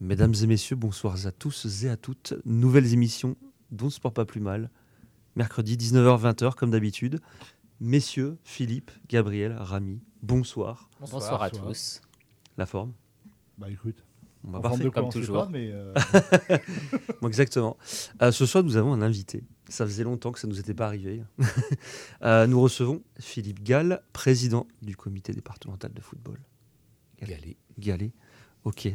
Mesdames 0.00 0.34
et 0.42 0.46
messieurs, 0.46 0.76
bonsoir 0.76 1.26
à 1.26 1.30
tous 1.30 1.84
et 1.84 1.88
à 1.90 1.96
toutes. 1.98 2.32
Nouvelles 2.46 2.94
émissions 2.94 3.36
dont 3.70 3.90
Sport 3.90 4.14
pas 4.14 4.24
plus 4.24 4.40
mal. 4.40 4.70
Mercredi 5.36 5.76
19h-20h 5.76 6.54
comme 6.54 6.70
d'habitude. 6.70 7.20
Messieurs, 7.80 8.38
Philippe, 8.42 8.90
Gabriel, 9.08 9.52
Rami, 9.52 10.00
bonsoir. 10.22 10.88
Bonsoir, 11.00 11.42
à 11.42 11.50
tous. 11.50 12.00
La 12.56 12.64
forme 12.64 12.94
Bah 13.58 13.70
écoute, 13.70 14.02
Bon, 14.42 14.52
bah, 14.52 14.58
en 14.58 14.62
parfait. 14.62 14.90
comme 14.90 15.04
on 15.04 15.08
toujours. 15.10 15.44
pas, 15.44 15.48
mais 15.50 15.70
euh, 15.70 15.92
Bon, 17.20 17.28
exactement. 17.28 17.76
Euh, 18.22 18.32
ce 18.32 18.46
soir, 18.46 18.64
nous 18.64 18.76
avons 18.78 18.94
un 18.94 19.02
invité. 19.02 19.44
Ça 19.68 19.84
faisait 19.84 20.04
longtemps 20.04 20.32
que 20.32 20.38
ça 20.40 20.46
ne 20.46 20.52
nous 20.52 20.60
était 20.60 20.74
pas 20.74 20.86
arrivé. 20.86 21.22
Euh, 22.22 22.46
nous 22.46 22.60
recevons 22.60 23.02
Philippe 23.18 23.62
Gall, 23.62 24.02
président 24.12 24.66
du 24.82 24.94
comité 24.94 25.32
départemental 25.32 25.92
de 25.92 26.00
football. 26.02 26.38
Galé. 27.22 27.56
Gallet. 27.78 28.12
Ok. 28.64 28.94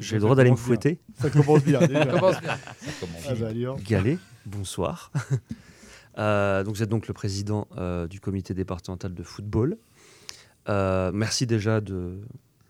J'ai 0.00 0.08
Ça 0.10 0.14
le 0.16 0.20
droit 0.22 0.34
d'aller 0.34 0.50
me 0.50 0.56
bien. 0.56 0.64
fouetter. 0.64 0.98
ça 1.20 1.30
commence 1.30 1.62
bien 1.62 1.78
déjà. 1.86 2.06
Commence 2.06 2.40
bien. 2.40 2.56
Ah 3.28 3.34
bah, 3.38 3.46
allez, 3.48 3.66
hop. 3.66 3.80
Gallet, 3.82 4.18
bonsoir. 4.46 5.12
Euh, 6.18 6.64
donc 6.64 6.74
vous 6.74 6.82
êtes 6.82 6.88
donc 6.88 7.06
le 7.06 7.14
président 7.14 7.68
euh, 7.78 8.08
du 8.08 8.20
comité 8.20 8.52
départemental 8.52 9.14
de 9.14 9.22
football. 9.22 9.78
Euh, 10.68 11.12
merci 11.14 11.46
déjà 11.46 11.80
de- 11.80 12.20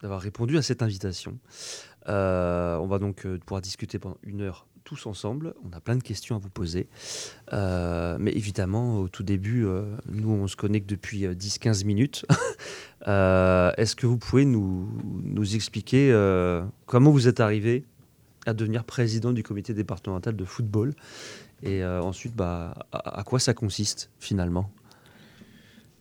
d'avoir 0.03 0.21
répondu 0.21 0.59
à 0.59 0.63
cette 0.63 0.83
invitation. 0.83 1.39
Euh, 2.07 2.77
on 2.77 2.87
va 2.87 2.99
donc 2.99 3.25
euh, 3.25 3.39
pouvoir 3.39 3.63
discuter 3.63 3.99
pendant 3.99 4.19
une 4.23 4.43
heure 4.43 4.67
ensemble. 5.07 5.55
On 5.65 5.77
a 5.77 5.81
plein 5.81 5.97
de 5.97 6.03
questions 6.03 6.37
à 6.37 6.39
vous 6.39 6.51
poser. 6.51 6.89
Euh, 7.53 8.17
mais 8.21 8.33
évidemment, 8.33 8.99
au 8.99 9.09
tout 9.09 9.23
début, 9.23 9.65
euh, 9.65 9.83
nous, 10.09 10.31
on 10.31 10.47
se 10.47 10.57
connecte 10.57 10.89
depuis 10.89 11.27
euh, 11.27 11.35
10-15 11.35 11.85
minutes. 11.85 12.27
Euh, 13.09 13.73
Est-ce 13.79 13.97
que 13.97 14.07
vous 14.07 14.19
pouvez 14.19 14.45
nous, 14.45 14.87
expliquer 15.55 16.13
comment 16.85 17.11
vous 17.11 17.29
êtes 17.29 17.41
arrivé 17.41 17.87
à 18.45 18.53
devenir 18.53 18.85
président 18.85 19.33
du 19.33 19.43
comité 19.43 19.73
départemental 19.73 20.37
de 20.37 20.45
football? 20.45 20.93
Et 21.63 21.83
ensuite, 21.83 22.37
bah, 22.37 22.75
à 22.93 23.23
quoi 23.25 23.39
ça 23.39 23.55
consiste 23.55 24.11
finalement? 24.19 24.71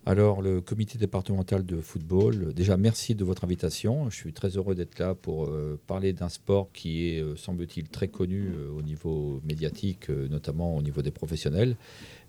Alors, 0.05 0.41
le 0.41 0.59
comité 0.61 0.97
départemental 0.97 1.65
de 1.65 1.81
football, 1.81 2.53
déjà 2.53 2.77
merci 2.77 3.13
de 3.15 3.23
votre 3.23 3.43
invitation. 3.43 4.09
Je 4.09 4.15
suis 4.15 4.33
très 4.33 4.49
heureux 4.57 4.73
d'être 4.73 4.97
là 4.97 5.13
pour 5.13 5.45
euh, 5.45 5.79
parler 5.85 6.13
d'un 6.13 6.29
sport 6.29 6.69
qui 6.73 7.09
est, 7.09 7.21
euh, 7.21 7.35
semble-t-il, 7.35 7.87
très 7.89 8.07
connu 8.07 8.47
euh, 8.47 8.71
au 8.71 8.81
niveau 8.81 9.39
médiatique, 9.45 10.09
notamment 10.09 10.75
au 10.75 10.81
niveau 10.81 11.01
des 11.03 11.11
professionnels, 11.11 11.75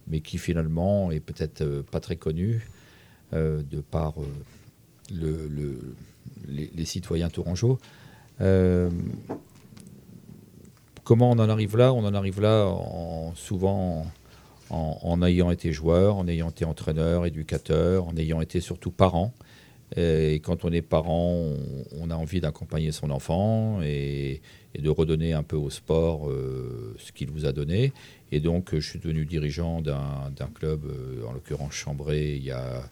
mais 0.08 0.20
qui 0.20 0.36
finalement 0.36 1.10
est 1.10 1.20
peut-être 1.20 1.82
pas 1.90 2.00
très 2.00 2.16
connu 2.16 2.66
de 3.32 3.80
par 3.92 4.14
le- 5.14 5.46
le- 5.46 5.94
les, 6.48 6.84
citoyens 6.84 7.28
tourangeaux. 7.30 7.78
Comment 11.04 11.30
on 11.30 11.38
en 11.38 11.48
arrive 11.48 11.76
là? 11.76 11.92
On 11.92 12.04
en 12.04 12.12
arrive 12.14 12.40
là 12.40 12.66
en, 12.66 13.32
souvent 13.36 14.04
en, 14.70 15.22
ayant 15.22 15.50
été 15.50 15.72
joueur, 15.72 16.16
en 16.16 16.28
ayant 16.28 16.50
été 16.50 16.64
entraîneur, 16.64 17.26
éducateur, 17.26 18.06
en 18.06 18.16
ayant 18.16 18.40
été 18.40 18.60
surtout 18.60 18.90
parent. 18.90 19.34
Et 19.96 20.34
quand 20.44 20.64
on 20.64 20.70
est 20.70 20.82
parent, 20.82 21.44
on, 21.98 22.10
a 22.10 22.14
envie 22.14 22.40
d'accompagner 22.40 22.92
son 22.92 23.10
enfant 23.10 23.82
et, 23.82 24.40
de 24.78 24.88
redonner 24.88 25.32
un 25.32 25.42
peu 25.42 25.56
au 25.56 25.68
sport 25.68 26.30
euh, 26.30 26.94
ce 26.98 27.10
qu'il 27.10 27.30
vous 27.30 27.44
a 27.44 27.52
donné. 27.52 27.92
Et 28.30 28.38
donc, 28.38 28.70
je 28.72 28.88
suis 28.88 29.00
devenu 29.00 29.26
dirigeant 29.26 29.82
d'un 29.82 30.50
club, 30.54 30.84
euh, 30.84 31.26
en 31.26 31.32
l'occurrence 31.32 31.72
Chambray, 31.72 32.36
il 32.36 32.44
y 32.44 32.52
a 32.52 32.88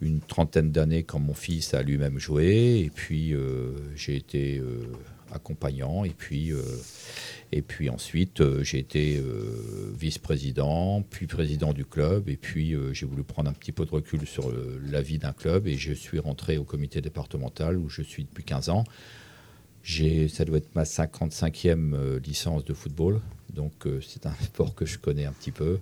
une 0.00 0.20
trentaine 0.20 0.70
d'années 0.70 1.02
quand 1.02 1.18
mon 1.18 1.34
fils 1.34 1.74
a 1.74 1.82
lui-même 1.82 2.20
joué. 2.20 2.84
Et 2.84 2.90
puis, 2.94 3.34
euh, 3.34 3.72
j'ai 3.96 4.14
été 4.14 4.62
accompagnant. 5.36 6.04
Et 6.04 6.10
puis, 6.10 6.52
euh, 6.52 6.62
et 7.52 7.62
puis 7.62 7.88
ensuite, 7.88 8.40
euh, 8.40 8.62
j'ai 8.62 8.78
été 8.78 9.16
euh, 9.18 9.92
vice-président, 9.96 11.02
puis 11.02 11.26
président 11.26 11.72
du 11.72 11.84
club. 11.84 12.28
Et 12.28 12.36
puis, 12.36 12.74
j'ai 12.92 13.06
voulu 13.06 13.22
prendre 13.22 13.48
un 13.48 13.52
petit 13.52 13.72
peu 13.72 13.84
de 13.84 13.90
recul 13.90 14.26
sur 14.26 14.52
la 14.90 15.02
vie 15.02 15.18
d'un 15.18 15.32
club. 15.32 15.66
Et 15.66 15.76
je 15.76 15.92
suis 15.92 16.18
rentré 16.18 16.58
au 16.58 16.64
comité 16.64 17.00
départemental 17.00 17.78
où 17.78 17.88
je 17.88 18.02
suis 18.02 18.24
depuis 18.24 18.44
15 18.44 18.68
ans. 18.70 18.84
Ça 20.28 20.44
doit 20.44 20.58
être 20.58 20.74
ma 20.74 20.82
55e 20.82 21.94
euh, 21.94 22.18
licence 22.18 22.64
de 22.64 22.74
football. 22.74 23.20
Donc, 23.54 23.86
c'est 24.02 24.26
un 24.26 24.34
sport 24.42 24.74
que 24.74 24.84
je 24.84 24.98
connais 24.98 25.24
un 25.24 25.32
petit 25.32 25.52
peu. 25.52 25.78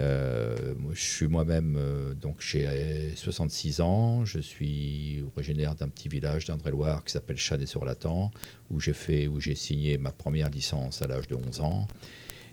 Euh, 0.00 0.74
je 0.92 1.00
suis 1.00 1.28
moi-même, 1.28 1.76
euh, 1.78 2.14
donc 2.14 2.36
j'ai 2.40 3.14
66 3.14 3.80
ans. 3.80 4.24
Je 4.24 4.38
suis 4.38 5.22
originaire 5.34 5.74
d'un 5.74 5.88
petit 5.88 6.08
village 6.08 6.46
d'Indre-et-Loire 6.46 7.04
qui 7.04 7.12
s'appelle 7.12 7.36
Chanet-sur-Latan, 7.36 8.30
où 8.70 8.80
j'ai 8.80 8.94
fait, 8.94 9.28
où 9.28 9.40
j'ai 9.40 9.54
signé 9.54 9.98
ma 9.98 10.12
première 10.12 10.48
licence 10.48 11.02
à 11.02 11.06
l'âge 11.06 11.28
de 11.28 11.34
11 11.34 11.60
ans. 11.60 11.86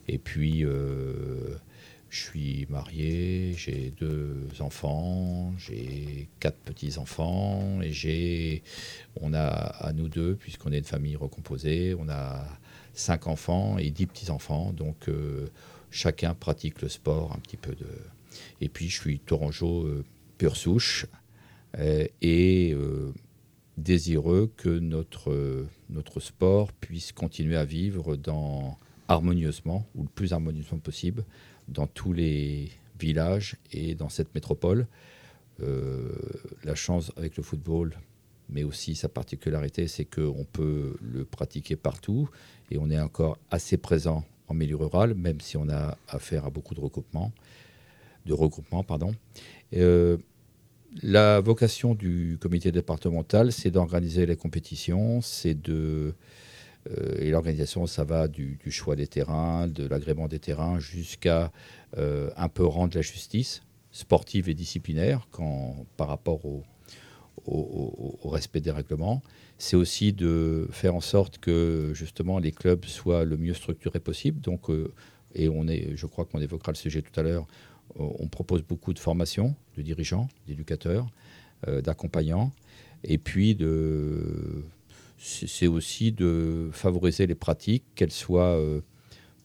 Et 0.07 0.17
puis, 0.17 0.65
euh, 0.65 1.55
je 2.09 2.19
suis 2.19 2.65
marié, 2.69 3.53
j'ai 3.55 3.93
deux 3.97 4.47
enfants, 4.59 5.53
j'ai 5.57 6.27
quatre 6.39 6.57
petits-enfants, 6.57 7.79
et 7.81 7.93
j'ai, 7.93 8.63
on 9.21 9.33
a 9.33 9.47
à 9.47 9.93
nous 9.93 10.09
deux, 10.09 10.35
puisqu'on 10.35 10.71
est 10.71 10.79
une 10.79 10.83
famille 10.83 11.15
recomposée, 11.15 11.95
on 11.97 12.09
a 12.09 12.43
cinq 12.93 13.27
enfants 13.27 13.77
et 13.77 13.91
dix 13.91 14.07
petits-enfants. 14.07 14.73
Donc, 14.73 15.07
chacun 15.91 16.33
pratique 16.33 16.81
le 16.81 16.89
sport 16.89 17.33
un 17.35 17.39
petit 17.39 17.57
peu 17.57 17.73
de. 17.73 17.87
Et 18.61 18.69
puis, 18.69 18.89
je 18.89 18.99
suis 18.99 19.19
tourangeau 19.19 19.85
euh, 19.85 20.03
pure 20.37 20.55
souche 20.55 21.05
euh, 21.77 22.05
et 22.21 22.73
euh, 22.73 23.13
désireux 23.77 24.51
que 24.57 24.69
notre, 24.69 25.31
euh, 25.31 25.67
notre 25.89 26.19
sport 26.19 26.71
puisse 26.73 27.11
continuer 27.11 27.57
à 27.57 27.65
vivre 27.65 28.15
dans, 28.15 28.77
harmonieusement, 29.07 29.85
ou 29.95 30.03
le 30.03 30.09
plus 30.09 30.33
harmonieusement 30.33 30.79
possible, 30.79 31.23
dans 31.67 31.85
tous 31.85 32.13
les 32.13 32.71
villages 32.99 33.57
et 33.71 33.93
dans 33.93 34.09
cette 34.09 34.33
métropole. 34.33 34.87
La 36.63 36.73
chance 36.73 37.11
avec 37.17 37.35
le 37.35 37.43
football, 37.43 37.97
mais 38.47 38.63
aussi 38.63 38.95
sa 38.95 39.09
particularité, 39.09 39.89
c'est 39.89 40.05
qu'on 40.05 40.45
peut 40.45 40.95
le 41.01 41.25
pratiquer 41.25 41.75
partout 41.75 42.29
et 42.71 42.77
on 42.77 42.89
est 42.89 42.99
encore 42.99 43.37
assez 43.51 43.75
présent 43.75 44.23
en 44.49 44.53
milieu 44.53 44.75
rural, 44.75 45.13
même 45.13 45.39
si 45.39 45.57
on 45.57 45.69
a 45.69 45.97
affaire 46.07 46.45
à 46.45 46.49
beaucoup 46.49 46.73
de 46.73 46.81
recoupements, 46.81 47.31
de 48.25 48.33
regroupements, 48.33 48.83
pardon. 48.83 49.13
Euh, 49.75 50.17
la 51.03 51.39
vocation 51.39 51.93
du 51.93 52.37
comité 52.41 52.71
départemental, 52.71 53.51
c'est 53.51 53.69
d'organiser 53.69 54.25
les 54.25 54.35
compétitions, 54.35 55.21
c'est 55.21 55.53
de 55.53 56.15
euh, 56.89 57.15
et 57.19 57.29
l'organisation, 57.29 57.85
ça 57.85 58.03
va 58.03 58.27
du, 58.27 58.59
choix 58.69 58.95
des 58.95 59.07
terrains, 59.07 59.67
de 59.67 59.85
l'agrément 59.85 60.27
des 60.27 60.39
terrains, 60.39 60.79
jusqu'à 60.79 61.51
euh, 61.97 62.31
un 62.37 62.49
peu 62.49 62.65
rendre 62.65 62.95
la 62.95 63.01
justice 63.01 63.61
sportive 63.91 64.49
et 64.49 64.53
disciplinaire 64.53 65.27
par 65.97 66.07
rapport 66.07 66.41
au 66.45 66.63
respect 68.29 68.61
des 68.61 68.71
règlements. 68.71 69.21
C'est 69.61 69.75
aussi 69.75 70.13
de 70.13 70.69
faire 70.71 70.95
en 70.95 71.01
sorte 71.01 71.37
que 71.37 71.91
justement 71.93 72.39
les 72.39 72.53
clubs 72.53 72.85
soient 72.85 73.25
le 73.25 73.35
mieux 73.35 73.53
structurés 73.53 73.99
possible. 73.99 74.39
Donc, 74.39 74.69
euh, 74.69 74.93
et 75.35 75.49
on 75.49 75.67
est, 75.67 75.97
je 75.97 76.05
crois 76.05 76.23
qu'on 76.23 76.39
évoquera 76.39 76.71
le 76.71 76.77
sujet 76.77 77.01
tout 77.01 77.17
à 77.19 77.23
l'heure. 77.23 77.45
On 77.97 78.27
propose 78.27 78.63
beaucoup 78.63 78.93
de 78.93 78.99
formations 78.99 79.55
de 79.75 79.81
dirigeants, 79.81 80.29
d'éducateurs, 80.47 81.07
euh, 81.67 81.81
d'accompagnants, 81.81 82.53
et 83.03 83.17
puis 83.17 83.57
c'est 85.17 85.67
aussi 85.67 86.11
de 86.13 86.69
favoriser 86.71 87.27
les 87.27 87.35
pratiques, 87.35 87.83
qu'elles 87.95 88.11
soient 88.11 88.57
euh, 88.57 88.79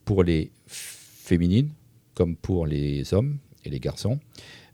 pour 0.04 0.22
les 0.22 0.52
féminines 0.66 1.70
comme 2.14 2.36
pour 2.36 2.66
les 2.66 3.14
hommes 3.14 3.38
et 3.64 3.70
les 3.70 3.80
garçons, 3.80 4.20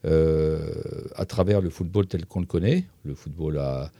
à 0.04 1.24
travers 1.26 1.62
le 1.62 1.70
football 1.70 2.06
tel 2.06 2.26
qu'on 2.26 2.40
le 2.40 2.46
connaît, 2.46 2.84
le 3.04 3.14
football 3.14 3.58
à, 3.58 3.90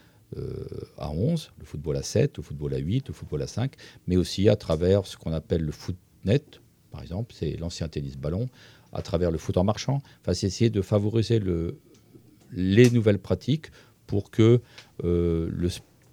à 0.99 1.11
11, 1.11 1.53
le 1.59 1.65
football 1.65 1.97
à 1.97 2.03
7, 2.03 2.37
le 2.37 2.43
football 2.43 2.75
à 2.75 2.79
8, 2.79 3.09
le 3.09 3.15
football 3.15 3.43
à 3.43 3.47
5, 3.47 3.73
mais 4.07 4.17
aussi 4.17 4.49
à 4.49 4.57
travers 4.57 5.07
ce 5.07 5.17
qu'on 5.17 5.33
appelle 5.33 5.63
le 5.63 5.73
foot 5.73 5.97
net, 6.25 6.61
par 6.91 7.03
exemple, 7.03 7.35
c'est 7.37 7.57
l'ancien 7.57 7.89
tennis 7.89 8.17
ballon, 8.17 8.49
à 8.93 9.03
travers 9.03 9.31
le 9.31 9.39
foot 9.39 9.57
en 9.57 9.65
marchant. 9.65 10.03
Enfin, 10.21 10.35
c'est 10.35 10.47
essayer 10.47 10.71
de 10.71 10.83
favoriser 10.83 11.39
le, 11.39 11.79
les 12.53 12.91
nouvelles 12.91 13.19
pratiques 13.19 13.71
pour 14.07 14.31
que 14.31 14.61
euh, 15.05 15.49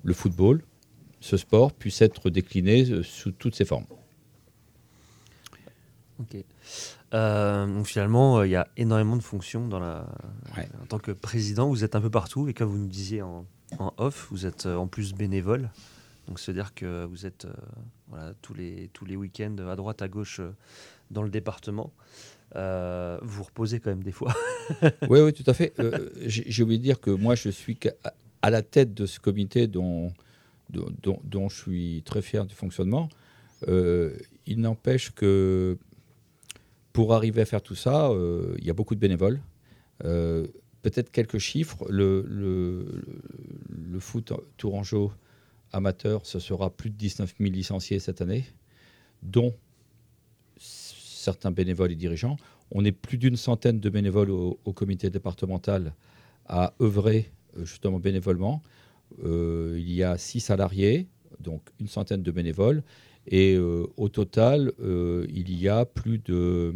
le, 0.04 0.14
football, 0.14 0.62
ce 1.20 1.38
sport, 1.38 1.74
puisse 1.74 2.02
être 2.02 2.30
décliné 2.30 2.90
euh, 2.90 3.04
sous 3.04 3.32
toutes 3.32 3.56
ses 3.56 3.66
formes. 3.66 3.88
Ok. 6.20 6.38
Euh, 7.14 7.66
donc 7.66 7.88
finalement, 7.88 8.40
euh, 8.40 8.48
il 8.48 8.52
y 8.52 8.56
a 8.56 8.68
énormément 8.78 9.16
de 9.16 9.24
fonctions 9.24 9.68
dans 9.68 9.80
la... 9.80 10.06
Ouais. 10.56 10.68
en 10.82 10.86
tant 10.86 11.00
que 11.00 11.12
président. 11.12 11.70
Vous 11.70 11.84
êtes 11.84 11.96
un 11.96 12.02
peu 12.02 12.10
partout 12.10 12.48
et 12.48 12.54
comme 12.54 12.70
vous 12.70 12.78
nous 12.78 12.88
disiez 12.88 13.22
en, 13.22 13.46
en 13.80 13.94
off, 13.98 14.28
vous 14.32 14.46
êtes 14.46 14.66
euh, 14.66 14.76
en 14.76 14.88
plus 14.88 15.14
bénévole. 15.14 15.70
Donc 16.28 16.40
c'est-à-dire 16.40 16.74
que 16.74 17.06
vous 17.06 17.26
êtes 17.26 17.48
euh, 18.14 18.34
tous 18.42 18.54
les, 18.54 19.16
week-ends 19.16 19.56
à 19.70 19.76
droite, 19.76 20.02
à 20.02 20.08
gauche 20.08 20.40
euh, 20.40 20.52
dans 21.12 21.24
le 21.24 21.30
département. 21.30 21.92
Vous 22.54 23.44
reposez 23.44 23.80
quand 23.80 23.90
même 23.90 24.04
des 24.04 24.12
fois. 24.12 24.34
oui, 25.10 25.20
oui, 25.22 25.34
tout 25.34 25.44
à 25.48 25.54
fait. 25.54 25.74
J'ai 26.26 26.64
oublié 26.64 26.80
de 26.80 26.84
dire 26.84 27.00
que 27.00 27.12
moi, 27.12 27.36
je 27.36 27.50
suis 27.50 27.78
à 28.42 28.50
la 28.50 28.62
tête 28.62 28.94
de 28.94 29.06
ce 29.06 29.20
comité 29.20 29.68
dont, 29.68 30.12
dont, 30.70 31.50
je 31.50 31.56
suis 31.56 32.04
très 32.06 32.22
fier 32.22 32.46
du 32.46 32.56
fonctionnement. 32.56 33.10
il 33.68 34.60
n'empêche 34.60 35.12
que 35.12 35.78
pour 36.94 37.14
arriver 37.14 37.42
à 37.42 37.46
faire 37.46 37.62
tout 37.62 37.76
ça, 37.76 38.10
il 38.58 38.66
y 38.66 38.70
a 38.70 38.74
beaucoup 38.74 38.96
de 38.96 39.00
bénévoles. 39.00 39.40
Peut-être 40.88 41.12
quelques 41.12 41.38
chiffres. 41.38 41.86
Le, 41.90 42.86
foot 44.00 44.32
tourangeau 44.56 45.12
amateur, 45.74 46.26
ce 46.26 46.40
sera 46.40 46.70
plus 46.70 46.90
de 46.90 46.96
19 46.96 47.36
000 47.38 47.52
licenciés 47.52 48.00
cette 48.00 48.22
année, 48.22 48.46
dont 49.22 49.54
certains 50.58 51.52
bénévoles 51.52 51.92
et 51.92 51.98
dirigeants. 51.98 52.38
On 52.72 52.86
est 52.86 52.94
plus 52.94 53.18
d'une 53.18 53.36
centaine 53.36 53.82
de 53.82 53.90
bénévoles 53.90 54.30
au, 54.32 54.56
comité 54.74 55.10
départemental 55.10 55.94
à 56.46 56.74
œuvrer 56.82 57.34
euh, 57.58 57.66
justement 57.66 58.00
bénévolement. 58.00 58.64
Euh, 59.26 59.76
il 59.78 59.92
y 59.92 60.04
a 60.04 60.18
six 60.18 60.40
salariés, 60.40 61.10
donc 61.42 61.64
une 61.82 61.90
centaine 61.90 62.24
de 62.24 62.32
bénévoles. 62.32 62.82
Et 63.28 63.56
euh, 63.56 63.88
au 63.98 64.08
total, 64.08 64.72
il 64.80 65.54
y 65.54 65.68
a 65.68 65.84
plus 65.84 66.20
de, 66.20 66.76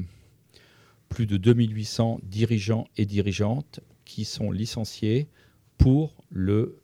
plus 1.07 1.27
de 1.27 1.37
2800 1.37 2.19
dirigeants 2.23 2.89
et 2.97 3.05
dirigeantes 3.05 3.79
qui 4.11 4.25
sont 4.25 4.51
licenciés 4.51 5.27
pour 5.77 6.15
le 6.29 6.79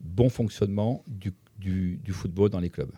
bon 0.00 0.28
fonctionnement 0.28 1.02
du, 1.06 1.32
du 1.58 2.12
football 2.12 2.50
dans 2.50 2.60
les 2.60 2.70
clubs. 2.70 2.92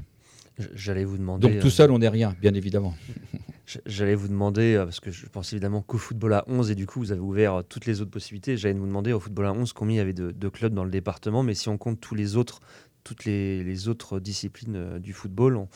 J'allais 0.74 1.04
vous 1.04 1.18
demander. 1.18 1.48
Donc 1.48 1.60
tout 1.60 1.70
seul, 1.70 1.90
on 1.90 1.98
n'est 1.98 2.08
rien, 2.08 2.34
bien 2.40 2.54
évidemment. 2.54 2.94
J'allais 3.86 4.14
vous 4.14 4.28
demander, 4.28 4.74
euh, 4.74 4.84
parce 4.84 4.98
que 4.98 5.10
je 5.10 5.26
pense 5.26 5.52
évidemment 5.52 5.82
qu'au 5.82 5.98
football 5.98 6.32
à 6.32 6.44
11, 6.46 6.70
et 6.70 6.74
du 6.74 6.86
coup, 6.86 7.00
vous 7.00 7.12
avez 7.12 7.20
ouvert 7.20 7.54
euh, 7.54 7.62
toutes 7.62 7.86
les 7.86 8.00
autres 8.00 8.10
possibilités. 8.10 8.56
J'allais 8.56 8.74
vous 8.74 8.86
demander 8.86 9.12
au 9.12 9.20
football 9.20 9.46
à 9.46 9.52
11 9.52 9.72
combien 9.72 9.96
il 9.96 9.98
y 9.98 10.00
avait 10.00 10.14
de, 10.14 10.48
clubs 10.48 10.72
dans 10.72 10.84
le 10.84 10.90
département, 10.90 11.42
mais 11.42 11.54
si 11.54 11.68
on 11.68 11.76
compte 11.76 12.00
tous 12.00 12.14
les 12.14 12.36
autres, 12.36 12.60
toutes 13.04 13.24
les, 13.24 13.88
autres 13.88 14.20
disciplines 14.20 14.76
euh, 14.76 14.98
du 14.98 15.12
football, 15.12 15.66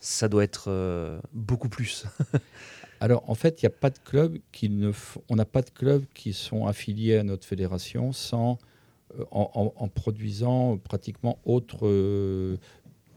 ça 0.00 0.28
doit 0.28 0.42
être 0.42 1.20
beaucoup 1.32 1.68
plus. 1.68 2.06
Alors 3.00 3.28
en 3.28 3.34
fait, 3.34 3.62
il 3.62 3.66
n'y 3.66 3.74
a 3.74 3.76
pas 3.78 3.90
de 3.90 3.98
club 3.98 4.38
qui 4.52 4.68
ne, 4.68 4.92
on 5.28 5.36
n'a 5.36 5.44
pas 5.44 5.62
de 5.62 5.70
clubs 5.70 6.04
qui 6.14 6.32
sont 6.32 6.66
affiliés 6.66 7.16
à 7.16 7.22
notre 7.22 7.46
fédération 7.46 8.12
sans 8.12 8.58
en, 9.30 9.88
produisant 9.94 10.76
pratiquement 10.78 11.38
autre. 11.44 11.78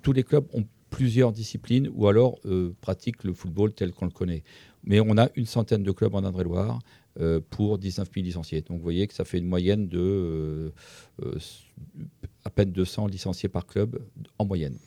tous 0.03 0.11
les 0.13 0.23
clubs 0.23 0.45
ont 0.53 0.65
plusieurs 0.89 1.31
disciplines 1.31 1.89
ou 1.93 2.07
alors 2.07 2.39
euh, 2.45 2.73
pratique 2.81 3.23
le 3.23 3.33
football 3.33 3.73
tel 3.73 3.91
qu'on 3.91 4.05
le 4.05 4.11
connaît. 4.11 4.43
Mais 4.83 4.99
on 4.99 5.17
a 5.17 5.29
une 5.35 5.45
centaine 5.45 5.83
de 5.83 5.91
clubs 5.91 6.15
en 6.15 6.23
Indre-et-Loire 6.23 6.79
euh, 7.19 7.39
pour 7.49 7.77
19 7.77 8.09
000 8.13 8.25
licenciés. 8.25 8.61
Donc 8.61 8.77
vous 8.77 8.83
voyez 8.83 9.07
que 9.07 9.13
ça 9.13 9.25
fait 9.25 9.37
une 9.37 9.47
moyenne 9.47 9.87
de 9.87 10.71
euh, 11.23 11.39
à 12.45 12.49
peine 12.49 12.71
200 12.71 13.07
licenciés 13.07 13.49
par 13.49 13.65
club 13.65 13.99
en 14.37 14.45
moyenne. 14.45 14.77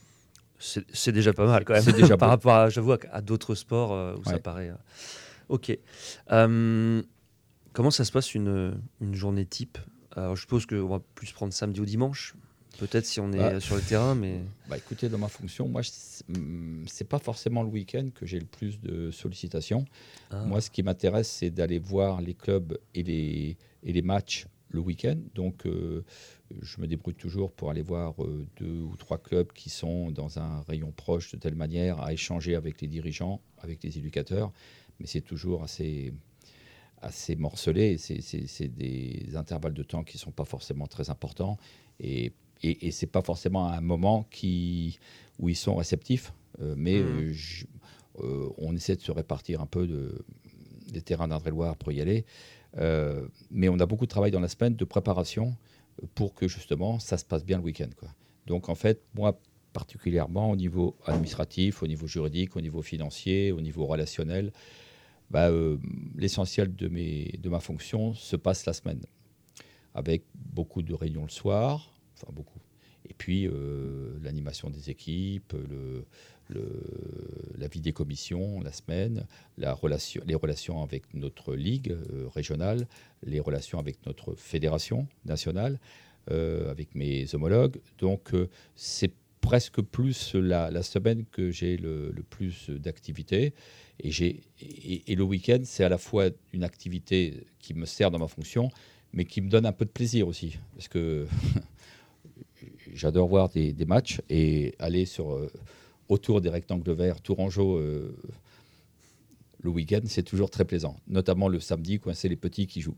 C'est 0.60 1.12
déjà 1.12 1.32
pas 1.32 1.46
mal 1.46 1.64
quand 1.64 1.72
même. 1.74 1.94
déjà 1.94 2.16
par 2.18 2.28
rapport, 2.28 2.54
à, 2.54 2.68
j'avoue, 2.68 2.92
à, 2.92 3.20
d'autres 3.22 3.54
sports 3.54 4.18
où 4.18 4.24
ça 4.24 4.38
paraît. 4.38 4.72
Ok. 5.48 5.76
comment 6.28 7.90
ça 7.90 8.04
se 8.04 8.12
passe 8.12 8.34
une, 8.34 8.80
une 9.00 9.14
journée 9.14 9.46
type? 9.46 9.78
Alors 10.16 10.36
je 10.36 10.42
suppose 10.42 10.66
qu'on 10.66 10.88
va 10.88 11.00
plus 11.14 11.32
prendre 11.32 11.52
samedi 11.52 11.80
ou 11.80 11.84
dimanche. 11.84 12.34
Peut-être 12.78 13.04
si 13.04 13.20
on 13.20 13.32
est 13.32 13.38
bah, 13.38 13.60
sur 13.60 13.76
le 13.76 13.82
terrain, 13.82 14.14
mais. 14.14 14.40
Bah 14.68 14.78
écoutez, 14.78 15.08
dans 15.08 15.18
ma 15.18 15.28
fonction, 15.28 15.68
moi, 15.68 15.82
mm, 15.82 16.84
c'est 16.86 17.08
pas 17.08 17.18
forcément 17.18 17.62
le 17.62 17.68
week-end 17.68 18.08
que 18.14 18.24
j'ai 18.24 18.38
le 18.38 18.46
plus 18.46 18.80
de 18.80 19.10
sollicitations. 19.10 19.84
Ah. 20.30 20.44
Moi, 20.44 20.60
ce 20.60 20.70
qui 20.70 20.82
m'intéresse, 20.82 21.28
c'est 21.28 21.50
d'aller 21.50 21.78
voir 21.78 22.20
les 22.20 22.34
clubs 22.34 22.78
et 22.94 23.02
les, 23.02 23.58
et 23.82 23.92
les 23.92 24.02
matchs 24.02 24.46
le 24.70 24.80
week-end. 24.80 25.18
Donc, 25.34 25.66
euh, 25.66 26.04
je 26.62 26.80
me 26.80 26.86
débrouille 26.86 27.14
toujours 27.14 27.52
pour 27.52 27.70
aller 27.70 27.82
voir 27.82 28.22
euh, 28.22 28.46
deux 28.56 28.80
ou 28.80 28.96
trois 28.96 29.18
clubs 29.18 29.52
qui 29.52 29.70
sont 29.70 30.10
dans 30.10 30.38
un 30.38 30.62
rayon 30.62 30.92
proche 30.92 31.32
de 31.32 31.38
telle 31.38 31.54
manière 31.54 32.00
à 32.00 32.12
échanger 32.12 32.54
avec 32.54 32.80
les 32.80 32.88
dirigeants, 32.88 33.40
avec 33.58 33.82
les 33.82 33.98
éducateurs. 33.98 34.52
Mais 34.98 35.06
c'est 35.06 35.20
toujours 35.22 35.62
assez 35.62 36.12
assez 37.02 37.34
morcelé. 37.34 37.96
C'est 37.96 38.68
des 38.68 39.34
intervalles 39.34 39.72
de 39.72 39.82
temps 39.82 40.04
qui 40.04 40.18
ne 40.18 40.20
sont 40.20 40.32
pas 40.32 40.44
forcément 40.44 40.86
très 40.86 41.08
importants. 41.08 41.56
Et 41.98 42.32
et, 42.62 42.88
et 42.88 42.90
c'est 42.90 43.06
pas 43.06 43.22
forcément 43.22 43.68
un 43.68 43.80
moment 43.80 44.26
qui, 44.30 44.98
où 45.38 45.48
ils 45.48 45.56
sont 45.56 45.76
réceptifs, 45.76 46.32
euh, 46.60 46.74
mais 46.76 47.00
mmh. 47.00 47.34
on 48.58 48.74
essaie 48.76 48.96
de 48.96 49.00
se 49.00 49.12
répartir 49.12 49.60
un 49.60 49.66
peu 49.66 49.86
de, 49.86 50.24
des 50.90 51.02
terrains 51.02 51.28
d'Indre-et-Loire 51.28 51.76
pour 51.76 51.92
y 51.92 52.00
aller. 52.00 52.24
Mais 52.76 53.68
on 53.68 53.78
a 53.78 53.86
beaucoup 53.86 54.06
de 54.06 54.10
travail 54.10 54.30
dans 54.30 54.40
la 54.40 54.48
semaine 54.48 54.76
de 54.76 54.84
préparation 54.84 55.56
pour 56.14 56.34
que 56.34 56.48
justement 56.48 56.98
ça 56.98 57.18
se 57.18 57.24
passe 57.24 57.44
bien 57.44 57.58
le 57.58 57.64
week-end. 57.64 57.90
Donc 58.46 58.68
en 58.68 58.74
fait, 58.74 59.02
moi 59.14 59.38
particulièrement 59.72 60.50
au 60.50 60.56
niveau 60.56 60.96
administratif, 61.06 61.82
au 61.82 61.86
niveau 61.86 62.06
juridique, 62.06 62.56
au 62.56 62.60
niveau 62.60 62.82
financier, 62.82 63.52
au 63.52 63.60
niveau 63.60 63.86
relationnel, 63.86 64.52
bah, 65.30 65.48
l'essentiel 66.16 66.74
de, 66.74 66.88
mes, 66.88 67.38
de 67.40 67.48
ma 67.48 67.60
fonction 67.60 68.14
se 68.14 68.36
passe 68.36 68.66
la 68.66 68.72
semaine, 68.72 69.00
avec 69.94 70.24
beaucoup 70.34 70.82
de 70.82 70.92
réunions 70.92 71.22
le 71.22 71.30
soir, 71.30 71.92
enfin 72.14 72.32
beaucoup. 72.32 72.58
Et 73.08 73.14
puis 73.14 73.46
euh, 73.46 74.18
l'animation 74.22 74.70
des 74.70 74.90
équipes, 74.90 75.52
le, 75.52 76.04
la 77.58 77.68
vie 77.68 77.80
des 77.80 77.92
commissions 77.92 78.60
la 78.60 78.72
semaine, 78.72 79.26
la 79.58 79.76
les 80.26 80.34
relations 80.34 80.82
avec 80.82 81.14
notre 81.14 81.54
ligue 81.54 81.92
euh, 81.92 82.28
régionale, 82.34 82.86
les 83.22 83.40
relations 83.40 83.78
avec 83.78 84.04
notre 84.06 84.34
fédération 84.34 85.06
nationale, 85.24 85.78
euh, 86.30 86.70
avec 86.70 86.94
mes 86.94 87.34
homologues. 87.34 87.80
Donc 87.98 88.32
c'est 88.74 89.12
presque 89.40 89.80
plus 89.80 90.34
la, 90.34 90.82
semaine 90.82 91.24
que 91.30 91.50
j'ai 91.50 91.76
le, 91.76 92.12
plus 92.28 92.70
d'activités. 92.70 93.54
Et, 93.98 94.40
et, 95.06 95.14
le 95.14 95.22
week-end, 95.22 95.60
c'est 95.64 95.84
à 95.84 95.88
la 95.88 95.98
fois 95.98 96.26
une 96.52 96.64
activité 96.64 97.46
qui 97.58 97.74
me 97.74 97.86
sert 97.86 98.10
dans 98.10 98.18
ma 98.18 98.28
fonction, 98.28 98.70
mais 99.12 99.24
qui 99.24 99.40
me 99.40 99.48
donne 99.48 99.66
un 99.66 99.72
peu 99.72 99.84
de 99.84 99.90
plaisir 99.90 100.28
aussi. 100.28 100.58
Parce 100.74 100.88
que 100.88 101.26
j'adore 102.94 103.28
voir 103.28 103.48
des, 103.48 103.74
matchs 103.86 104.20
et 104.28 104.74
aller 104.78 105.04
sur, 105.04 105.32
euh, 105.32 105.50
autour 106.10 106.40
des 106.40 106.50
rectangles 106.50 106.92
verts 106.92 107.22
Tourangeau 107.22 107.78
euh, 107.78 108.14
le 109.62 109.70
week-end, 109.70 110.00
c'est 110.06 110.22
toujours 110.22 110.50
très 110.50 110.64
plaisant. 110.64 110.96
Notamment 111.06 111.48
le 111.48 111.60
samedi, 111.60 112.00
c'est 112.14 112.28
les 112.28 112.36
petits 112.36 112.66
qui 112.66 112.80
jouent. 112.80 112.96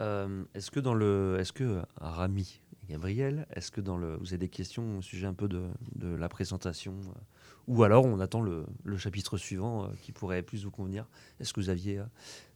Euh, 0.00 0.44
est-ce 0.54 0.70
que 0.70 0.80
dans 0.80 0.94
le, 0.94 1.36
est-ce 1.38 1.52
que 1.52 1.82
Rami 1.96 2.60
et 2.82 2.92
Gabriel, 2.92 3.46
est-ce 3.54 3.70
que 3.70 3.80
dans 3.80 3.96
le, 3.96 4.16
vous 4.16 4.28
avez 4.28 4.38
des 4.38 4.48
questions 4.48 4.98
au 4.98 5.02
sujet 5.02 5.26
un 5.26 5.34
peu 5.34 5.48
de, 5.48 5.62
de 5.94 6.08
la 6.14 6.28
présentation 6.28 6.94
ou 7.66 7.82
alors 7.82 8.04
on 8.04 8.20
attend 8.20 8.42
le, 8.42 8.66
chapitre 8.98 9.36
suivant 9.36 9.84
euh, 9.84 9.88
qui 10.02 10.12
pourrait 10.12 10.42
plus 10.42 10.64
vous 10.64 10.70
convenir. 10.70 11.06
Est-ce 11.40 11.52
que 11.52 11.60
vous 11.60 11.70
aviez 11.70 11.98
euh, 11.98 12.04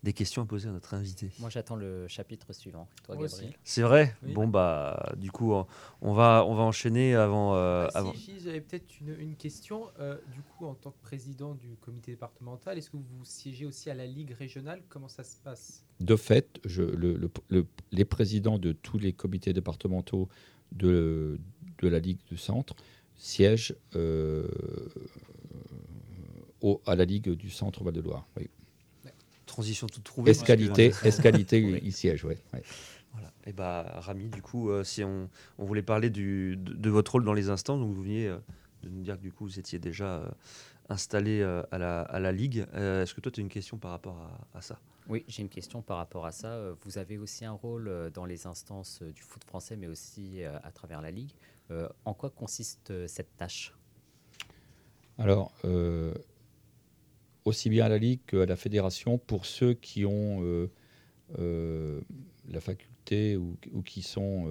des 0.03 0.13
questions 0.13 0.43
à 0.43 0.47
poser 0.47 0.69
à 0.69 0.73
notre 0.73 0.95
invité? 0.95 1.31
Moi 1.39 1.51
j'attends 1.51 1.77
le 1.77 2.07
chapitre 2.09 2.53
suivant. 2.53 2.89
Toi 3.05 3.17
Gabriel 3.17 3.55
C'est 3.65 3.83
vrai? 3.83 4.15
Bon 4.23 4.47
bah 4.47 5.13
du 5.17 5.31
coup 5.31 5.55
on 6.01 6.13
va, 6.13 6.45
on 6.47 6.55
va 6.55 6.63
enchaîner 6.63 7.15
avant... 7.15 7.55
Euh, 7.55 7.89
ah, 7.95 8.05
Si, 8.15 8.39
j'avais 8.41 8.61
peut-être 8.61 8.87
une, 9.01 9.37
question. 9.37 9.87
du 10.33 10.43
coup 10.43 10.67
en 10.67 10.75
tant 10.75 10.91
que 10.91 11.01
président 11.03 11.55
du 11.55 11.77
comité 11.81 12.13
départemental, 12.13 12.79
est-ce 12.79 12.91
que 12.91 12.97
vous 12.97 13.25
siégez 13.25 13.67
aussi 13.67 13.91
à 13.91 13.95
la 13.95 14.07
Ligue 14.07 14.33
régionale? 14.33 14.83
Comment 14.89 15.09
ça 15.09 15.25
se 15.25 15.37
passe? 15.37 15.85
De 16.01 16.17
fait, 16.17 16.61
je, 16.65 16.83
le, 16.83 17.31
les 17.91 18.05
présidents 18.05 18.59
de 18.59 18.73
tous 18.73 18.99
les 18.99 19.13
comités 19.13 19.53
départementaux 19.53 20.29
de, 20.73 21.41
de 21.81 21.89
la 21.89 21.99
Ligue 21.99 22.21
du 22.29 22.37
Centre 22.37 22.75
siège 23.19 23.75
euh, 23.97 24.49
au, 26.63 26.81
à 26.87 26.95
la 26.95 27.05
Ligue 27.05 27.31
du 27.31 27.51
Centre 27.51 27.85
Val-de-Loire. 27.85 28.27
Transition 29.45 29.87
toute 29.87 30.05
trouvée. 30.05 30.31
Escalité, 30.31 30.93
escalité 31.05 31.59
il 31.83 31.93
siège, 31.93 32.25
oui. 32.25 32.35
Voilà. 33.13 33.33
Et 33.47 33.53
bah, 33.53 33.99
Rami, 34.01 34.29
du 34.29 34.41
coup, 34.41 34.71
euh, 34.71 34.85
si 34.85 35.03
on, 35.03 35.29
on, 35.59 35.65
voulait 35.65 35.83
parler 35.83 36.11
du, 36.11 36.57
de, 36.57 36.91
votre 36.91 37.13
rôle 37.13 37.25
dans 37.25 37.33
les 37.33 37.51
instants, 37.51 37.77
donc 37.77 37.93
vous 37.93 38.03
veniez 38.03 38.29
euh, 38.29 38.39
de 38.83 38.89
nous 38.89 39.03
dire 39.03 39.17
que 39.17 39.23
du 39.23 39.33
coup 39.33 39.45
vous 39.45 39.59
étiez 39.59 39.79
déjà 39.79 40.23
installé 40.89 41.43
à 41.43 41.79
la, 41.79 42.03
à, 42.03 42.21
la, 42.21 42.33
Ligue. 42.33 42.67
Est-ce 42.73 43.15
que 43.15 43.21
toi 43.21 43.33
tu 43.33 43.41
as 43.41 43.43
une 43.43 43.49
question 43.49 43.79
par 43.79 43.91
rapport 43.91 44.19
à, 44.55 44.59
à 44.59 44.63
ça? 44.63 44.79
Oui, 45.09 45.25
j'ai 45.27 45.43
une 45.43 45.49
question 45.49 45.83
par 45.83 45.97
rapport 45.97 46.27
à 46.27 46.33
ça. 46.33 46.61
Vous 46.85 46.99
avez 46.99 47.19
aussi 47.19 47.45
un 47.45 47.53
rôle 47.53 48.11
dans 48.15 48.25
les 48.25 48.47
instances 48.47 49.03
du 49.03 49.23
foot 49.23 49.43
français, 49.43 49.77
mais 49.77 49.89
aussi 49.89 50.43
à 50.45 50.71
travers 50.71 51.01
la 51.01 51.11
Ligue. 51.11 51.33
Euh, 51.71 51.89
en 52.05 52.15
quoi 52.15 52.31
consiste 52.31 52.91
euh, 52.91 53.07
cette 53.07 53.37
tâche? 53.37 53.75
Alors, 55.19 55.53
euh, 55.65 56.15
aussi 57.45 57.69
bien 57.69 57.87
à 57.87 57.89
la 57.89 57.99
Ligue 57.99 58.21
qu'à 58.27 58.47
la 58.47 58.57
Fédération, 58.57 59.19
pour 59.19 59.45
ceux 59.47 59.75
qui 59.75 60.05
ont 60.05 60.69
la 61.37 62.61
faculté 62.61 63.37
ou, 63.37 63.57
qui, 63.85 64.03
sont, 64.03 64.47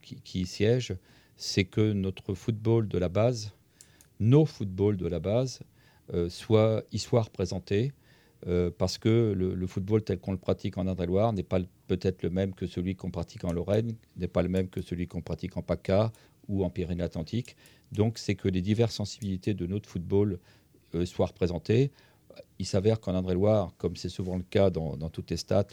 qui, 0.00 0.40
y 0.40 0.46
siègent, 0.46 0.96
c'est 1.36 1.64
que 1.64 1.92
notre 1.92 2.34
football 2.34 2.88
de 2.88 2.98
la 2.98 3.08
base, 3.08 3.52
nos 4.20 4.46
footballs 4.46 4.96
de 4.96 5.06
la 5.06 5.20
base, 5.20 5.60
soient, 6.28 6.82
y 6.92 6.98
soient 6.98 7.22
représentés 7.22 7.92
parce 8.78 8.96
que 8.96 9.34
le, 9.36 9.66
football 9.66 10.02
tel 10.02 10.18
qu'on 10.18 10.32
le 10.32 10.38
pratique 10.38 10.78
en 10.78 10.86
Indre-et-Loire 10.86 11.32
n'est 11.32 11.42
pas 11.42 11.60
peut-être 11.88 12.22
le 12.22 12.30
même 12.30 12.54
que 12.54 12.66
celui 12.66 12.96
qu'on 12.96 13.10
pratique 13.10 13.44
en 13.44 13.52
Lorraine, 13.52 13.94
n'est 14.16 14.28
pas 14.28 14.42
le 14.42 14.48
même 14.48 14.68
que 14.68 14.80
celui 14.80 15.06
qu'on 15.08 15.20
pratique 15.20 15.56
en 15.56 15.62
PACA 15.62 16.10
ou 16.50 16.64
en 16.64 16.70
Pyrénées-Atlantiques. 16.70 17.56
Donc 17.92 18.18
c'est 18.18 18.34
que 18.34 18.48
les 18.48 18.60
diverses 18.60 18.94
sensibilités 18.94 19.54
de 19.54 19.66
notre 19.66 19.88
football 19.88 20.38
euh, 20.94 21.06
soient 21.06 21.26
représentées. 21.26 21.90
Il 22.58 22.66
s'avère 22.66 23.00
qu'en 23.00 23.14
Indre-et-Loire, 23.14 23.72
comme 23.78 23.96
c'est 23.96 24.08
souvent 24.08 24.36
le 24.36 24.42
cas 24.42 24.70
dans, 24.70 24.96
toutes 25.10 25.30
les 25.30 25.36
stats, 25.36 25.66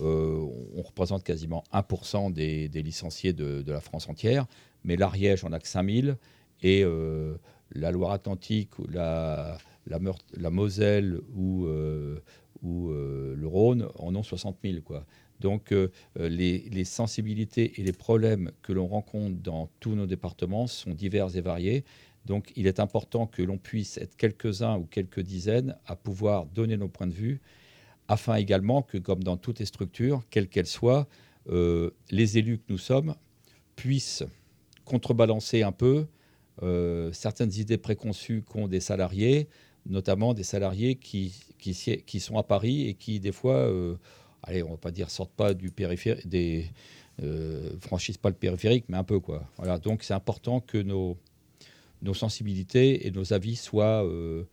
euh, 0.00 0.46
on 0.74 0.82
représente 0.82 1.22
quasiment 1.22 1.64
1% 1.72 2.32
des, 2.32 2.68
licenciés 2.68 3.32
de, 3.32 3.70
la 3.70 3.80
France 3.80 4.08
entière, 4.08 4.46
mais 4.84 4.96
l'Ariège 4.96 5.44
en 5.44 5.52
a 5.52 5.60
que 5.60 5.68
5000 5.68 6.16
et 6.62 6.84
la 7.72 7.90
Loire-Atlantique, 7.90 8.70
la, 8.88 9.58
Moselle 10.50 11.20
ou, 11.34 11.66
euh, 11.66 12.20
ou 12.62 12.90
euh, 12.90 13.34
le 13.36 13.46
Rhône 13.46 13.88
en 13.98 14.14
ont 14.14 14.22
60 14.22 14.56
000. 14.62 14.82
Quoi. 14.82 15.04
Donc 15.40 15.72
euh, 15.72 15.88
les, 16.16 16.84
sensibilités 16.84 17.80
et 17.80 17.82
les 17.82 17.92
problèmes 17.92 18.50
que 18.62 18.72
l'on 18.72 18.86
rencontre 18.86 19.36
dans 19.36 19.70
tous 19.80 19.94
nos 19.94 20.06
départements 20.06 20.66
sont 20.66 20.92
divers 20.92 21.36
et 21.36 21.40
variés. 21.40 21.84
Donc 22.26 22.52
il 22.56 22.66
est 22.66 22.80
important 22.80 23.26
que 23.26 23.42
l'on 23.42 23.58
puisse 23.58 23.98
être 23.98 24.16
quelques-uns 24.16 24.76
ou 24.76 24.84
quelques 24.84 25.20
dizaines 25.20 25.76
à 25.86 25.96
pouvoir 25.96 26.46
donner 26.46 26.76
nos 26.76 26.88
points 26.88 27.06
de 27.06 27.14
vue, 27.14 27.40
afin 28.08 28.36
également 28.36 28.82
que, 28.82 28.98
comme 28.98 29.22
dans 29.22 29.36
toutes 29.36 29.58
les 29.58 29.66
structures, 29.66 30.22
quelles 30.30 30.48
qu'elles 30.48 30.66
soient, 30.66 31.06
les 32.10 32.38
élus 32.38 32.58
que 32.58 32.64
nous 32.68 32.78
sommes 32.78 33.14
puissent 33.74 34.22
contrebalancer 34.84 35.62
un 35.62 35.72
peu 35.72 36.06
certaines 37.12 37.52
idées 37.54 37.78
préconçues 37.78 38.42
qu'ont 38.42 38.68
des 38.68 38.80
salariés, 38.80 39.48
notamment 39.86 40.34
des 40.34 40.42
salariés 40.42 40.96
qui, 40.96 41.32
sont 42.20 42.36
à 42.36 42.42
Paris 42.42 42.88
et 42.88 42.94
qui, 42.94 43.20
des 43.20 43.32
fois, 43.32 43.56
euh, 43.56 43.96
allez, 44.42 44.62
on 44.62 44.70
va 44.70 44.76
pas 44.76 44.90
dire 44.90 45.10
sortent 45.10 45.32
pas 45.32 45.54
du 45.54 45.70
périphérique, 45.70 46.28
des, 46.28 46.70
euh, 47.22 47.78
franchissent 47.80 48.18
pas 48.18 48.30
le 48.30 48.34
périphérique, 48.34 48.84
mais 48.88 48.96
un 48.96 49.04
peu 49.04 49.20
quoi. 49.20 49.48
Voilà, 49.56 49.78
donc 49.78 50.02
c'est 50.02 50.14
important 50.14 50.60
que 50.60 50.78
nos, 50.78 51.16
nos 52.02 52.14
sensibilités 52.14 53.06
et 53.06 53.10
nos 53.10 53.32
avis 53.32 53.56
soient, 53.56 54.04
euh, 54.04 54.44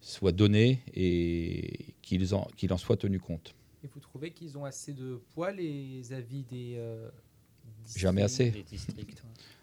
soient 0.00 0.32
donnés 0.32 0.80
et 0.94 1.94
qu'ils 2.02 2.34
en, 2.34 2.46
qu'il 2.56 2.72
en 2.72 2.78
soient 2.78 2.96
tenus 2.96 3.20
compte. 3.20 3.54
Et 3.82 3.88
vous 3.92 4.00
trouvez 4.00 4.30
qu'ils 4.30 4.58
ont 4.58 4.64
assez 4.64 4.92
de 4.92 5.20
poids, 5.34 5.52
les 5.52 6.12
avis 6.12 6.42
des... 6.42 6.74
Euh, 6.76 7.08
Jamais 7.96 8.22
assez. 8.22 8.50
Des 8.50 8.62
districts 8.62 9.22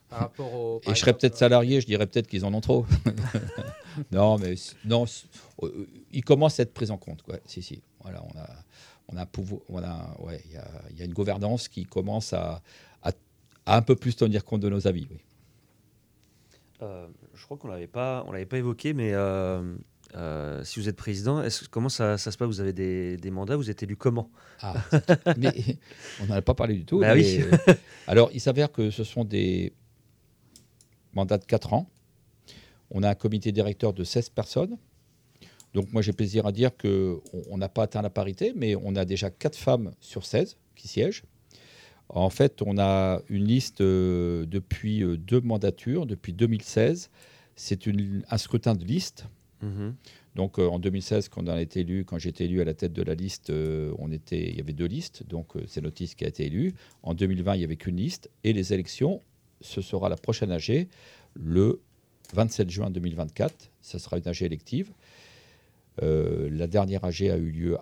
par 0.10 0.20
rapport 0.20 0.54
au, 0.54 0.82
et 0.86 0.90
je 0.90 1.00
serais 1.00 1.14
peut-être 1.14 1.36
salarié, 1.36 1.82
je 1.82 1.86
dirais 1.86 2.08
peut-être 2.08 2.28
qu'ils 2.28 2.46
en 2.46 2.54
ont 2.54 2.62
trop. 2.62 2.86
non, 4.12 4.38
mais 4.38 4.56
non, 4.86 5.06
euh, 5.64 5.88
ils 6.12 6.24
commencent 6.24 6.60
à 6.60 6.64
être 6.64 6.74
pris 6.74 6.92
en 6.92 6.98
compte. 6.98 7.24
Quoi. 7.24 7.38
Si, 7.46 7.62
si. 7.62 7.82
Voilà, 8.02 8.24
on 8.24 8.38
a, 8.40 8.50
on 9.10 9.18
a, 9.18 9.26
on 9.70 9.84
a, 9.84 10.16
ouais, 10.20 10.42
il 10.46 10.52
y 10.52 10.58
a, 10.58 10.68
y 10.98 11.02
a, 11.02 11.06
une 11.06 11.14
gouvernance 11.14 11.68
qui 11.68 11.86
commence 11.86 12.34
à, 12.34 12.62
à, 13.04 13.12
un 13.66 13.82
peu 13.82 13.96
plus 13.96 14.16
tenir 14.16 14.44
compte 14.46 14.62
de 14.62 14.70
nos 14.70 14.88
avis. 14.88 15.08
Oui. 15.10 15.18
Euh, 16.82 17.08
je 17.34 17.44
crois 17.44 17.58
qu'on 17.58 17.68
l'avait 17.68 17.88
pas, 17.88 18.24
on 18.28 18.32
l'avait 18.32 18.46
pas 18.46 18.58
évoqué, 18.58 18.94
mais 18.94 19.12
euh, 19.14 20.64
si 20.64 20.80
vous 20.80 20.88
êtes 20.88 20.96
président, 20.96 21.42
est 21.42 21.68
comment 21.70 21.90
ça, 21.90 22.18
ça, 22.18 22.32
se 22.32 22.38
passe? 22.38 22.48
Vous 22.48 22.62
avez 22.62 22.74
des, 22.74 23.18
des, 23.18 23.32
mandats 23.32 23.56
Vous 23.56 23.70
êtes 23.70 23.82
élu 23.84 23.96
comment? 23.96 24.30
Ah, 24.62 24.76
mais 25.38 25.54
On 26.22 26.28
n'en 26.28 26.36
a 26.36 26.42
pas 26.42 26.54
parlé 26.54 26.76
du 26.76 26.86
tout. 26.86 27.00
Bah 27.00 27.14
oui. 27.14 27.42
alors, 28.08 28.30
il 28.34 28.42
s'avère 28.42 28.72
que 28.72 28.92
ce 28.92 29.04
sont 29.04 29.26
des 29.26 29.74
mandat 31.14 31.38
de 31.38 31.46
4 31.46 31.74
ans. 31.74 31.90
On 32.92 33.04
a 33.04 33.10
un 33.10 33.16
comité 33.16 33.52
directeur 33.52 33.94
de 33.94 34.04
16 34.04 34.30
personnes. 34.30 34.78
Donc 35.78 35.94
moi 35.94 36.02
j'ai 36.02 36.12
plaisir 36.12 36.48
à 36.48 36.52
dire 36.52 36.72
qu'on 36.76 37.56
n'a 37.56 37.70
pas 37.70 37.84
atteint 37.84 38.02
la 38.02 38.10
parité, 38.10 38.52
mais 38.56 38.76
on 38.76 38.96
a 38.96 39.06
déjà 39.06 39.30
4 39.30 39.56
femmes 39.56 39.92
sur 40.00 40.26
16 40.26 40.58
qui 40.76 40.88
siègent. 40.88 41.22
En 42.10 42.32
fait, 42.32 42.64
on 42.64 42.80
a 42.80 43.22
une 43.30 43.44
liste 43.44 43.82
euh, 43.82 44.48
depuis 44.48 45.04
euh, 45.04 45.18
deux 45.18 45.40
mandatures, 45.40 46.08
depuis 46.08 46.34
2016. 46.34 47.12
C'est 47.56 47.88
un 47.88 48.38
scrutin 48.40 48.74
de 48.74 48.84
liste. 48.84 49.26
Mhm. 49.62 49.94
Donc 50.34 50.58
euh, 50.58 50.68
en 50.68 50.80
2016, 50.80 51.30
quand 51.30 51.44
on 51.44 51.48
a 51.48 51.62
été 51.62 51.82
élu, 51.82 52.06
quand 52.06 52.18
j'ai 52.18 52.30
été 52.30 52.46
élu 52.46 52.60
à 52.60 52.66
la 52.66 52.74
tête 52.74 52.94
de 52.94 53.04
la 53.04 53.14
liste, 53.14 53.52
on 54.00 54.12
était, 54.12 54.50
il 54.50 54.58
y 54.58 54.60
avait 54.60 54.74
deux 54.74 54.88
listes. 54.88 55.28
Donc 55.28 55.54
c'est 55.68 55.82
notre 55.82 56.02
liste 56.02 56.16
qui 56.16 56.26
a 56.26 56.28
été 56.28 56.48
élue. 56.48 56.74
En 57.04 57.14
2020, 57.14 57.54
il 57.54 57.60
n'y 57.60 57.66
avait 57.66 57.76
qu'une 57.76 57.98
liste. 57.98 58.32
Et 58.44 58.52
les 58.52 58.74
élections, 58.74 59.22
ce 59.62 59.82
sera 59.82 60.10
la 60.10 60.18
prochaine 60.18 60.52
AG, 60.52 60.88
le 61.36 61.82
27 62.34 62.68
juin 62.68 62.90
2024. 62.90 63.70
Ce 63.84 64.00
sera 64.00 64.18
une 64.18 64.28
AG 64.28 64.42
élective. 64.42 64.92
Euh, 66.04 66.50
la 66.52 66.68
dernière 66.68 67.04
AG 67.04 67.24
a 67.24 67.38
eu 67.38 67.52
lieu 67.52 67.78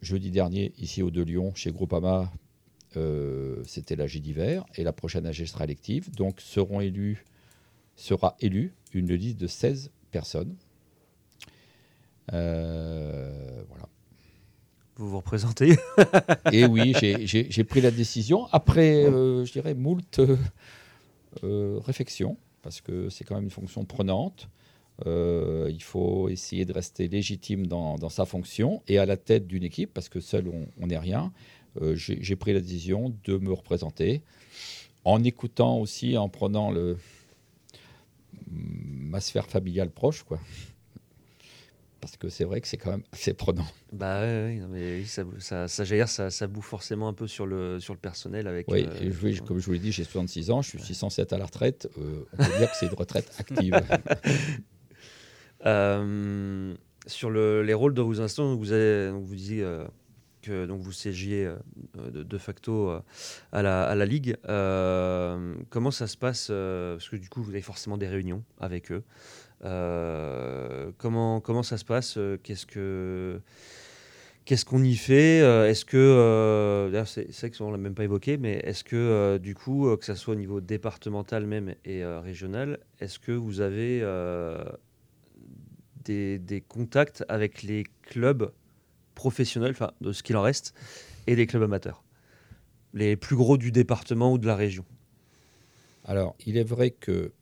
jeudi 0.00 0.30
dernier, 0.30 0.72
ici 0.78 1.02
au 1.02 1.10
De 1.10 1.22
Lyon, 1.22 1.52
chez 1.54 1.70
Groupama. 1.70 2.32
Euh, 2.96 3.62
C'était 3.66 3.96
l'AG 3.96 4.18
d'hiver. 4.18 4.64
Et 4.74 4.84
la 4.84 4.92
prochaine 4.92 5.26
AG 5.26 5.44
sera 5.46 5.64
élective. 5.64 6.10
Donc 6.14 6.40
seront 6.40 6.80
élus, 6.80 7.24
sera 7.96 8.36
élue 8.40 8.74
une 8.92 9.14
liste 9.14 9.38
de 9.38 9.46
16 9.46 9.90
personnes. 10.10 10.54
Euh, 12.32 13.62
voilà. 13.68 13.88
Vous 14.96 15.08
vous 15.08 15.16
représentez 15.16 15.76
Et 16.52 16.66
oui, 16.66 16.94
j'ai 17.00 17.64
pris 17.64 17.80
la 17.80 17.90
décision 17.90 18.46
après, 18.52 19.04
euh, 19.04 19.44
je 19.44 19.52
dirais, 19.52 19.74
moult 19.74 20.20
euh, 21.42 21.78
réflexion, 21.84 22.36
parce 22.62 22.80
que 22.80 23.08
c'est 23.08 23.24
quand 23.24 23.34
même 23.34 23.44
une 23.44 23.50
fonction 23.50 23.84
prenante. 23.84 24.48
Euh, 25.06 25.68
il 25.70 25.82
faut 25.82 26.28
essayer 26.28 26.64
de 26.64 26.72
rester 26.72 27.08
légitime 27.08 27.66
dans, 27.66 28.08
sa 28.08 28.24
fonction 28.24 28.82
et 28.88 28.98
à 28.98 29.06
la 29.06 29.16
tête 29.16 29.46
d'une 29.46 29.64
équipe, 29.64 29.92
parce 29.92 30.08
que 30.08 30.20
seul 30.20 30.50
on 30.80 30.86
n'est 30.86 30.98
rien. 30.98 31.32
Euh, 31.80 31.94
j'ai 31.96 32.36
pris 32.36 32.52
la 32.52 32.60
décision 32.60 33.14
de 33.24 33.38
me 33.38 33.52
représenter 33.52 34.22
en 35.04 35.24
écoutant 35.24 35.78
aussi, 35.78 36.16
en 36.16 36.28
prenant 36.28 36.70
le, 36.70 36.98
ma 38.50 39.20
sphère 39.20 39.46
familiale 39.46 39.90
proche, 39.90 40.22
quoi 40.22 40.38
parce 42.02 42.16
que 42.16 42.28
c'est 42.28 42.42
vrai 42.42 42.60
que 42.60 42.66
c'est 42.66 42.78
quand 42.78 42.90
même 42.90 43.04
assez 43.12 43.32
prenant. 43.32 43.64
Bah 43.92 44.22
oui, 44.24 44.60
mais 44.68 45.04
ça, 45.04 45.22
ça, 45.38 45.68
ça, 45.68 46.30
ça, 46.30 46.46
bouffe 46.48 46.66
forcément 46.66 47.06
un 47.06 47.12
peu 47.12 47.28
sur 47.28 47.46
le, 47.46 47.78
sur 47.78 47.94
le 47.94 48.00
personnel. 48.00 48.48
Avec, 48.48 48.66
oui, 48.68 48.88
euh, 48.88 49.36
comme 49.46 49.60
je 49.60 49.66
vous 49.66 49.72
l'ai 49.72 49.78
dit, 49.78 49.92
j'ai 49.92 50.02
66 50.02 50.50
ans, 50.50 50.62
je 50.62 50.70
suis 50.70 50.80
607 50.80 51.32
à 51.32 51.38
la 51.38 51.46
retraite. 51.46 51.88
On 51.96 52.36
peut 52.36 52.58
dire 52.58 52.68
que 52.72 52.76
c'est 52.76 52.86
une 52.86 52.94
retraite 52.94 53.32
active. 53.38 53.80
Euh, 55.66 56.74
sur 57.06 57.30
le, 57.30 57.62
les 57.62 57.74
rôles 57.74 57.94
de 57.94 58.02
vos 58.02 58.20
instants, 58.20 58.54
vous, 58.54 58.72
avez, 58.72 59.10
vous 59.10 59.34
disiez 59.34 59.66
que 60.42 60.66
donc 60.66 60.80
vous 60.80 60.92
siégiez 60.92 61.52
de, 61.94 62.38
facto 62.38 62.92
à 63.52 63.62
la, 63.62 64.06
Ligue. 64.06 64.36
comment 64.44 65.90
ça 65.90 66.06
se 66.06 66.16
passe 66.16 66.48
Parce 66.48 67.08
que 67.08 67.16
du 67.16 67.28
coup, 67.28 67.42
vous 67.42 67.50
avez 67.50 67.62
forcément 67.62 67.96
des 67.96 68.08
réunions 68.08 68.42
avec 68.60 68.92
eux. 68.92 69.02
Euh, 69.64 70.90
comment, 70.98 71.62
ça 71.62 71.76
se 71.76 71.84
passe 71.84 72.14
euh, 72.16 72.36
Qu'est-ce 72.42 72.66
que 72.66 73.40
qu'on 74.66 74.82
y 74.82 74.96
fait 74.96 75.40
euh, 75.40 75.68
Est-ce 75.68 75.84
que, 75.84 76.90
c'est 77.06 77.40
vrai 77.40 77.50
qu'on 77.50 77.70
l'a 77.70 77.78
même 77.78 77.94
pas 77.94 78.04
évoqué, 78.04 78.36
mais 78.36 78.54
est-ce 78.64 78.82
que 78.84 79.38
du 79.38 79.54
coup, 79.54 79.96
que 79.96 80.04
ce 80.04 80.14
soit 80.14 80.34
au 80.34 80.36
niveau 80.36 80.60
départemental 80.60 81.46
même 81.46 81.74
et 81.84 82.04
régional, 82.04 82.78
est-ce 83.00 83.18
que 83.18 83.32
vous 83.32 83.60
avez 83.60 84.00
des, 86.04 86.38
des, 86.38 86.60
contacts 86.60 87.24
avec 87.28 87.62
les 87.62 87.84
clubs 88.02 88.52
professionnels, 89.14 89.72
enfin 89.72 89.92
de 90.00 90.12
ce 90.12 90.22
qu'il 90.22 90.36
en 90.36 90.42
reste, 90.42 90.74
et 91.26 91.36
les 91.36 91.46
clubs 91.46 91.62
amateurs 91.62 92.04
Les 92.94 93.16
plus 93.16 93.36
gros 93.36 93.56
du 93.56 93.72
département 93.72 94.32
ou 94.32 94.38
de 94.38 94.46
la 94.46 94.56
région 94.56 94.84
Alors, 96.04 96.34
il 96.46 96.56
est 96.56 96.64
vrai 96.64 96.90
que 96.90 97.32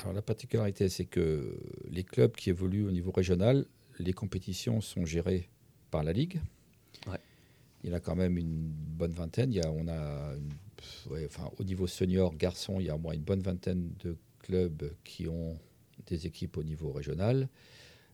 alors 0.00 0.14
la 0.14 0.22
particularité, 0.22 0.88
c'est 0.88 1.04
que 1.04 1.58
les 1.90 2.04
clubs 2.04 2.32
qui 2.32 2.48
évoluent 2.48 2.86
au 2.86 2.90
niveau 2.90 3.10
régional, 3.10 3.66
les 3.98 4.14
compétitions 4.14 4.80
sont 4.80 5.04
gérées 5.04 5.50
par 5.90 6.02
la 6.02 6.12
Ligue. 6.12 6.40
Il 7.82 7.88
y 7.88 7.92
en 7.92 7.96
a 7.96 8.00
quand 8.00 8.16
même 8.16 8.36
une 8.36 8.72
bonne 8.72 9.12
vingtaine. 9.12 9.52
Il 9.52 9.56
y 9.56 9.62
a, 9.62 9.70
on 9.70 9.88
a 9.88 10.34
enfin, 11.26 11.50
au 11.58 11.64
niveau 11.64 11.86
senior, 11.86 12.34
garçon, 12.34 12.78
il 12.78 12.86
y 12.86 12.90
a 12.90 12.94
au 12.94 12.98
moins 12.98 13.14
une 13.14 13.22
bonne 13.22 13.40
vingtaine 13.40 13.90
de 14.04 14.16
clubs 14.40 14.92
qui 15.02 15.28
ont 15.28 15.58
des 16.06 16.26
équipes 16.26 16.56
au 16.56 16.62
niveau 16.62 16.92
régional. 16.92 17.48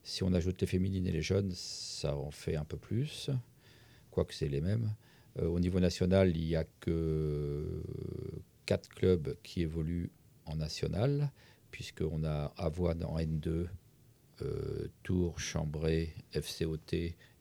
Si 0.03 0.23
on 0.23 0.33
ajoute 0.33 0.61
les 0.61 0.67
féminines 0.67 1.07
et 1.07 1.13
les 1.13 1.23
jeunes, 1.23 1.51
ça 1.53 2.17
en 2.17 2.31
fait 2.31 2.57
un 2.57 2.65
peu 2.65 2.77
plus, 2.77 3.31
quoique 4.11 4.35
c'est 4.35 4.49
les 4.49 4.61
mêmes. 4.61 4.95
Euh, 5.39 5.47
au 5.47 5.61
niveau 5.61 5.81
national, 5.81 6.37
il 6.37 6.47
n'y 6.47 6.57
a 6.57 6.65
que 6.81 7.83
quatre 8.65 8.89
clubs 8.89 9.37
qui 9.43 9.63
évoluent 9.63 10.11
en 10.47 10.57
national 10.57 11.31
puisqu'on 11.71 12.25
a 12.25 12.55
Avoine 12.57 13.05
en 13.05 13.19
N2, 13.19 13.67
euh, 14.43 14.89
Tours, 15.03 15.39
Chambray, 15.39 16.15
FCOT 16.33 16.95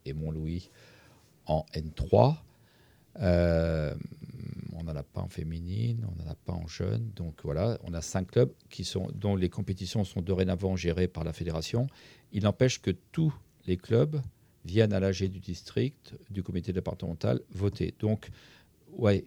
et 0.05 0.13
Montlouis 0.13 0.69
en 1.45 1.65
N3. 1.73 2.37
Euh, 3.21 3.95
on 3.95 4.24
n'en 4.85 4.95
a 4.95 5.03
pas 5.03 5.21
en 5.21 5.27
féminine, 5.27 6.05
on 6.09 6.23
n'en 6.23 6.29
a 6.29 6.35
pas 6.35 6.53
en 6.53 6.67
jeune. 6.67 7.11
Donc 7.15 7.41
voilà, 7.43 7.77
on 7.83 7.93
a 7.93 8.01
cinq 8.01 8.31
clubs 8.31 8.51
qui 8.69 8.83
sont, 8.83 9.09
dont 9.13 9.35
les 9.35 9.49
compétitions 9.49 10.03
sont 10.03 10.21
dorénavant 10.21 10.75
gérées 10.75 11.07
par 11.07 11.23
la 11.23 11.33
fédération. 11.33 11.87
Il 12.31 12.43
n'empêche 12.43 12.81
que 12.81 12.91
tous 13.11 13.33
les 13.67 13.77
clubs 13.77 14.21
viennent 14.65 14.93
à 14.93 14.99
l'AG 14.99 15.23
du 15.29 15.39
district, 15.39 16.15
du 16.29 16.43
comité 16.43 16.73
départemental, 16.73 17.41
voter. 17.51 17.93
Donc, 17.99 18.29
ouais. 18.97 19.25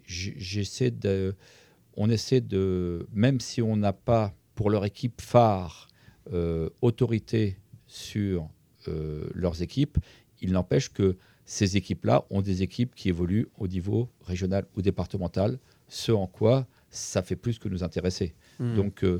On 1.95 2.09
essaie 2.09 2.41
de. 2.41 3.07
Même 3.13 3.39
si 3.39 3.61
on 3.61 3.75
n'a 3.75 3.93
pas, 3.93 4.33
pour 4.55 4.69
leur 4.69 4.85
équipe 4.85 5.21
phare, 5.21 5.87
euh, 6.31 6.69
autorité 6.81 7.57
sur 7.87 8.47
euh, 8.87 9.27
leurs 9.33 9.61
équipes, 9.61 9.97
il 10.41 10.51
n'empêche 10.51 10.89
que 10.89 11.17
ces 11.49 11.77
équipes-là 11.77 12.25
ont 12.29 12.41
des 12.41 12.61
équipes 12.61 12.93
qui 12.93 13.09
évoluent 13.09 13.47
au 13.57 13.67
niveau 13.67 14.07
régional 14.21 14.65
ou 14.75 14.83
départemental, 14.83 15.57
ce 15.87 16.11
en 16.11 16.27
quoi 16.27 16.67
ça 16.91 17.23
fait 17.23 17.35
plus 17.35 17.57
que 17.57 17.67
nous 17.67 17.83
intéresser. 17.83 18.35
Mmh. 18.59 18.75
Donc, 18.75 19.03
euh, 19.03 19.19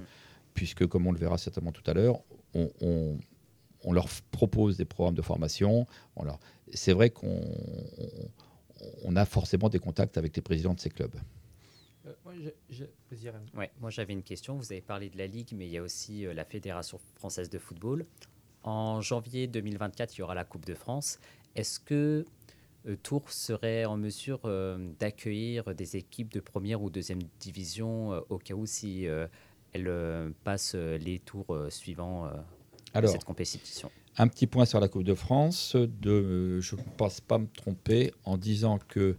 puisque, 0.53 0.85
comme 0.85 1.07
on 1.07 1.11
le 1.11 1.17
verra 1.17 1.39
certainement 1.39 1.71
tout 1.71 1.83
à 1.89 1.93
l'heure, 1.93 2.19
on, 2.53 3.17
on 3.83 3.91
leur 3.91 4.07
propose 4.31 4.77
des 4.77 4.85
programmes 4.85 5.15
de 5.15 5.21
formation. 5.21 5.87
C'est 6.73 6.93
vrai 6.93 7.09
qu'on 7.09 7.41
on 9.03 9.15
a 9.15 9.25
forcément 9.25 9.69
des 9.69 9.79
contacts 9.79 10.17
avec 10.17 10.35
les 10.35 10.41
présidents 10.41 10.73
de 10.73 10.79
ces 10.79 10.89
clubs. 10.89 11.15
Euh, 12.05 12.13
moi, 13.79 13.89
j'avais 13.89 14.13
une 14.13 14.23
question. 14.23 14.55
Vous 14.55 14.71
avez 14.71 14.81
parlé 14.81 15.09
de 15.09 15.17
la 15.17 15.27
Ligue, 15.27 15.49
mais 15.53 15.65
il 15.65 15.71
y 15.71 15.77
a 15.77 15.83
aussi 15.83 16.25
euh, 16.25 16.33
la 16.33 16.45
Fédération 16.45 16.99
française 17.15 17.49
de 17.49 17.57
football. 17.57 18.05
En 18.63 19.01
janvier 19.01 19.47
2024, 19.47 20.17
il 20.17 20.19
y 20.19 20.21
aura 20.21 20.35
la 20.35 20.43
Coupe 20.43 20.65
de 20.65 20.75
France. 20.75 21.19
Est-ce 21.55 21.79
que 21.79 22.25
euh, 22.87 22.95
Tours 23.03 23.31
serait 23.31 23.85
en 23.85 23.97
mesure 23.97 24.41
d'accueillir 24.99 25.75
des 25.75 25.97
équipes 25.97 26.31
de 26.33 26.39
première 26.39 26.81
ou 26.81 26.89
deuxième 26.89 27.21
division 27.39 28.11
au 28.29 28.37
cas 28.37 28.53
où 28.53 28.65
si 28.65 29.05
elles 29.73 30.33
passent 30.43 30.75
les 30.75 31.19
tours 31.19 31.67
suivants 31.69 32.29
alors, 32.93 33.11
cette 33.11 33.25
compétition? 33.25 33.91
Un 34.17 34.27
petit 34.27 34.47
point 34.47 34.65
sur 34.65 34.79
la 34.79 34.87
Coupe 34.87 35.03
de 35.03 35.13
France. 35.13 35.75
De, 35.75 36.59
je 36.59 36.75
ne 36.75 36.81
pense 36.97 37.21
pas 37.21 37.37
me 37.37 37.47
tromper 37.47 38.11
en 38.23 38.37
disant 38.37 38.79
que 38.87 39.17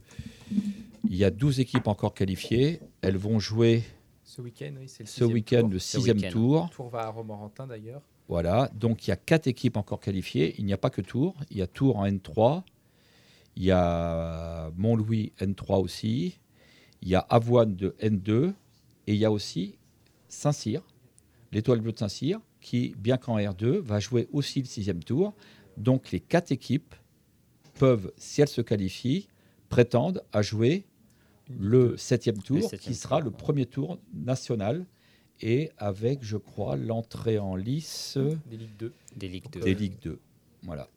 il 1.09 1.17
y 1.17 1.25
a 1.25 1.31
12 1.31 1.61
équipes 1.61 1.87
encore 1.87 2.15
qualifiées. 2.15 2.81
Elles 3.03 3.17
vont 3.17 3.39
jouer 3.39 3.85
ce 4.31 4.41
week-end, 4.43 4.73
oui, 4.79 4.87
le 5.01 5.07
ce 5.07 5.25
week-end 5.25 5.69
le 5.69 5.81
sixième 5.81 6.23
tour. 6.23 6.71
Tour 6.71 6.89
va 6.89 7.01
à 7.01 7.09
Romorantin 7.09 7.67
d'ailleurs. 7.67 8.01
Voilà, 8.31 8.71
donc 8.75 9.09
il 9.09 9.11
y 9.11 9.13
a 9.13 9.17
quatre 9.17 9.49
équipes 9.49 9.77
encore 9.77 9.99
qualifiées. 9.99 10.55
Il 10.57 10.65
n'y 10.65 10.73
a 10.73 10.79
pas 10.79 10.89
que 10.89 11.01
Tours. 11.01 11.35
Il 11.51 11.57
y 11.57 11.63
a 11.63 11.67
Tours 11.67 11.97
en 11.97 12.07
N3. 12.07 12.63
Il 13.57 13.65
y 13.65 13.73
a 13.73 14.71
Montlouis 14.77 15.33
N3 15.41 15.83
aussi. 15.83 16.39
Il 17.03 17.09
y 17.09 17.17
a 17.17 17.19
Avoine 17.19 17.75
de 17.75 17.97
N2. 18.01 18.53
Et 19.09 19.15
il 19.15 19.17
y 19.17 19.25
a 19.25 19.33
aussi 19.33 19.79
Saint-Cyr, 20.29 20.81
l'étoile 21.51 21.81
bleue 21.81 21.91
de 21.91 21.99
Saint-Cyr, 21.99 22.39
qui, 22.61 22.95
bien 22.97 23.17
qu'en 23.17 23.37
R2, 23.37 23.79
va 23.79 23.99
jouer 23.99 24.29
aussi 24.31 24.61
le 24.61 24.67
sixième 24.67 25.03
tour. 25.03 25.35
Donc 25.77 26.13
les 26.13 26.21
quatre 26.21 26.53
équipes 26.53 26.95
peuvent, 27.81 28.13
si 28.17 28.43
elles 28.43 28.47
se 28.47 28.61
qualifient, 28.61 29.27
prétendre 29.69 30.21
à 30.33 30.43
jouer 30.43 30.87
le 31.59 31.97
septième 31.97 32.39
tour, 32.39 32.71
qui 32.81 32.95
sera 32.95 33.19
le 33.19 33.33
premier 33.33 33.67
tour 33.67 33.99
national, 34.15 34.87
et 35.41 35.71
avec, 35.79 36.23
je 36.23 36.37
crois, 36.37 36.77
l'entrée 36.77 37.39
en 37.39 37.57
lice 37.57 38.19
des 38.47 38.57
Ligues 38.57 38.77
2. 38.79 38.93
Des 39.17 39.29
Ligues 39.29 39.51
2. 39.53 39.61
Des 39.61 39.75
Ligues 39.75 40.01
2. 40.03 40.19
Voilà. 40.63 40.89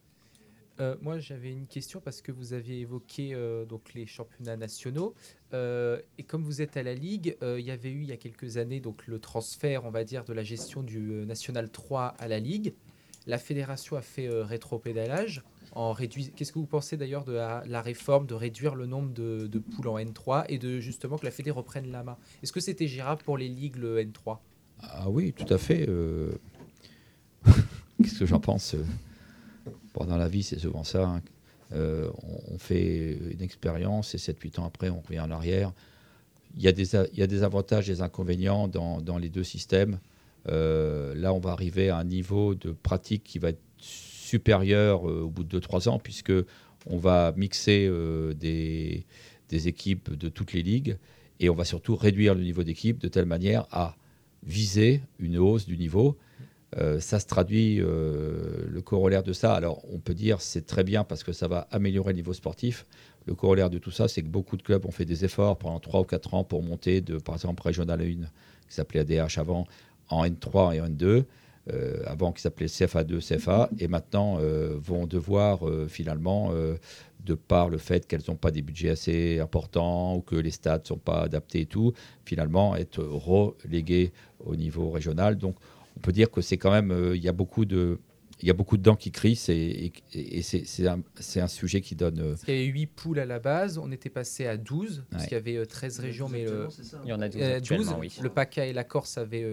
Euh, 0.80 0.96
moi, 1.02 1.20
j'avais 1.20 1.52
une 1.52 1.68
question 1.68 2.02
parce 2.02 2.22
que 2.22 2.32
vous 2.32 2.54
aviez 2.54 2.80
évoqué 2.80 3.34
euh, 3.34 3.64
donc 3.66 3.94
les 3.94 4.08
championnats 4.08 4.58
nationaux 4.58 5.14
euh, 5.54 6.02
et 6.18 6.24
comme 6.24 6.44
vous 6.44 6.62
êtes 6.62 6.78
à 6.78 6.84
la 6.84 6.96
ligue, 6.96 7.38
il 7.42 7.60
y 7.60 7.72
avait 7.72 7.92
eu 7.92 8.02
il 8.02 8.10
y 8.10 8.12
a 8.12 8.18
quelques 8.18 8.58
années 8.58 8.80
donc 8.80 9.06
le 9.06 9.20
transfert, 9.20 9.86
on 9.86 9.92
va 9.92 10.04
dire, 10.04 10.26
de 10.26 10.34
la 10.34 10.44
gestion 10.44 10.82
du 10.82 11.00
national 11.00 11.70
3 11.70 12.16
à 12.18 12.28
la 12.28 12.40
ligue. 12.40 12.74
La 13.28 13.38
fédération 13.38 13.96
a 13.96 14.02
fait 14.02 14.28
rétropédalage 14.28 15.44
en 15.76 15.94
Qu'est-ce 15.96 16.52
que 16.52 16.60
vous 16.60 16.66
pensez 16.66 16.98
d'ailleurs 16.98 17.26
de 17.26 17.34
la, 17.34 17.82
réforme 17.82 18.26
de 18.28 18.34
réduire 18.34 18.76
le 18.76 18.86
nombre 18.86 19.14
de, 19.14 19.48
de, 19.48 19.60
poules 19.60 19.88
en 19.88 19.98
N3 19.98 20.46
et 20.50 20.58
de 20.58 20.80
justement 20.80 21.18
que 21.18 21.26
la 21.26 21.32
fédé 21.32 21.52
reprenne 21.52 21.92
la 21.92 22.04
main? 22.04 22.18
Est-ce 22.42 22.52
que 22.52 22.60
c'était 22.60 22.88
gérable 22.88 23.22
pour 23.24 23.38
les 23.38 23.50
ligues 23.50 23.78
le 23.78 24.02
N3 24.04 24.38
Ah 24.82 25.10
oui, 25.10 25.34
tout 25.34 25.52
à 25.54 25.58
fait. 25.58 25.88
Qu'est-ce 28.02 28.20
que 28.20 28.26
j'en 28.26 28.40
pense 28.40 28.76
dans 30.02 30.18
la 30.18 30.28
vie, 30.28 30.44
c'est 30.44 30.60
souvent 30.60 30.84
ça. 30.84 31.06
Hein. 31.06 31.22
Euh, 31.74 32.10
on, 32.52 32.58
fait 32.58 33.18
une 33.32 33.42
expérience 33.42 34.14
et 34.14 34.18
7-8 34.18 34.60
ans 34.60 34.66
après, 34.66 34.90
on 34.90 35.02
revient 35.02 35.20
en 35.20 35.32
arrière. 35.32 35.72
Il 36.56 36.62
y, 36.62 36.68
a 36.68 36.72
des, 36.72 36.96
il 36.96 37.18
y 37.18 37.24
a 37.24 37.28
des 37.28 37.42
avantages 37.42 37.90
et 37.90 37.94
des 37.94 38.02
inconvénients 38.02 38.68
dans, 38.68 39.02
dans 39.02 39.18
les 39.18 39.30
deux 39.30 39.44
systèmes. 39.44 40.00
Euh, 40.48 41.16
là, 41.16 41.34
on 41.34 41.40
va 41.40 41.52
arriver 41.52 41.90
à 41.90 41.98
un 41.98 42.04
niveau 42.04 42.54
de 42.54 42.72
pratique 42.72 43.24
qui 43.24 43.40
va 43.40 43.50
être 43.50 43.62
supérieur 44.34 45.08
euh, 45.08 45.22
au 45.22 45.30
bout 45.30 45.44
de 45.44 45.60
2-3 45.60 45.90
ans, 45.90 46.00
puisque 46.00 46.34
on 46.86 46.98
va 46.98 47.34
mixer 47.38 47.90
des, 48.36 49.06
des, 49.48 49.68
équipes 49.70 50.12
de 50.18 50.28
toutes 50.28 50.52
les 50.52 50.62
ligues 50.62 50.98
et 51.40 51.50
on 51.50 51.56
va 51.56 51.64
surtout 51.64 51.96
réduire 51.96 52.36
le 52.36 52.42
niveau 52.42 52.64
d'équipe 52.64 52.98
de 53.00 53.08
telle 53.08 53.26
manière 53.26 53.68
à 53.72 53.96
viser 54.46 55.02
une 55.20 55.38
hausse 55.38 55.66
du 55.66 55.78
niveau. 55.78 56.18
Euh, 56.78 57.00
ça 57.00 57.20
se 57.20 57.28
traduit, 57.28 57.80
euh, 57.80 58.66
le 58.68 58.82
corollaire 58.82 59.24
de 59.24 59.34
ça, 59.34 59.54
alors 59.54 59.84
on 59.94 60.00
peut 60.00 60.16
dire 60.16 60.42
c'est 60.42 60.66
très 60.66 60.84
bien 60.84 61.04
parce 61.04 61.24
que 61.24 61.32
ça 61.32 61.48
va 61.48 61.68
améliorer 61.72 62.14
le 62.14 62.18
niveau 62.18 62.34
sportif. 62.34 62.86
Le 63.26 63.36
corollaire 63.36 63.70
de 63.70 63.78
tout 63.78 63.92
ça, 63.92 64.08
c'est 64.08 64.22
que 64.22 64.28
beaucoup 64.28 64.58
de 64.58 64.64
clubs 64.64 64.86
ont 64.86 64.92
fait 64.92 65.06
des 65.06 65.24
efforts 65.24 65.58
pendant 65.58 65.80
3 65.80 66.02
ou 66.02 66.04
4 66.04 66.34
ans 66.34 66.44
pour 66.44 66.64
monter 66.64 67.02
de, 67.02 67.18
par 67.18 67.36
exemple, 67.36 67.62
Régional 67.64 68.02
1, 68.02 68.06
qui 68.06 68.20
s'appelait 68.68 69.02
ADH 69.02 69.38
avant, 69.38 69.66
en 70.10 70.26
N3 70.26 70.76
et 70.76 70.82
en 70.82 70.88
N2, 70.88 71.24
euh, 71.72 72.02
avant 72.06 72.32
qui 72.32 72.42
s'appelait 72.42 72.68
CFA2, 72.68 73.20
CFA, 73.20 73.70
et 73.80 73.88
maintenant 73.88 74.40
vont 74.82 75.08
devoir 75.08 75.62
finalement, 75.88 76.52
de 77.24 77.34
par 77.36 77.70
le 77.70 77.78
fait 77.78 78.06
qu'elles 78.06 78.24
n'ont 78.28 78.36
pas 78.36 78.52
des 78.52 78.62
budgets 78.62 78.90
assez 78.90 79.40
importants 79.40 80.16
ou 80.16 80.22
que 80.22 80.36
les 80.36 80.52
stades 80.52 80.82
ne 80.82 80.88
sont 80.88 80.98
pas 80.98 81.22
adaptés 81.22 81.62
et 81.62 81.66
tout, 81.66 81.94
finalement 82.26 82.76
être 82.76 83.02
reléguées 83.04 84.12
au 84.40 84.56
niveau 84.56 84.90
régional. 84.90 85.38
Donc 85.38 85.56
on 85.98 86.00
peut 86.00 86.12
dire 86.12 86.30
que 86.30 86.42
c'est 86.42 86.58
quand 86.58 86.72
même, 86.72 86.92
euh, 86.92 87.16
il 87.16 87.24
y 87.24 87.28
a 87.28 87.34
beaucoup 87.34 87.66
de, 87.66 88.00
y 88.48 88.50
a 88.50 88.54
beaucoup 88.54 88.78
de 88.78 88.82
dents 88.84 88.96
qui 88.96 89.12
crissent 89.12 89.50
et, 89.50 89.92
c'est 90.42 90.88
un, 91.40 91.48
sujet 91.48 91.82
qui 91.82 91.96
donne. 91.96 92.20
Euh, 92.20 92.36
il 92.48 92.54
y 92.54 92.58
avait 92.58 92.66
8 92.66 92.86
poules 92.88 93.20
à 93.20 93.26
la 93.26 93.40
base, 93.40 93.78
on 93.78 93.92
était 93.92 94.10
passé 94.10 94.46
à 94.46 94.58
12, 94.58 95.06
parce 95.10 95.24
qu'il 95.24 95.34
y 95.34 95.36
avait 95.36 95.66
13 95.66 96.00
euh, 96.00 96.02
régions, 96.02 96.30
mais. 96.30 96.46
il 97.04 97.10
y 97.10 97.14
en 97.14 97.22
a 97.22 97.30
12, 97.30 97.96
oui. 98.00 98.16
Le 98.22 98.30
PACA 98.30 98.66
et 98.66 98.74
la 98.74 98.84
Corse 98.84 99.18
avaient 99.18 99.46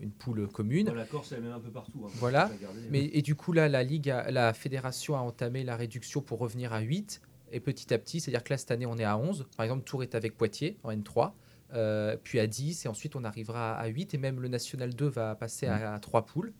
une 0.00 0.10
poule 0.10 0.48
commune. 0.48 0.90
la 0.92 1.04
Corse, 1.04 1.32
elle 1.32 1.38
est 1.38 1.42
même 1.42 1.52
un 1.52 1.60
peu 1.60 1.70
partout. 1.70 2.04
Hein. 2.06 2.10
voilà. 2.14 2.50
mais, 2.90 3.10
et 3.12 3.22
du 3.22 3.34
coup, 3.34 3.52
là, 3.52 3.68
la, 3.68 3.82
Ligue 3.82 4.14
la 4.30 4.52
fédération 4.52 5.16
a 5.16 5.20
entamé 5.20 5.62
la 5.62 5.76
réduction 5.76 6.20
pour 6.20 6.38
revenir 6.38 6.72
à 6.72 6.80
8. 6.80 7.20
Et 7.52 7.60
petit 7.60 7.94
à 7.94 7.98
petit, 7.98 8.18
c'est-à-dire 8.18 8.42
que 8.42 8.52
là, 8.52 8.58
cette 8.58 8.72
année, 8.72 8.86
on 8.86 8.98
est 8.98 9.04
à 9.04 9.16
11. 9.16 9.46
Par 9.56 9.64
exemple, 9.64 9.84
Tours 9.84 10.02
est 10.02 10.16
avec 10.16 10.36
Poitiers 10.36 10.76
en 10.82 10.90
N3. 10.90 11.32
Euh, 11.74 12.16
puis 12.22 12.38
à 12.38 12.46
10, 12.46 12.84
et 12.84 12.88
ensuite 12.88 13.16
on 13.16 13.24
arrivera 13.24 13.74
à 13.74 13.86
8, 13.86 14.14
et 14.14 14.18
même 14.18 14.40
le 14.40 14.48
National 14.48 14.94
2 14.94 15.06
va 15.06 15.34
passer 15.34 15.66
à, 15.66 15.98
3 15.98 16.24
poules. 16.26 16.52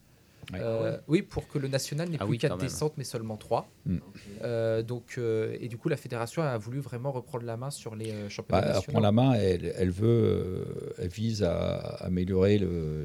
Euh, 0.55 0.99
oui, 1.09 1.23
pour 1.23 1.49
que 1.49 1.59
le 1.59 1.69
national 1.69 2.09
n'ait 2.09 2.19
ah 2.21 2.27
plus 2.27 2.39
4 2.39 2.59
descentes, 2.59 2.95
mais 2.97 3.05
seulement 3.05 3.37
3. 3.37 3.69
Mm. 3.87 3.97
Euh, 4.43 4.83
donc, 4.83 5.19
et 5.19 5.69
du 5.69 5.77
coup, 5.77 5.89
la 5.89 5.97
fédération 5.97 6.43
a 6.43 6.57
voulu 6.59 6.81
vraiment 6.81 7.13
reprendre 7.13 7.45
la 7.45 7.57
main 7.57 7.71
sur 7.71 7.95
les 7.95 8.13
championnats 8.29 8.63
bah, 8.63 8.73
nationaux. 8.75 8.99
Elle 8.99 9.03
la 9.03 9.13
main, 9.13 9.33
elle, 9.35 9.73
elle 9.77 9.91
veut, 9.91 10.95
elle 10.99 11.09
vise 11.09 11.43
à 11.43 11.77
améliorer 12.05 12.61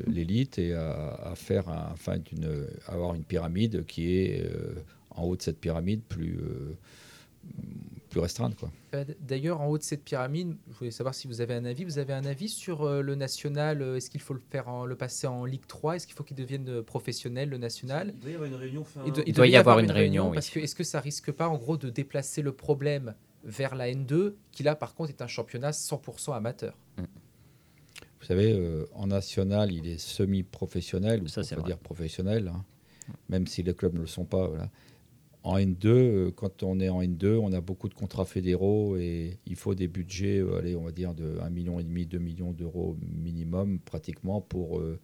l'élite 0.07 0.59
et 0.59 0.73
à, 0.73 1.33
faire 1.35 1.67
enfin, 1.91 2.17
une, 2.31 2.67
avoir 2.87 3.15
une 3.15 3.23
pyramide 3.23 3.85
qui 3.85 4.15
est 4.15 4.49
en 5.11 5.23
haut 5.23 5.35
de 5.35 5.41
cette 5.41 5.59
pyramide 5.59 6.01
plus 6.03 6.39
plus 8.09 8.19
restreinte. 8.19 8.55
Quoi. 8.55 8.71
Euh, 8.93 9.05
d'ailleurs, 9.21 9.61
en 9.61 9.67
haut 9.67 9.77
de 9.77 9.83
cette 9.83 10.03
pyramide, 10.03 10.55
je 10.69 10.77
voulais 10.77 10.91
savoir 10.91 11.13
si 11.15 11.27
vous 11.27 11.41
avez 11.41 11.53
un 11.53 11.65
avis. 11.65 11.85
Vous 11.85 11.99
avez 11.99 12.13
un 12.13 12.25
avis 12.25 12.49
sur 12.49 12.83
euh, 12.83 13.01
le 13.01 13.15
national 13.15 13.81
euh, 13.81 13.95
Est-ce 13.95 14.09
qu'il 14.09 14.21
faut 14.21 14.33
le 14.33 14.41
faire 14.49 14.67
en, 14.67 14.85
le 14.85 14.95
passer 14.95 15.27
en 15.27 15.45
Ligue 15.45 15.65
3 15.67 15.95
Est-ce 15.95 16.07
qu'il 16.07 16.15
faut 16.15 16.23
qu'il 16.23 16.35
devienne 16.35 16.81
professionnel, 16.81 17.49
le 17.49 17.57
national? 17.57 18.13
Il 18.15 18.19
doit 18.19 18.31
y 18.31 18.35
avoir 18.35 18.49
une 18.49 18.55
réunion. 18.55 18.85
il, 19.05 19.33
doit, 19.33 19.47
y, 19.47 19.55
avoir, 19.55 19.79
une, 19.79 19.91
réunion, 19.91 20.31
parce 20.31 20.49
que 20.49 20.59
est-ce 20.59 20.75
que 20.75 20.83
ça 20.83 20.99
risque 20.99 21.31
pas, 21.31 21.47
en 21.47 21.57
gros, 21.57 21.77
de 21.77 21.89
déplacer 21.89 22.41
le 22.41 22.51
problème 22.51 23.15
vers 23.43 23.75
la 23.75 23.89
N2, 23.89 24.33
qui 24.51 24.63
là, 24.63 24.75
par 24.75 24.95
contre, 24.95 25.11
est 25.11 25.21
un 25.21 25.27
championnat 25.27 25.71
100% 25.71 26.35
amateur? 26.35 26.77
Mm. 26.97 27.03
Vous 28.19 28.25
savez, 28.25 28.85
en 28.93 29.07
national, 29.07 29.71
il 29.71 29.87
est 29.87 29.97
semi-professionnel, 29.97 31.23
ou 31.23 31.27
ça, 31.27 31.41
on 31.41 31.55
peut 31.55 31.63
dire 31.63 31.77
professionnel, 31.77 32.51
hein. 32.53 32.65
même 33.29 33.47
si 33.47 33.63
les 33.63 33.73
clubs 33.73 33.93
ne 33.93 34.01
le 34.01 34.07
sont 34.07 34.25
pas. 34.25 34.47
Voilà. 34.47 34.69
En 35.49 35.57
N2, 35.57 35.87
euh, 35.87 36.31
quand 36.31 36.61
on 36.61 36.79
est 36.79 36.89
en 36.89 37.01
N2, 37.01 37.37
on 37.37 37.51
a 37.53 37.59
beaucoup 37.59 37.89
de 37.89 37.95
contrats 37.95 38.25
fédéraux 38.25 38.97
et 38.97 39.39
il 39.47 39.55
faut 39.55 39.73
des 39.73 39.87
budgets, 39.87 40.37
euh, 40.37 40.59
allez, 40.59 40.75
on 40.75 40.83
va 40.83 40.91
dire 40.91 41.15
de 41.15 41.39
1,5 41.39 41.49
million, 41.49 41.79
2 41.81 42.17
millions 42.19 42.51
d'euros 42.51 42.95
minimum 43.01 43.79
pratiquement 43.79 44.41
pour, 44.41 44.77
euh, 44.77 44.99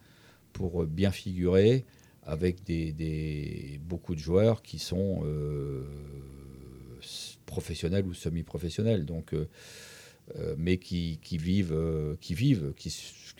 pour 0.54 0.86
bien 0.86 1.10
figurer 1.10 1.84
avec 2.22 2.64
des, 2.64 3.80
beaucoup 3.82 4.14
de 4.14 4.20
joueurs 4.20 4.62
qui 4.62 4.78
sont 4.78 5.24
professionnels 7.48 8.06
ou 8.06 8.14
semi-professionnels. 8.14 9.06
Donc, 9.06 9.36
mais 10.58 10.78
qui, 10.78 11.20
vivent, 11.32 12.18
qui 12.20 12.34
vivent 12.34 12.74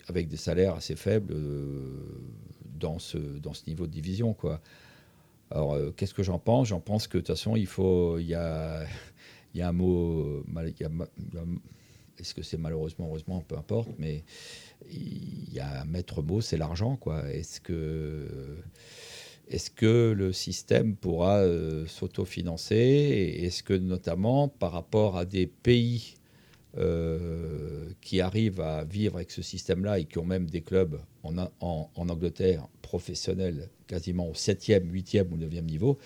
avec 0.08 0.28
des 0.28 0.38
salaires 0.38 0.76
assez 0.76 0.96
faibles 0.96 1.36
dans, 2.64 3.00
ce, 3.00 3.18
dans 3.18 3.54
ce 3.54 3.68
niveau 3.68 3.88
de 3.88 3.92
division. 3.92 4.34
Quoi. 4.34 4.62
Alors, 5.52 5.78
qu'est-ce 5.96 6.14
que 6.14 6.24
j'en 6.24 6.40
pense? 6.40 6.70
J'en 6.70 6.80
pense 6.80 7.08
que 7.08 7.18
de 7.18 7.22
toute 7.22 7.36
façon, 7.36 7.56
il 7.56 7.68
faut, 7.68 8.18
il 8.18 8.28
y 8.28 8.36
a, 8.36 8.86
y 9.54 9.62
a 9.62 9.70
un 9.70 9.74
mot, 9.74 10.44
est-ce 12.20 12.34
que 12.34 12.44
c'est 12.44 12.58
malheureusement, 12.58 13.08
heureusement, 13.08 13.42
peu 13.42 13.58
importe, 13.58 13.90
mais 13.98 14.24
il 14.90 15.54
y 15.54 15.60
a 15.60 15.82
un 15.82 15.86
maître 15.86 16.22
mot, 16.22 16.42
c'est 16.42 16.58
l'argent, 16.58 16.96
quoi. 16.96 17.30
Est-ce 17.32 17.62
que 17.62 18.28
est-ce 19.48 19.70
que 19.70 20.12
le 20.18 20.34
système 20.34 20.96
pourra 20.96 21.38
euh, 21.38 21.86
s'autofinancer? 21.86 23.40
Est-ce 23.44 23.62
que 23.62 23.74
notamment 23.74 24.48
par 24.48 24.72
rapport 24.72 25.18
à 25.18 25.26
des 25.26 25.46
pays 25.46 26.16
euh, 26.78 27.90
qui 28.02 28.22
arrivent 28.22 28.62
à 28.62 28.84
vivre 28.84 29.16
avec 29.16 29.32
ce 29.32 29.42
système-là 29.42 30.00
et 30.00 30.06
qui 30.06 30.18
ont 30.18 30.26
même 30.26 30.50
des 30.50 30.62
clubs 30.62 31.00
en, 31.24 31.38
en, 31.60 31.90
Angleterre 31.96 32.68
professionnels 32.82 33.70
quasiment 33.88 34.28
au 34.28 34.34
7e, 34.34 34.92
8e 34.92 35.30
ou 35.32 35.38
9e 35.38 35.62
niveau, 35.62 35.98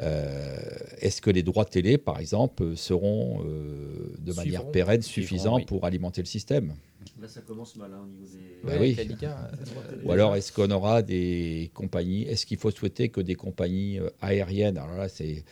euh, 0.00 0.58
est-ce 0.98 1.20
que 1.20 1.30
les 1.30 1.42
droits 1.42 1.64
télé, 1.64 1.98
par 1.98 2.18
exemple, 2.18 2.76
seront 2.76 3.44
de 3.44 4.32
manière 4.32 4.70
pérenne 4.70 5.02
suffisants 5.02 5.60
pour 5.60 5.84
alimenter 5.84 6.22
le 6.22 6.26
système? 6.26 6.74
Là, 7.20 7.28
ça 7.28 7.42
commence 7.42 7.76
mal 7.76 7.92
hein, 7.92 8.00
au 8.02 8.06
niveau 8.06 8.26
des. 8.26 8.58
Bah 8.64 8.72
oui. 8.80 8.96
Euh, 9.22 10.04
Ou 10.04 10.12
alors, 10.12 10.36
est-ce 10.36 10.52
qu'on 10.52 10.70
aura 10.70 11.02
des 11.02 11.70
compagnies 11.74 12.22
Est-ce 12.22 12.46
qu'il 12.46 12.58
faut 12.58 12.70
souhaiter 12.70 13.08
que 13.08 13.20
des 13.20 13.34
compagnies 13.34 13.98
euh, 13.98 14.10
aériennes? 14.20 14.78
Alors 14.78 14.96
là, 14.96 15.08
c'est, 15.08 15.44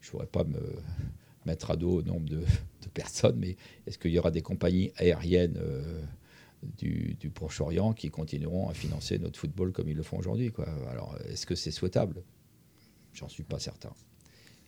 je 0.00 0.08
ne 0.08 0.12
voudrais 0.12 0.26
pas 0.26 0.44
me 0.44 0.60
mettre 1.44 1.70
à 1.70 1.76
dos 1.76 1.98
au 1.98 2.02
nombre 2.02 2.28
de, 2.28 2.42
personnes, 2.88 3.36
mais 3.38 3.56
est-ce 3.86 3.98
qu'il 3.98 4.10
y 4.10 4.18
aura 4.18 4.30
des 4.30 4.42
compagnies 4.42 4.92
aériennes 4.96 5.58
euh, 5.58 6.02
du, 6.78 7.16
du 7.20 7.30
Proche-Orient 7.30 7.92
qui 7.92 8.10
continueront 8.10 8.68
à 8.68 8.74
financer 8.74 9.18
notre 9.18 9.38
football 9.38 9.72
comme 9.72 9.88
ils 9.88 9.96
le 9.96 10.02
font 10.02 10.18
aujourd'hui 10.18 10.52
Alors, 10.90 11.16
est-ce 11.28 11.46
que 11.46 11.54
c'est 11.54 11.70
souhaitable? 11.70 12.22
J'en 13.12 13.28
suis 13.28 13.44
pas 13.44 13.58
certain. 13.58 13.92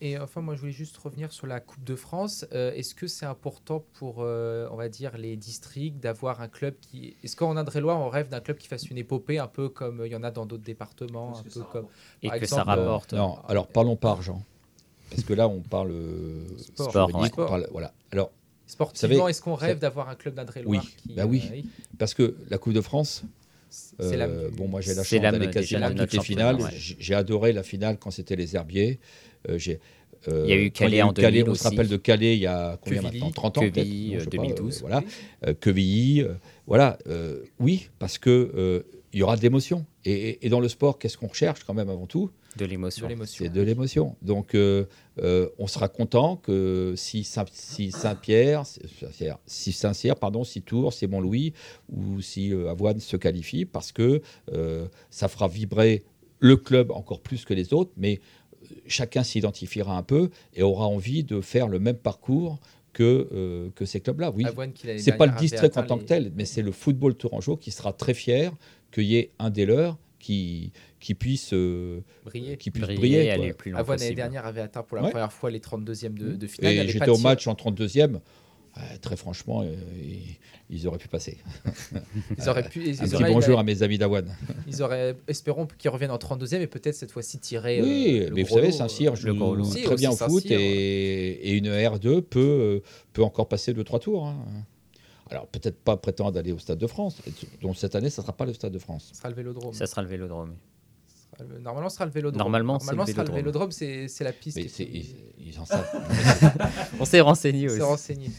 Et 0.00 0.16
enfin, 0.16 0.40
moi, 0.40 0.54
je 0.54 0.61
voulais 0.61 0.72
juste 0.72 0.96
revenir 0.98 1.33
sur 1.33 1.46
la 1.46 1.59
Coupe 1.59 1.83
de 1.83 1.96
France. 1.96 2.46
Euh, 2.52 2.72
est-ce 2.72 2.94
que 2.94 3.09
c'est 3.09 3.26
important 3.26 3.85
pour, 3.94 4.18
euh, 4.20 4.68
on 4.70 4.76
va 4.76 4.88
dire, 4.88 5.18
les 5.18 5.37
districts 5.37 5.98
d'avoir 5.98 6.40
un 6.40 6.46
club 6.46 6.76
qui. 6.81 7.16
Est-ce 7.24 7.35
qu'en 7.35 7.57
Indre-et-Loire, 7.57 7.98
on 7.98 8.09
rêve 8.09 8.28
d'un 8.28 8.40
club 8.40 8.59
qui 8.59 8.68
fasse 8.68 8.88
une 8.90 8.98
épopée, 8.98 9.38
un 9.38 9.48
peu 9.48 9.68
comme 9.68 10.02
il 10.04 10.12
y 10.12 10.16
en 10.16 10.22
a 10.22 10.31
dans 10.31 10.46
d'autres 10.46 10.62
départements 10.62 11.37
un 11.37 11.42
peu 11.42 11.62
comme, 11.72 11.87
Et 12.22 12.31
que 12.31 12.46
ça 12.46 12.62
rapporte. 12.62 13.12
non, 13.12 13.38
alors 13.48 13.66
parlons 13.66 13.96
pas 13.96 14.11
argent. 14.11 14.42
Parce 15.11 15.24
que 15.24 15.33
là, 15.33 15.48
on 15.48 15.62
parle 15.62 15.94
sport. 16.59 17.11
sport, 17.26 17.61
voilà. 17.72 17.92
Alors, 18.12 18.32
Sportivement, 18.66 19.28
est-ce 19.28 19.40
qu'on 19.40 19.54
rêve 19.54 19.78
d'avoir 19.78 20.10
un 20.10 20.14
club 20.14 20.34
d'Indre-et-Loire 20.34 20.84
oui. 20.84 20.94
Qui, 20.98 21.14
bah 21.14 21.24
oui. 21.24 21.42
Euh, 21.50 21.62
parce 21.98 22.12
que 22.12 22.36
la 22.50 22.58
Coupe 22.58 22.74
de 22.74 22.82
France, 22.82 23.24
bon, 23.98 24.68
moi 24.68 24.80
j'ai 24.80 24.94
la 24.94 25.04
chance 25.04 25.20
d'aller 25.20 25.50
quasiment 25.50 25.90
toutes 25.94 26.12
les 26.12 26.20
finales. 26.20 26.58
J'ai 26.76 27.14
adoré 27.14 27.52
la 27.52 27.62
finale 27.62 27.96
quand 27.98 28.10
c'était 28.10 28.36
les 28.36 28.56
Herbiers. 28.56 29.00
Euh, 29.48 29.58
j'ai 29.58 29.80
euh, 30.26 30.42
il 30.46 30.50
y 30.50 30.52
a 30.52 30.56
eu 30.60 30.70
Calais 30.72 31.00
en 31.00 31.12
2000 31.12 31.48
On 31.48 31.54
se 31.54 31.62
rappelle 31.62 31.86
de 31.86 31.96
Calais 31.96 32.34
il 32.34 32.40
y 32.40 32.46
a 32.46 32.76
combien 32.82 33.02
maintenant 33.02 33.30
30 33.30 33.58
ans 33.58 33.60
Quevilly, 33.60 34.16
2012. 34.30 34.76
Euh, 34.76 34.80
voilà. 34.80 35.02
Quevilly, 35.60 36.24
voilà. 36.66 36.98
oui, 37.58 37.88
parce 37.98 38.18
que 38.18 38.84
il 39.12 39.20
y 39.20 39.22
aura 39.22 39.36
de 39.36 39.42
l'émotion. 39.42 39.86
Et, 40.04 40.48
dans 40.48 40.60
le 40.60 40.68
sport, 40.68 40.98
qu'est-ce 40.98 41.16
qu'on 41.16 41.28
recherche 41.28 41.64
quand 41.64 41.74
même 41.74 41.88
avant 41.88 42.06
tout? 42.06 42.30
De 42.56 42.64
l'émotion. 42.64 43.08
C'est 43.26 43.50
de 43.50 43.61
l'émotion. 43.61 44.16
Donc, 44.22 44.56
on 44.56 45.66
sera 45.66 45.88
content 45.88 46.37
que 46.37 46.94
si 46.96 47.22
Saint-Pierre, 47.24 48.64
si 49.46 49.72
Saint-Cyr, 49.72 50.16
pardon, 50.16 50.44
si 50.44 50.62
Tours, 50.62 50.92
si 50.92 51.06
Mont-Louis 51.06 51.52
ou 51.88 52.20
si 52.20 52.52
Avoine 52.52 53.00
se 53.00 53.16
qualifie, 53.16 53.64
parce 53.64 53.92
que 53.92 54.22
ça 55.11 55.28
fera 55.28 55.46
vibrer 55.46 56.04
le 56.40 56.56
club 56.56 56.90
encore 56.90 57.20
plus 57.20 57.44
que 57.44 57.54
les 57.54 57.72
autres, 57.72 57.92
mais 57.96 58.20
chacun 58.87 59.22
s'identifiera 59.22 59.96
un 59.96 60.02
peu 60.02 60.30
et 60.54 60.62
aura 60.62 60.87
envie 60.87 61.24
de 61.24 61.40
faire 61.40 61.68
le 61.68 61.78
même 61.78 61.96
parcours 61.96 62.58
que, 62.92 63.28
euh, 63.32 63.70
que 63.74 63.84
ces 63.84 64.00
clubs-là. 64.00 64.32
Oui, 64.34 64.44
c'est 64.98 65.16
pas 65.16 65.26
le 65.26 65.38
district 65.38 65.76
en 65.76 65.84
tant 65.84 65.98
que 65.98 66.04
tel, 66.04 66.32
mais 66.34 66.44
c'est 66.44 66.62
le 66.62 66.72
football 66.72 67.14
tourangeau 67.14 67.56
qui 67.56 67.70
sera 67.70 67.92
très 67.92 68.14
fier 68.14 68.52
qu'il 68.90 69.04
y 69.04 69.16
ait 69.16 69.30
un 69.38 69.50
des 69.50 69.66
leurs 69.66 69.98
qui, 70.18 70.72
qui 71.00 71.14
puisse 71.14 71.52
euh, 71.52 72.00
briller. 72.24 72.56
Qui 72.56 72.70
puisse 72.70 72.87
briller, 72.87 73.30
Avoine 73.74 73.98
l'année 73.98 74.14
dernière 74.14 74.46
avait 74.46 74.61
atteint 74.61 74.82
pour 74.82 74.96
la 74.96 75.08
première 75.08 75.32
fois 75.32 75.50
les 75.50 75.61
32e 75.61 76.14
de, 76.14 76.32
de 76.32 76.46
finale. 76.46 76.74
Et 76.74 76.88
j'étais 76.88 77.11
au 77.11 77.18
match 77.18 77.46
en 77.46 77.54
32e 77.54 78.20
très 79.00 79.16
franchement, 79.16 79.62
euh, 79.62 79.74
ils, 80.70 80.87
auraient 80.87 80.98
pu 80.98 81.08
passer. 81.08 81.38
Ils 82.38 82.48
auraient 82.48 82.68
pu. 82.68 82.90
un 82.90 83.08
petit 83.08 83.24
bonjour 83.24 83.58
à 83.58 83.62
mes 83.62 83.82
amis 83.82 83.98
d'Awan. 83.98 84.26
Ils 84.66 84.82
auraient, 84.82 85.16
espérons 85.26 85.66
qu'ils 85.78 85.90
reviennent 85.90 86.11
en 86.11 86.18
32e 86.18 86.61
et 86.61 86.66
peut-être 86.66 86.94
cette 86.94 87.11
fois-ci 87.11 87.38
tirer. 87.38 87.80
Oui, 87.82 88.20
euh, 88.22 88.30
mais 88.34 88.42
vous 88.42 88.54
savez, 88.54 88.72
Saint-Cyr 88.72 89.16
joue 89.16 89.28
le 89.28 89.84
très 89.84 89.96
bien 89.96 90.11
au 90.11 90.16
foot 90.16 90.44
et, 90.50 91.56
une 91.56 91.68
R2 91.68 92.22
peut, 92.22 92.82
peut 93.12 93.22
encore 93.22 93.48
passer 93.48 93.72
2-3 93.72 94.00
tours. 94.00 94.26
Hein. 94.26 94.44
Alors 95.30 95.46
peut-être 95.46 95.78
pas 95.78 95.96
prétendre 95.96 96.32
d'aller 96.32 96.52
au 96.52 96.58
Stade 96.58 96.78
de 96.78 96.87
France. 96.87 97.20
Donc 97.61 97.76
cette 97.76 97.94
année, 97.94 98.08
ça 98.08 98.22
ne 98.22 98.26
sera 98.26 98.37
pas 98.37 98.46
le 98.46 98.54
Stade 98.54 98.72
de 98.72 98.78
France. 98.78 99.11
Ça 99.12 99.18
sera 99.18 99.28
le 99.28 99.34
Vélodrome. 99.34 99.74
Ça 99.74 99.87
sera 99.87 100.02
le 100.02 100.08
Vélodrome. 100.08 100.54
Normalement, 101.61 101.88
ce 101.88 101.96
sera 101.96 102.07
le 102.07 102.11
vélodrome. 102.11 102.38
Normalement, 102.38 102.79
Normalement 102.79 103.07
ce 103.07 103.12
sera 103.12 103.24
le 103.24 103.33
vélodrome, 103.33 103.70
c'est 103.70 104.20
la 104.20 104.33
piste. 104.33 104.59
ils, 104.59 105.59
en 105.61 105.64
savent. 105.64 105.88
On 107.01 107.05
s'est 107.05 107.20
renseigné 107.20 107.66
aussi. 107.66 107.77
On 107.77 107.79
s'est 107.79 107.85
renseigné. 107.85 108.31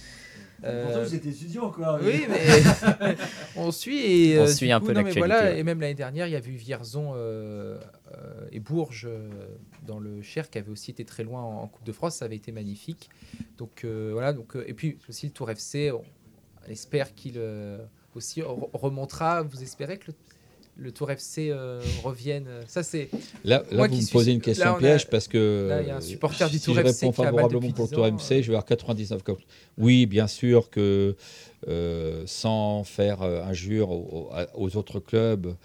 Euh... 0.63 1.05
vous 1.05 1.15
êtes 1.15 1.25
étudiant, 1.25 1.71
quoi. 1.71 1.99
Oui, 2.01 2.25
mais 2.29 3.15
on 3.55 3.71
suit 3.71 3.99
et 3.99 4.39
on 4.39 4.43
euh, 4.43 4.47
suit 4.47 4.71
un 4.71 4.79
peu 4.79 4.91
l'actualité. 4.91 5.19
Voilà, 5.19 5.55
et 5.55 5.63
même 5.63 5.79
l'année 5.79 5.93
dernière, 5.93 6.27
il 6.27 6.31
y 6.31 6.35
a 6.35 6.39
eu 6.39 6.55
Vierzon 6.55 7.13
euh, 7.15 7.79
euh, 8.13 8.47
et 8.51 8.59
Bourges 8.59 9.07
dans 9.87 9.99
le 9.99 10.21
Cher 10.21 10.49
qui 10.49 10.57
avait 10.57 10.71
aussi 10.71 10.91
été 10.91 11.05
très 11.05 11.23
loin 11.23 11.41
en, 11.41 11.67
Coupe 11.67 11.85
de 11.85 11.91
France. 11.91 12.17
Ça 12.17 12.25
avait 12.25 12.35
été 12.35 12.51
magnifique. 12.51 13.09
Donc 13.57 13.85
voilà. 13.85 14.33
Donc 14.33 14.57
et 14.65 14.73
puis 14.73 14.97
aussi 15.07 15.27
le 15.27 15.31
Tour 15.31 15.49
FC, 15.49 15.91
on, 15.91 16.03
espère 16.67 17.15
qu'il 17.15 17.39
aussi 18.15 18.41
remontera. 18.41 19.43
Vous 19.43 19.63
espérez 19.63 19.97
que 19.97 20.07
le 20.07 20.13
le 20.79 20.91
Tour 20.91 21.11
FC 21.11 21.49
euh, 21.49 21.81
revienne. 22.03 22.47
Ça, 22.67 22.83
c'est. 22.83 23.09
Là, 23.43 23.63
là 23.71 23.87
vous 23.87 23.95
me 23.95 24.11
posez 24.11 24.31
une 24.31 24.41
question 24.41 24.75
piège 24.75 25.09
parce 25.09 25.27
que. 25.27 25.67
Là, 25.69 25.81
il 25.81 25.87
y 25.87 25.91
a 25.91 25.97
un 25.97 26.01
supporter 26.01 26.49
du 26.49 26.59
Tour 26.59 26.75
si 26.75 26.81
FC. 26.81 26.91
Je 26.91 27.05
réponds 27.05 27.11
favorablement 27.11 27.71
pour 27.71 27.85
le 27.85 27.95
Tour 27.95 28.05
MC, 28.05 28.31
euh. 28.31 28.41
je 28.41 28.47
vais 28.47 28.47
avoir 28.47 28.65
99 28.65 29.21
Oui, 29.77 30.05
bien 30.05 30.27
sûr 30.27 30.69
que 30.69 31.15
euh, 31.67 32.23
sans 32.25 32.83
faire 32.83 33.21
injure 33.21 33.91
aux, 33.91 34.29
aux, 34.55 34.77
autres 34.77 34.99
clubs, 34.99 35.55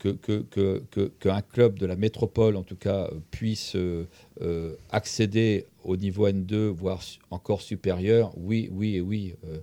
qu'un 0.00 0.42
que, 0.50 0.82
que, 0.90 1.40
club 1.52 1.78
de 1.78 1.86
la 1.86 1.96
métropole, 1.96 2.56
en 2.56 2.62
tout 2.62 2.76
cas, 2.76 3.10
puisse 3.30 3.76
accéder 4.90 5.66
au 5.84 5.96
niveau 5.96 6.28
N2, 6.28 6.68
voire 6.68 7.02
encore 7.30 7.62
supérieur, 7.62 8.32
oui, 8.36 8.68
oui 8.72 8.96
et 8.96 9.00
oui. 9.00 9.34
Euh, 9.44 9.58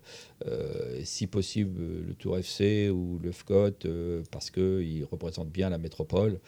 euh, 0.47 1.01
si 1.03 1.27
possible, 1.27 1.79
le 2.07 2.13
Tour 2.13 2.37
FC 2.37 2.89
ou 2.89 3.19
le 3.21 3.31
FCOT, 3.31 3.85
euh, 3.85 4.23
parce 4.31 4.49
qu'ils 4.49 5.05
représentent 5.05 5.51
bien 5.51 5.69
la 5.69 5.77
métropole, 5.77 6.39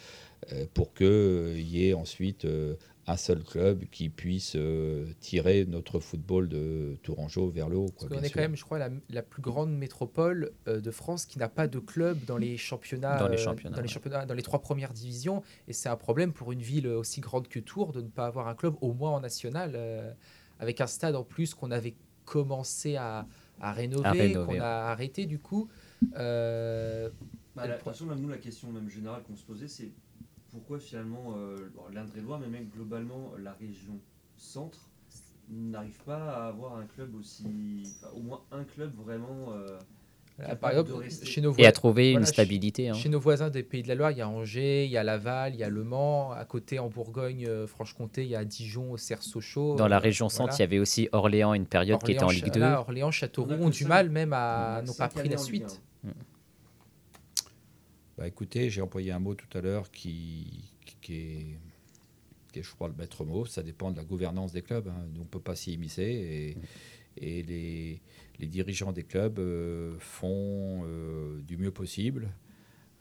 pour 0.74 0.94
qu'il 0.94 1.60
y 1.60 1.90
ait 1.90 1.94
ensuite 1.94 2.48
un 3.10 3.18
seul 3.18 3.44
club 3.44 3.86
qui 3.92 4.10
puisse 4.10 4.54
euh, 4.56 5.12
tirer 5.20 5.66
notre 5.66 6.00
football 6.00 6.48
de 6.48 6.98
Tourangeau 7.02 7.50
vers 7.50 7.68
le 7.68 7.78
haut. 7.78 7.90
Quoi, 7.98 8.08
Parce 8.10 8.24
est 8.24 8.30
quand 8.30 8.40
même, 8.40 8.56
je 8.56 8.64
crois, 8.64 8.78
la, 8.78 9.22
plus 9.24 9.42
grande 9.42 9.76
métropole 9.76 10.52
euh, 10.68 10.80
de 10.80 10.92
France 10.92 11.26
qui 11.26 11.40
n'a 11.40 11.50
pas 11.50 11.68
de 11.68 11.80
club 11.80 12.24
dans 12.26 12.38
les 12.38 12.58
championnats, 12.58 13.18
dans 13.18 13.28
les 13.28 13.40
euh, 13.40 13.44
championnats, 13.44 13.76
dans, 13.76 13.82
les 13.82 13.88
championnats 13.88 14.26
dans 14.26 14.36
les 14.36 14.44
trois 14.44 14.60
premières 14.60 14.94
divisions. 14.94 15.42
Et 15.68 15.74
c'est 15.74 15.90
un 15.90 15.96
problème 15.96 16.34
pour 16.34 16.52
une 16.52 16.62
ville 16.62 16.88
aussi 16.88 17.20
grande 17.20 17.48
que 17.48 17.60
Tours 17.60 17.94
de 17.94 18.02
ne 18.02 18.10
pas 18.10 18.28
avoir 18.28 18.48
un 18.48 18.56
club, 18.56 18.76
au 18.82 18.94
moins 18.94 19.12
en 19.12 19.20
national, 19.20 19.78
avec 20.60 20.80
un 20.80 20.88
stade 20.88 21.16
en 21.16 21.24
plus 21.24 21.56
qu'on 21.56 21.72
avait 21.72 21.96
commencé 22.26 22.96
à, 22.96 23.26
à 23.60 23.74
rénover, 23.74 24.34
qu'on 24.34 24.60
a 24.60 24.92
arrêté 24.92 25.26
du 25.26 25.40
coup. 25.40 25.68
Bah, 27.56 27.68
la, 27.68 28.16
nous, 28.16 28.30
la 28.30 28.38
question 28.38 28.72
même 28.72 28.90
générale 28.90 29.24
qu'on 29.24 29.36
se 29.36 29.44
posait, 29.44 29.68
c'est 29.68 29.92
pourquoi 30.52 30.80
finalement 30.80 31.36
euh, 31.38 31.56
l'Indre-et-Loire, 31.94 32.40
mais 32.40 32.48
même 32.48 32.68
globalement 32.68 33.34
la 33.38 33.54
région 33.54 34.00
centre, 34.38 34.90
n'arrive 35.50 36.00
pas 36.06 36.32
à 36.32 36.48
avoir 36.48 36.78
un 36.78 36.86
club 36.86 37.16
aussi. 37.16 37.84
au 38.16 38.22
moins 38.22 38.42
un 38.52 38.64
club 38.64 38.92
vraiment. 38.96 39.54
Euh, 39.54 39.78
par 40.62 40.72
exemple, 40.72 40.92
chez 41.24 41.42
nos 41.42 41.54
et 41.58 41.66
à 41.66 41.72
trouver 41.74 42.12
une 42.12 42.26
stabilité. 42.26 42.90
Hein. 42.90 42.94
Chez 42.94 43.10
nos 43.10 43.20
voisins 43.20 43.50
des 43.50 43.62
Pays 43.62 43.84
de 43.84 43.90
la 43.90 43.96
Loire, 43.96 44.12
il 44.12 44.20
y 44.20 44.22
a 44.22 44.30
Angers, 44.30 44.86
il 44.86 44.92
y 44.92 44.98
a 44.98 45.04
Laval, 45.04 45.54
il 45.54 45.60
y 45.60 45.64
a 45.64 45.70
Le 45.70 45.84
Mans. 45.84 46.32
À 46.32 46.46
côté, 46.46 46.80
en 46.80 46.88
Bourgogne, 46.88 47.46
euh, 47.46 47.68
Franche-Comté, 47.68 48.24
il 48.24 48.30
y 48.30 48.36
a 48.36 48.46
Dijon, 48.46 48.94
Auxerre-Sochaux. 48.94 49.76
Dans 49.76 49.90
la 49.90 50.00
région 50.00 50.30
centre, 50.30 50.54
il 50.58 50.62
y 50.62 50.64
avait 50.64 50.80
aussi 50.80 51.10
Orléans, 51.12 51.54
une 51.54 51.66
période 51.66 52.02
qui 52.02 52.14
était 52.14 52.24
en 52.24 52.30
Ligue 52.30 52.52
2. 52.54 52.62
Orléans, 52.62 53.12
Châteauroux 53.12 53.52
ont 53.52 53.70
du 53.70 53.86
mal 53.86 54.10
même 54.10 54.32
à 54.32 54.82
n'ont 54.86 54.94
pas 54.94 55.10
pris 55.10 55.28
la 55.28 55.38
suite. 55.38 55.82
Bah, 58.20 58.28
écoutez, 58.28 58.70
j'ai 58.70 58.82
employé 58.82 59.14
un 59.14 59.20
mot 59.20 59.34
tout 59.34 59.58
à 59.58 59.62
l'heure 59.62 59.90
qui, 59.92 60.74
est, 61.08 61.56
je 62.54 62.70
crois, 62.72 62.90
le 62.90 62.94
maître 62.94 63.24
mot. 63.24 63.46
Ça 63.46 63.64
dépend 63.64 63.92
de 63.92 63.96
la 63.96 64.04
gouvernance 64.04 64.52
des 64.52 64.62
clubs. 64.62 64.90
Hein. 64.90 65.06
On 65.16 65.20
ne 65.20 65.24
peut 65.24 65.40
pas 65.40 65.56
s'y 65.56 65.72
immiscer. 65.72 66.58
Et, 67.16 67.44
les, 67.44 68.02
dirigeants 68.46 68.92
des 68.92 69.04
clubs 69.04 69.40
euh, 69.40 69.96
font 70.00 70.84
euh, 70.84 71.40
du 71.44 71.56
mieux 71.56 71.72
possible. 71.72 72.30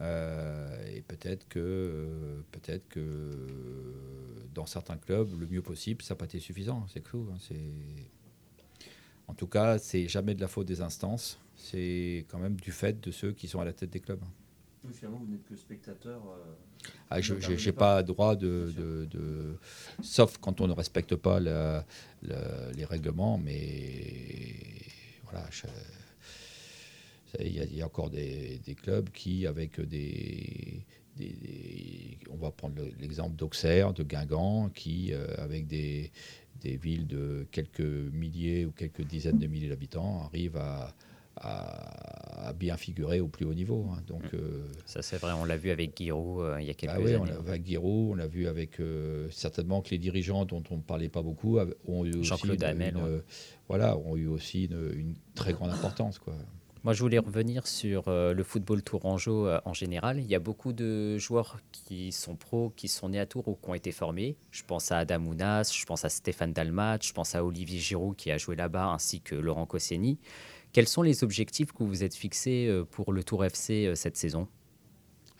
et 0.01 1.03
peut-être 1.09 1.49
que, 1.49 2.45
peut-être 2.53 2.89
que 2.89 3.31
dans 4.55 4.67
certains 4.67 4.99
clubs, 4.99 5.37
le 5.37 5.49
mieux 5.49 5.63
possible, 5.63 6.01
ça 6.01 6.15
n'a 6.15 6.19
pas 6.19 6.27
été 6.27 6.39
suffisant. 6.39 6.87
C'est 6.87 7.03
tout. 7.03 7.27
Hein, 7.33 7.39
c'est 7.41 7.57
en 9.27 9.35
tout 9.35 9.49
cas, 9.49 9.79
c'est 9.79 10.07
jamais 10.07 10.37
de 10.37 10.41
la 10.41 10.49
faute 10.49 10.69
des 10.69 10.81
instances, 10.81 11.41
c'est 11.57 12.25
quand 12.29 12.39
même 12.39 12.57
du 12.57 12.71
fait 12.71 13.01
de 13.01 13.11
ceux 13.11 13.33
qui 13.33 13.49
sont 13.49 13.61
à 13.61 13.65
la 13.65 13.73
tête 13.73 13.91
des 13.91 14.01
clubs. 14.01 14.23
Finalement, 14.93 15.19
vous 15.19 15.31
n'êtes 15.31 15.45
que 15.45 15.57
spectateur. 15.57 16.23
Euh, 16.27 16.89
ah, 17.11 17.21
je 17.21 17.35
n'ai 17.35 17.73
pas 17.73 18.03
droit 18.03 18.37
de, 18.37 18.73
de, 18.77 19.57
Sauf 20.03 20.39
quand 20.39 20.61
on 20.61 20.69
ne 20.69 20.73
respecte 20.73 21.17
pas 21.17 21.41
les 21.41 22.85
règlements, 22.85 23.39
mais 23.39 24.55
voilà. 25.25 25.49
Il 27.41 27.75
y, 27.75 27.83
a 27.83 27.87
encore 27.87 28.09
des, 28.09 28.61
clubs 28.83 29.11
qui, 29.11 29.47
avec 29.47 29.81
des, 29.81 30.87
on 32.31 32.37
va 32.37 32.51
prendre 32.51 32.83
l'exemple 32.99 33.37
d'Auxerre, 33.37 33.93
de 33.93 34.03
Guingamp, 34.03 34.71
qui, 34.71 35.13
euh, 35.13 35.27
avec 35.37 35.67
des, 35.67 36.11
des 36.63 36.77
villes 36.77 37.07
de 37.07 37.47
quelques 37.51 37.81
milliers 37.81 38.65
ou 38.65 38.73
quelques 38.73 39.03
dizaines 39.03 39.39
de 39.39 39.47
milliers 39.47 39.69
d'habitants 39.69 40.23
arrivent 40.23 40.57
à, 40.57 40.95
à, 41.41 42.53
bien 42.59 42.77
figurer 42.77 43.21
au 43.21 43.29
plus 43.29 43.45
haut 43.45 43.55
niveau. 43.55 43.87
Hein. 43.93 44.03
Donc, 44.07 44.25
mm. 44.33 44.37
euh, 44.37 44.67
ça 44.87 45.03
c'est 45.03 45.19
vrai, 45.19 45.33
on 45.33 45.45
l'a 45.45 45.57
vu 45.57 45.71
avec 45.71 45.97
Giroud 45.97 46.41
euh, 46.41 46.61
il 46.61 46.67
y 46.67 46.71
a 46.71 46.75
quelques 46.75 46.95
ah 46.95 47.01
oui, 47.01 47.15
On 47.17 47.25
l'a 47.25 47.39
vu 47.39 47.49
avec 47.49 47.67
Giroud, 47.67 48.11
on 48.13 48.15
l'a 48.15 48.27
vu 48.27 48.47
avec 48.49 48.81
euh, 48.81 49.29
certainement 49.31 49.83
que 49.83 49.91
les 49.91 49.99
dirigeants 49.99 50.45
dont 50.45 50.63
on 50.71 50.77
ne 50.77 50.83
parlait 50.83 51.09
pas 51.09 51.23
beaucoup 51.23 51.59
ont 51.87 52.05
eu 52.05 52.17
aussi, 52.17 52.47
une, 52.47 53.23
voilà, 53.69 53.97
ont 53.99 54.17
eu 54.17 54.27
aussi 54.27 54.65
une, 54.65 55.15
très 55.35 55.53
grande 55.53 55.71
importance. 55.71 56.19
Quoi. 56.19 56.35
Moi, 56.85 56.93
je 56.93 57.01
voulais 57.01 57.19
revenir 57.19 57.67
sur 57.67 58.05
euh, 58.07 58.33
le 58.33 58.45
football 58.45 58.83
tourangeau 58.83 59.47
euh, 59.47 59.61
en 59.65 59.75
général. 59.75 60.21
Il 60.21 60.27
y 60.27 60.35
a 60.35 60.39
beaucoup 60.39 60.73
de 60.73 61.19
joueurs 61.19 61.59
qui 61.73 62.13
sont 62.13 62.37
pros, 62.37 62.73
qui 62.77 62.87
sont 62.87 63.09
nés 63.09 63.19
à 63.19 63.27
Tours 63.27 63.49
ou 63.49 63.57
qui 63.57 63.69
ont 63.69 63.75
été 63.75 63.91
formés. 63.91 64.37
Je 64.53 64.63
pense 64.63 64.93
à 64.93 64.99
Adam 64.99 65.25
Ounas, 65.27 65.73
je 65.77 65.85
pense 65.85 66.05
à 66.05 66.09
Stéphane 66.09 66.53
Dalmat, 66.53 66.99
je 67.03 67.13
pense 67.13 67.35
à 67.35 67.45
Olivier 67.45 67.81
Giroud 67.81 68.15
qui 68.17 68.31
a 68.31 68.39
joué 68.39 68.55
là-bas, 68.55 68.87
ainsi 68.87 69.21
que 69.21 69.35
Laurent 69.35 69.67
Koscielny. 69.67 70.19
Quels 70.73 70.89
sont 70.89 71.03
les 71.03 71.25
objectifs 71.25 71.73
que 71.73 71.79
vous 71.79 71.89
vous 71.89 72.05
êtes 72.05 72.15
fixés 72.15 72.67
euh, 72.69 72.85
pour 72.85 73.13
le 73.13 73.25
Tour 73.25 73.45
FC 73.45 73.93
cette 73.95 74.17
saison? 74.17 74.49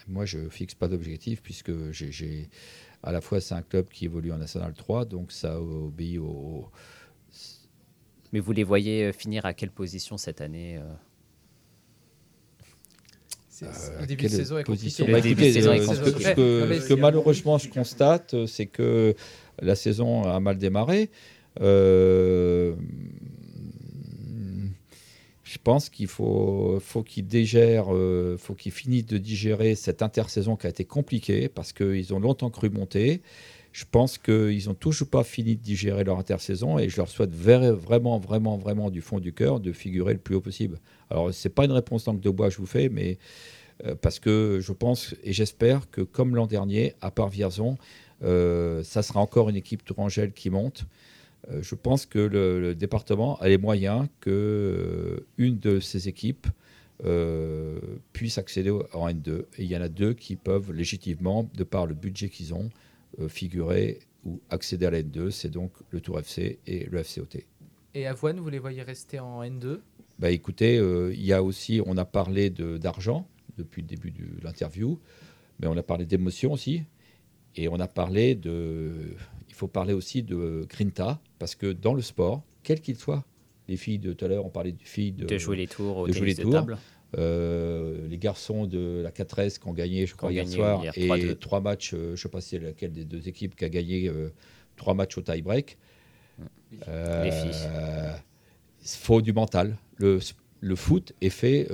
Moi, 0.07 0.25
je 0.25 0.39
ne 0.39 0.49
fixe 0.49 0.75
pas 0.75 0.89
d'objectif 0.89 1.43
puisque 1.43 1.91
j'ai 1.91 2.49
à 3.03 3.13
la 3.13 3.21
fois 3.21 3.41
c'est 3.41 3.55
un 3.55 3.63
club 3.63 3.89
qui 3.89 4.07
évolue 4.07 4.33
en 4.33 4.39
National 4.39 4.73
3, 4.75 5.05
donc 5.05 5.33
ça 5.33 5.61
obéit 5.61 6.19
au... 6.19 6.67
Mais 8.33 8.41
vous 8.41 8.53
les 8.53 8.65
voyez 8.65 9.13
finir 9.13 9.47
à 9.47 9.55
quelle 9.55 9.71
position 9.71 10.17
cette 10.17 10.41
année 10.41 10.81
le 13.63 14.07
début 14.07 14.25
de 14.25 14.29
saison 14.29 14.59
est 14.59 14.65
compliqué. 14.65 14.91
Ce 14.91 16.89
que 16.89 16.95
malheureusement 16.95 17.59
je 17.59 17.69
constate, 17.69 18.35
euh, 18.35 18.47
c'est 18.47 18.67
que 18.67 19.15
la 19.61 19.75
saison 19.75 20.25
a 20.25 20.39
mal 20.41 20.59
démarré. 20.59 21.11
Euh, 21.61 22.75
je 25.49 25.57
pense 25.57 25.89
qu'il 25.89 26.09
faut, 26.09 26.79
qu'ils 27.07 27.27
digèrent, 27.27 27.95
euh, 27.95 28.37
faut 28.37 28.53
qu'ils 28.53 28.71
finissent 28.71 29.07
de 29.07 29.17
digérer 29.17 29.77
cette 29.77 30.03
intersaison 30.03 30.57
qui 30.57 30.67
a 30.67 30.71
été 30.71 30.85
compliquée 30.85 31.49
parce 31.49 31.73
qu'ils 31.73 32.13
ont 32.13 32.21
longtemps 32.21 32.51
cru 32.51 32.69
monter. 32.69 33.23
Je 33.73 33.87
pense 33.91 34.19
qu'ils 34.19 34.67
n'ont 34.67 34.75
toujours 34.75 35.09
pas 35.09 35.25
fini 35.25 35.57
de 35.57 35.63
digérer 35.63 36.05
leur 36.05 36.19
intersaison 36.19 36.79
et 36.79 36.91
je 36.91 36.99
leur 36.99 37.09
souhaite 37.09 37.33
vraiment, 37.33 38.19
vraiment, 38.19 38.59
vraiment 38.59 38.91
du 38.91 39.01
fond 39.01 39.21
du 39.21 39.33
cœur 39.33 39.59
de 39.59 39.73
figurer 39.73 40.13
le 40.13 40.19
plus 40.19 40.35
haut 40.35 40.43
possible. 40.43 40.81
Alors, 41.09 41.33
ce 41.33 41.49
n'est 41.49 41.55
pas 41.55 41.65
une 41.65 41.73
réponse 41.73 42.05
que 42.05 42.11
de 42.11 42.31
bois 42.31 42.51
je 42.51 42.59
vous 42.59 42.67
fais, 42.67 42.91
mais 42.91 43.17
euh, 43.87 43.95
parce 43.95 44.19
que 44.19 44.59
je 44.61 44.73
pense 44.73 45.15
et 45.25 45.33
j'espère 45.33 45.91
que 45.91 46.03
comme 46.03 46.37
l'an 46.37 46.47
dernier, 46.47 46.95
à 47.01 47.11
part 47.11 47.31
Vierzon, 47.31 47.79
euh, 48.23 48.83
ça 48.83 49.03
sera 49.03 49.21
encore 49.21 49.49
une 49.49 49.57
équipe 49.57 49.83
Tourangelle 49.83 50.33
qui 50.33 50.51
monte. 50.51 50.85
Euh, 51.51 51.63
je 51.63 51.75
pense 51.75 52.07
que 52.07 52.19
le, 52.19 52.75
département 52.75 53.39
a 53.39 53.49
les 53.49 53.59
moyens 53.59 54.09
que 54.21 55.25
une 55.37 55.59
de 55.59 55.81
ces 55.81 56.09
équipes 56.09 56.47
puisse 58.13 58.39
accéder 58.39 58.71
en 58.93 59.09
N2. 59.09 59.45
Et 59.57 59.63
il 59.63 59.67
y 59.67 59.77
en 59.77 59.81
a 59.81 59.89
deux 59.89 60.15
qui 60.15 60.35
peuvent 60.35 60.73
légitimement, 60.73 61.49
de 61.55 61.63
par 61.63 61.87
le 61.87 61.95
budget 61.95 62.29
qu'ils 62.29 62.55
ont, 62.55 62.71
figurer 63.29 64.01
ou 64.25 64.41
accéder 64.51 64.87
à 64.87 64.91
la 64.91 65.03
N2. 65.03 65.31
C'est 65.31 65.49
donc 65.49 65.71
le 65.91 66.01
Tour 66.01 66.19
FC 66.19 66.59
et 66.67 66.87
le 66.87 67.01
FCOT. 67.05 67.39
Et 67.95 68.09
Avoine, 68.09 68.41
vous 68.41 68.49
les 68.49 68.59
voyez 68.59 68.83
rester 68.83 69.21
en 69.21 69.45
N2 69.45 69.79
bah 70.19 70.33
écoutez, 70.33 70.79
il 71.15 71.25
y 71.25 71.33
a 71.33 71.45
aussi, 71.45 71.81
on 71.87 71.97
a 71.97 72.05
parlé 72.05 72.51
d'argent, 72.51 73.29
depuis 73.59 73.83
le 73.83 73.89
début 73.89 74.11
de 74.11 74.25
l'interview. 74.43 74.99
Mais 75.61 75.67
on 75.67 75.77
a 75.77 75.83
parlé 75.83 76.07
d'émotion 76.07 76.53
aussi. 76.53 76.83
Et 77.57 77.69
on 77.69 77.79
a 77.81 77.89
parlé 77.89 78.35
de. 78.35 79.15
Il 79.59 79.63
faut 79.63 79.67
parler 79.67 79.93
aussi 79.93 80.23
de 80.23 80.65
Grinta, 80.69 81.21
parce 81.41 81.57
que 81.57 81.73
dans 81.73 81.93
le 81.93 82.01
sport, 82.01 82.45
quel 82.63 82.81
qu'il 82.81 82.95
soit, 82.95 83.25
les 83.67 83.77
filles 83.77 83.99
de 83.99 84.13
tout 84.13 84.25
à 84.25 84.29
l'heure, 84.29 84.47
on 84.47 84.51
parlait 84.51 84.71
de 84.71 84.81
filles 84.85 85.11
de, 85.11 85.27
de 85.27 85.37
jouer 85.37 85.57
les 85.57 85.67
tours, 85.67 86.07
de 86.07 86.13
jouer 86.13 86.29
les 86.29 86.37
tours. 86.37 86.53
Table. 86.53 86.79
Euh, 87.17 88.07
les 88.07 88.19
garçons 88.19 88.67
de 88.67 89.01
la 89.03 89.11
4S 89.11 89.59
qui 89.59 89.67
ont 89.67 89.73
gagné, 89.73 90.07
je 90.07 90.15
crois, 90.15 90.31
hier 90.31 90.47
soir, 90.47 90.85
et 90.95 91.35
trois 91.41 91.61
matchs, 91.61 91.93
euh, 91.93 92.07
je 92.07 92.11
ne 92.13 92.17
sais 92.17 92.29
pas 92.29 92.41
si 92.41 92.51
c'est 92.51 92.61
laquelle 92.61 92.93
des 92.93 93.05
deux 93.05 93.27
équipes 93.27 93.57
qui 93.57 93.65
a 93.65 93.69
gagné 93.69 94.07
euh, 94.07 94.29
trois 94.77 94.95
matchs 94.95 95.19
au 95.19 95.23
tie-break. 95.23 95.77
Il 96.71 96.83
faut 98.85 99.21
du 99.21 99.33
mental. 99.33 99.77
Le, 99.97 100.21
le 100.61 100.77
foot 100.77 101.15
est 101.21 101.31
fait. 101.31 101.67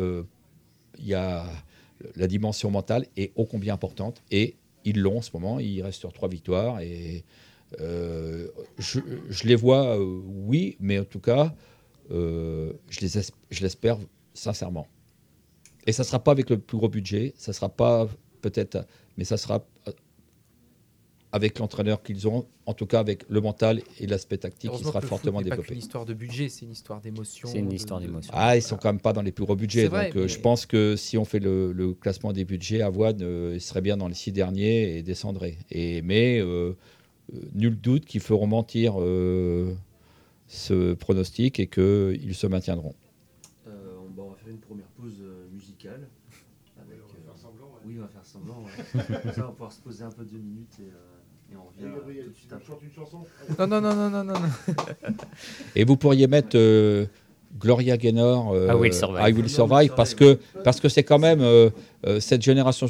Il 0.98 1.06
y 1.06 1.12
a 1.12 1.44
la 2.16 2.28
dimension 2.28 2.70
mentale 2.70 3.04
est 3.18 3.32
ô 3.36 3.44
combien 3.44 3.74
importante 3.74 4.22
et 4.30 4.54
ils 4.86 4.98
l'ont 4.98 5.18
en 5.18 5.22
ce 5.22 5.32
moment. 5.34 5.60
Ils 5.60 5.82
restent 5.82 6.00
sur 6.00 6.14
trois 6.14 6.28
victoires 6.28 6.80
et 6.80 7.24
euh, 7.80 8.48
je, 8.78 9.00
les 9.44 9.54
vois, 9.54 9.98
euh, 9.98 10.20
oui, 10.24 10.76
mais 10.80 10.98
en 10.98 11.04
tout 11.04 11.20
cas, 11.20 11.54
euh, 12.10 12.72
je 12.90 13.62
l'espère 13.62 13.98
sincèrement. 14.32 14.88
Et 15.86 15.92
ça 15.92 16.02
ne 16.02 16.06
sera 16.06 16.22
pas 16.22 16.32
avec 16.32 16.50
le 16.50 16.58
plus 16.58 16.78
gros 16.78 16.88
budget, 16.88 17.34
ça 17.36 17.52
ne 17.52 17.54
sera 17.54 17.68
pas 17.68 18.08
peut-être, 18.40 18.86
mais 19.16 19.24
ça 19.24 19.36
sera 19.36 19.64
avec 21.34 21.58
l'entraîneur 21.58 22.00
qu'ils 22.00 22.28
ont, 22.28 22.46
en 22.64 22.74
tout 22.74 22.86
cas 22.86 23.00
avec 23.00 23.24
le 23.28 23.40
mental 23.40 23.82
et 23.98 24.06
l'aspect 24.06 24.38
tactique 24.38 24.70
qui 24.70 24.84
sera 24.84 25.00
fortement 25.00 25.42
développé. 25.42 25.64
C'est 25.66 25.74
une 25.74 25.80
histoire 25.80 26.04
de 26.04 26.14
budget, 26.14 26.48
c'est 26.48 26.64
une 26.64 26.70
histoire 26.70 27.00
d'émotion. 27.00 27.48
C'est 27.50 27.58
une 27.58 27.72
histoire 27.72 27.98
d'émotion. 27.98 28.32
Ah, 28.32 28.56
ils 28.56 28.62
sont 28.62 28.76
quand 28.76 28.88
même 28.88 29.00
pas 29.00 29.12
dans 29.12 29.20
les 29.20 29.32
plus 29.32 29.44
gros 29.44 29.56
budgets. 29.56 29.88
donc 29.88 30.14
euh, 30.14 30.28
je 30.28 30.38
pense 30.38 30.64
que 30.64 30.94
si 30.94 31.18
on 31.18 31.24
fait 31.24 31.40
le, 31.40 31.92
classement 32.00 32.32
des 32.32 32.44
budgets, 32.44 32.82
Avoine 32.82 33.20
euh, 33.22 33.58
serait 33.58 33.80
bien 33.80 33.96
dans 33.96 34.06
les 34.06 34.14
six 34.14 34.30
derniers 34.30 34.96
et 34.96 35.02
descendrait. 35.02 35.58
Et, 35.72 36.02
mais 36.02 36.38
euh, 36.38 36.74
nul 37.54 37.78
doute 37.78 38.04
qu'ils 38.04 38.20
feront 38.20 38.46
mentir 38.46 38.94
ce 40.46 40.94
pronostic 40.94 41.58
et 41.60 41.66
qu'ils 41.66 42.34
se 42.34 42.46
maintiendront. 42.46 42.94
on 43.66 44.28
va 44.28 44.36
faire 44.36 44.52
une 44.52 44.58
première 44.58 44.88
pause 44.88 45.22
musicale. 45.52 46.08
Avec, 46.80 46.98
on 47.02 47.26
va 47.26 47.32
faire 47.32 47.38
semblant. 47.38 47.70
Oui, 47.86 47.96
on 47.98 48.02
va 48.02 48.08
faire 48.08 48.24
semblant. 48.24 48.64
Ça, 49.32 49.42
on 49.44 49.46
va 49.46 49.52
pouvoir 49.52 49.72
se 49.72 49.80
poser 49.80 50.04
un 50.04 50.10
peu 50.10 50.24
deux 50.24 50.38
minutes 50.38 50.78
et 50.80 50.90
non, 53.58 53.66
non, 53.66 53.80
non, 53.80 53.94
non, 53.94 54.10
non, 54.10 54.24
non. 54.24 54.34
Et 55.76 55.84
vous 55.84 55.96
pourriez 55.96 56.26
mettre 56.26 56.56
euh, 56.56 57.06
Gloria 57.58 57.96
Gaynor, 57.96 58.52
euh, 58.52 58.68
I 58.72 59.32
Will 59.32 59.48
Survive, 59.48 59.92
parce 59.94 60.14
que 60.14 60.38
parce 60.64 60.80
que 60.80 60.88
c'est 60.88 61.04
quand 61.04 61.18
même 61.18 61.40
euh, 61.40 61.70
cette 62.20 62.42
génération 62.42 62.86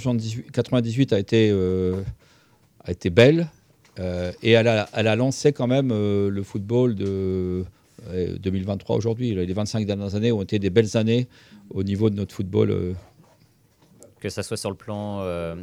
98 0.52 1.12
a 1.12 1.18
été 1.18 1.50
a 2.84 2.90
été 2.90 3.10
belle 3.10 3.48
et 3.98 4.50
elle 4.50 4.68
a, 4.68 4.88
elle 4.92 5.06
a 5.06 5.16
lancé 5.16 5.52
quand 5.52 5.66
même 5.66 5.90
le 5.90 6.42
football 6.42 6.94
de 6.94 7.64
2023 8.12 8.96
aujourd'hui. 8.96 9.34
Les 9.34 9.52
25 9.52 9.86
dernières 9.86 10.14
années 10.14 10.32
ont 10.32 10.42
été 10.42 10.58
des 10.58 10.70
belles 10.70 10.96
années 10.96 11.28
au 11.70 11.82
niveau 11.82 12.10
de 12.10 12.16
notre 12.16 12.34
football. 12.34 12.94
Que 14.20 14.28
ça 14.28 14.42
soit 14.42 14.56
sur 14.56 14.70
le 14.70 14.76
plan 14.76 15.20
euh, 15.20 15.54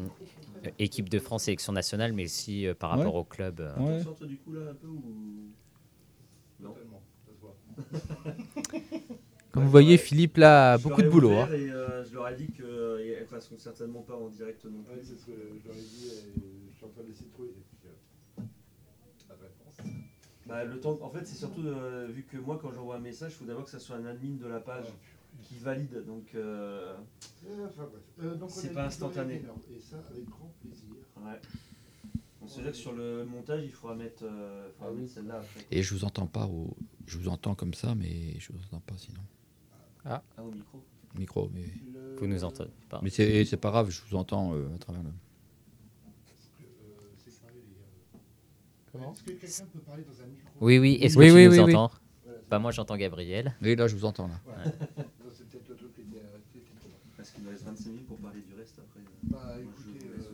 équipe 0.80 1.10
de 1.10 1.20
France, 1.20 1.44
sélection 1.44 1.74
nationale, 1.74 2.14
mais 2.14 2.26
aussi 2.26 2.68
euh, 2.68 2.74
par 2.74 2.92
rapport 2.92 3.16
au 3.16 3.24
club. 3.24 3.60
Euh. 3.60 3.76
Ouais. 3.78 4.02
On 4.22 4.26
du 4.26 4.38
coup 4.38 4.54
là 4.54 4.62
un 4.72 4.76
peu 4.76 4.88
ou? 4.88 5.04
Non 6.60 6.76
Comme 9.52 9.64
vous 9.64 9.72
voyez, 9.72 9.98
Philippe 9.98 10.38
là 10.38 10.74
a 10.74 10.78
beaucoup 10.78 11.02
de 11.02 11.10
boulot. 11.10 11.32
Hein. 11.32 11.50
Et, 11.52 11.70
euh, 11.72 12.06
je 12.06 12.14
leur 12.14 12.30
ai 12.30 12.36
dit 12.36 12.52
qu'elles 12.52 12.66
ne 13.22 13.26
passeront 13.30 13.58
certainement 13.58 14.02
pas 14.02 14.16
en 14.16 14.30
direct 14.30 14.64
non 14.66 14.84
plus. 14.84 15.02
c'est 15.04 15.20
ce 15.20 15.26
que 15.26 15.32
je 15.62 15.68
leur 15.68 15.76
ai 15.76 15.82
dit. 15.82 16.06
Et 16.06 16.70
je 16.72 16.76
suis 16.78 16.86
en 16.86 16.90
train 16.90 17.04
d'essayer 17.04 17.26
de 17.26 17.32
trouver. 17.34 17.50
Bah, 20.52 20.66
le 20.66 20.82
temps, 20.82 21.00
en 21.02 21.10
fait, 21.10 21.26
c'est 21.26 21.38
surtout 21.38 21.64
vu 22.10 22.24
que 22.30 22.38
moi, 22.38 22.60
quand 22.62 22.74
j'envoie 22.74 22.98
un 22.98 23.00
message, 23.00 23.32
il 23.32 23.36
faut 23.36 23.46
d'abord 23.46 23.64
que 23.64 23.70
ça 23.70 23.80
soit 23.80 23.96
un 23.96 24.06
admin 24.06 24.36
de 24.36 24.48
la 24.48 24.60
page 24.60 24.88
qui 25.44 25.56
valide. 25.60 26.04
Donc, 26.06 26.36
euh, 26.36 26.94
euh, 27.48 28.36
c'est 28.50 28.74
pas 28.74 28.86
instantané. 28.86 29.42
Et 29.74 29.80
ça, 29.80 29.98
avec 30.10 30.26
grand 30.26 30.52
plaisir. 30.62 30.90
Ouais. 31.18 31.40
On 32.42 32.48
se 32.48 32.60
dit 32.60 32.68
que 32.68 32.74
sur 32.74 32.92
le 32.92 33.24
montage, 33.24 33.64
il 33.64 33.72
faudra 33.72 33.96
mettre, 33.96 34.24
euh, 34.26 34.68
ah 34.82 34.88
celle-là. 35.08 35.42
Et 35.70 35.82
je 35.84 35.94
vous 35.94 36.04
entends 36.04 36.28
pas, 36.28 36.48
au... 36.48 36.76
je 37.06 37.18
vous 37.18 37.30
entends 37.30 37.56
comme 37.56 37.74
ça, 37.74 37.96
mais 37.96 38.38
je 38.38 38.52
vous 38.52 38.60
entends 38.66 38.82
pas 38.82 38.98
sinon. 38.98 39.22
Ah, 40.04 40.22
ah 40.36 40.44
au 40.44 40.52
micro. 40.52 40.84
micro. 41.16 41.50
Mais... 41.54 41.72
Vous 42.18 42.28
nous 42.28 42.44
entendez 42.44 42.72
pas. 42.90 43.00
Mais 43.02 43.10
c'est 43.10 43.58
pas 43.58 43.70
grave, 43.70 43.90
je 43.90 44.02
vous 44.10 44.18
entends 44.18 44.54
à 44.54 44.78
travers 44.80 45.02
le. 45.02 45.12
Est-ce 48.94 49.24
que 49.24 49.32
quelqu'un 49.32 49.66
peut 49.72 49.80
parler 49.80 50.04
dans 50.04 50.22
un 50.22 50.28
micro 50.28 50.50
Oui, 50.60 50.78
oui. 50.80 50.98
Est-ce 51.02 51.18
que 51.18 51.24
tu 51.24 51.50
nous 51.50 51.60
entends? 51.60 51.92
Bah, 52.50 52.60
Moi, 52.60 52.72
j'entends 52.72 52.98
Gabriel. 52.98 53.56
Oui, 53.62 53.76
là, 53.76 53.88
je 53.88 53.96
vous 53.96 54.06
entends. 54.06 54.28
Là. 54.28 54.40
Parce 57.18 57.32
qu'il 57.32 57.44
nous 57.44 57.50
reste 57.52 57.64
25 57.64 57.86
minutes 57.90 58.08
pour 58.08 58.18
parler 58.18 58.42
du 58.42 58.54
reste 58.56 58.80
après. 58.80 59.02
Bah, 59.24 59.56
écoutez, 59.62 60.00
je, 60.18 60.22
euh, 60.24 60.34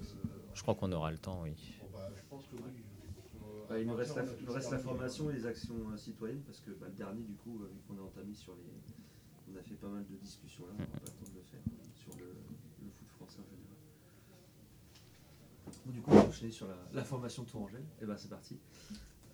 je 0.54 0.62
crois 0.62 0.74
qu'on 0.76 0.91
aura 0.93 1.12
le 1.12 1.17
temps, 1.17 1.41
oui. 1.43 1.52
Bah, 1.93 2.10
je 2.15 2.22
pense 2.30 2.46
que 2.46 2.56
oui. 2.56 2.72
Bah, 3.70 3.78
il 3.80 3.86
nous 3.88 3.96
reste, 3.96 4.15
la, 4.15 4.24
il 4.39 4.46
nous 4.46 4.54
reste 4.54 4.72
la 4.72 4.80
formation 4.80 5.30
et 5.30 5.34
les 5.34 5.46
actions 5.46 5.76
euh, 5.91 5.98
citoyennes, 5.98 6.41
parce 6.46 6.62
que 6.62 6.72
bah, 6.72 6.88
le 6.89 6.93
dernier, 6.96 7.24
du 7.24 7.36
coup, 7.36 7.58
vu 7.60 7.82
qu'on 7.88 7.98
est 7.98 8.06
entamé 8.06 8.34
sur 8.34 8.54
les. 8.56 8.63
On 9.54 9.58
a 9.58 9.62
fait 9.62 9.76
pas 9.76 9.88
mal 9.88 10.06
de 10.10 10.15
discussions 10.15 10.65
là, 10.67 10.74
on 10.78 10.82
n'a 10.82 10.86
pas 10.88 11.00
le 11.06 11.12
temps 11.26 11.32
de 11.32 11.38
le 11.38 11.43
faire, 11.43 11.60
sur 11.96 12.12
le, 12.20 12.26
le 12.84 12.89
foot 12.91 13.08
français 13.17 13.39
en 13.39 13.48
général. 13.52 13.67
Du 15.91 16.02
coup, 16.02 16.12
on 16.12 16.15
va 16.15 16.28
enchaîner 16.28 16.52
sur 16.52 16.67
la, 16.67 16.76
la 16.93 17.04
formation 17.04 17.43
de 17.43 17.50
Tourangelle. 17.50 17.82
Et 17.82 18.04
eh 18.04 18.06
ben 18.06 18.17
c'est 18.17 18.30
parti. 18.30 18.60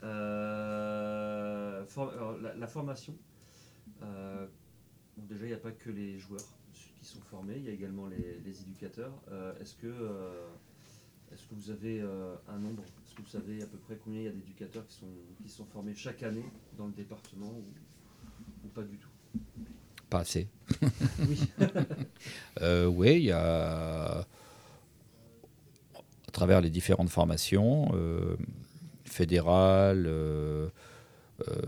Euh, 0.03 1.85
for, 1.85 2.11
alors, 2.11 2.37
la, 2.37 2.53
la, 2.55 2.67
formation. 2.67 3.15
Euh, 4.01 4.45
bon, 5.17 5.25
déjà, 5.25 5.45
il 5.45 5.49
n'y 5.49 5.53
a 5.53 5.57
pas 5.57 5.71
que 5.71 5.89
les 5.89 6.19
joueurs 6.19 6.41
qui 6.73 7.05
sont 7.05 7.21
formés, 7.21 7.55
il 7.57 7.65
y 7.65 7.69
a 7.69 7.71
également 7.71 8.07
les, 8.07 8.39
les 8.45 8.61
éducateurs. 8.61 9.13
Euh, 9.31 9.53
est-ce 9.61 9.75
que, 9.75 9.87
euh, 9.87 10.47
est 11.31 11.35
que 11.35 11.55
vous 11.55 11.69
avez 11.71 12.01
un 12.01 12.59
nombre? 12.59 12.83
Est-ce 12.83 13.15
que 13.15 13.21
vous 13.21 13.29
savez 13.29 13.61
à 13.61 13.65
peu 13.65 13.77
près 13.77 13.97
combien 14.03 14.21
il 14.21 14.25
y 14.25 14.29
a 14.29 14.31
d'éducateurs 14.31 14.85
qui 14.87 14.95
sont, 14.97 15.07
qui 15.41 15.49
sont 15.49 15.65
formés 15.65 15.95
chaque 15.95 16.23
année 16.23 16.45
dans 16.77 16.87
le 16.87 16.93
département 16.93 17.47
ou, 17.47 18.65
ou 18.65 18.67
pas 18.69 18.83
du 18.83 18.97
tout? 18.97 19.09
Pas 20.09 20.19
assez. 20.19 20.47
oui. 21.27 21.39
oui, 22.87 23.15
il 23.15 23.23
y 23.25 23.31
a 23.31 24.27
travers 26.33 26.59
les 26.61 26.69
différentes 26.69 27.09
formations 27.09 27.91
fédérales, 29.05 30.07
euh, 31.47 31.61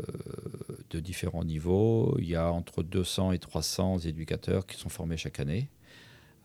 de 0.92 1.00
différents 1.00 1.44
niveaux. 1.44 2.16
Il 2.20 2.30
y 2.30 2.36
a 2.36 2.52
entre 2.52 2.84
200 2.84 3.32
et 3.32 3.40
300 3.40 4.00
éducateurs 4.00 4.68
qui 4.68 4.78
sont 4.78 4.90
formés 4.90 5.18
chaque 5.18 5.40
année. 5.40 5.68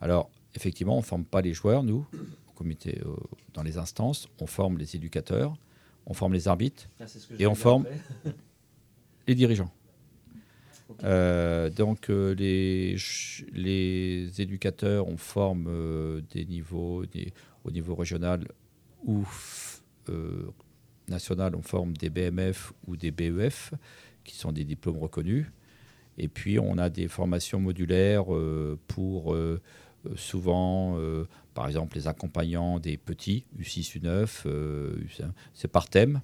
Alors, 0.00 0.30
effectivement, 0.54 0.94
on 0.94 1.00
ne 1.00 1.04
forme 1.04 1.24
pas 1.24 1.42
les 1.42 1.52
joueurs, 1.52 1.83
nous, 1.83 2.06
au 2.48 2.52
comité, 2.56 3.00
euh, 3.04 3.14
dans 3.52 3.62
les 3.62 3.76
instances. 3.76 4.26
On 4.40 4.46
forme 4.46 4.78
les 4.78 4.96
éducateurs, 4.96 5.54
on 6.06 6.14
forme 6.14 6.33
les 6.33 6.48
arbitres 6.48 6.88
ah, 6.98 7.04
et 7.38 7.46
on 7.46 7.54
forme 7.54 7.87
les 9.28 9.35
dirigeants. 9.35 9.70
Euh, 11.04 11.68
donc 11.68 12.09
les, 12.09 12.96
les 13.52 14.40
éducateurs, 14.40 15.06
on 15.06 15.18
forme 15.18 16.22
des 16.33 16.46
niveaux 16.46 17.04
au 17.64 17.70
niveau 17.70 17.94
régional 17.94 18.46
ou 19.05 19.25
nationale, 21.11 21.55
on 21.55 21.62
forme 21.62 21.96
des 21.96 22.09
BMF 22.09 22.73
ou 22.87 22.96
des 22.96 23.11
BEF, 23.11 23.75
qui 24.25 24.37
sont 24.37 24.53
des 24.53 24.64
diplômes 24.64 24.99
reconnus. 24.99 25.46
Et 26.16 26.29
puis, 26.29 26.59
on 26.59 26.79
a 26.79 26.88
des 26.88 27.09
formations 27.09 27.61
modulaires 27.61 28.35
euh, 28.35 28.79
pour 28.88 29.35
euh, 29.35 29.61
euh, 30.07 30.16
souvent, 30.16 30.99
par 31.53 31.66
exemple, 31.66 31.96
les 31.96 32.09
accompagnants 32.09 32.79
des 32.79 32.96
petits, 32.96 33.44
U6, 33.59 34.01
U9, 34.01 34.46
c'est 35.53 35.68
par 35.68 35.88
thème. 35.88 36.23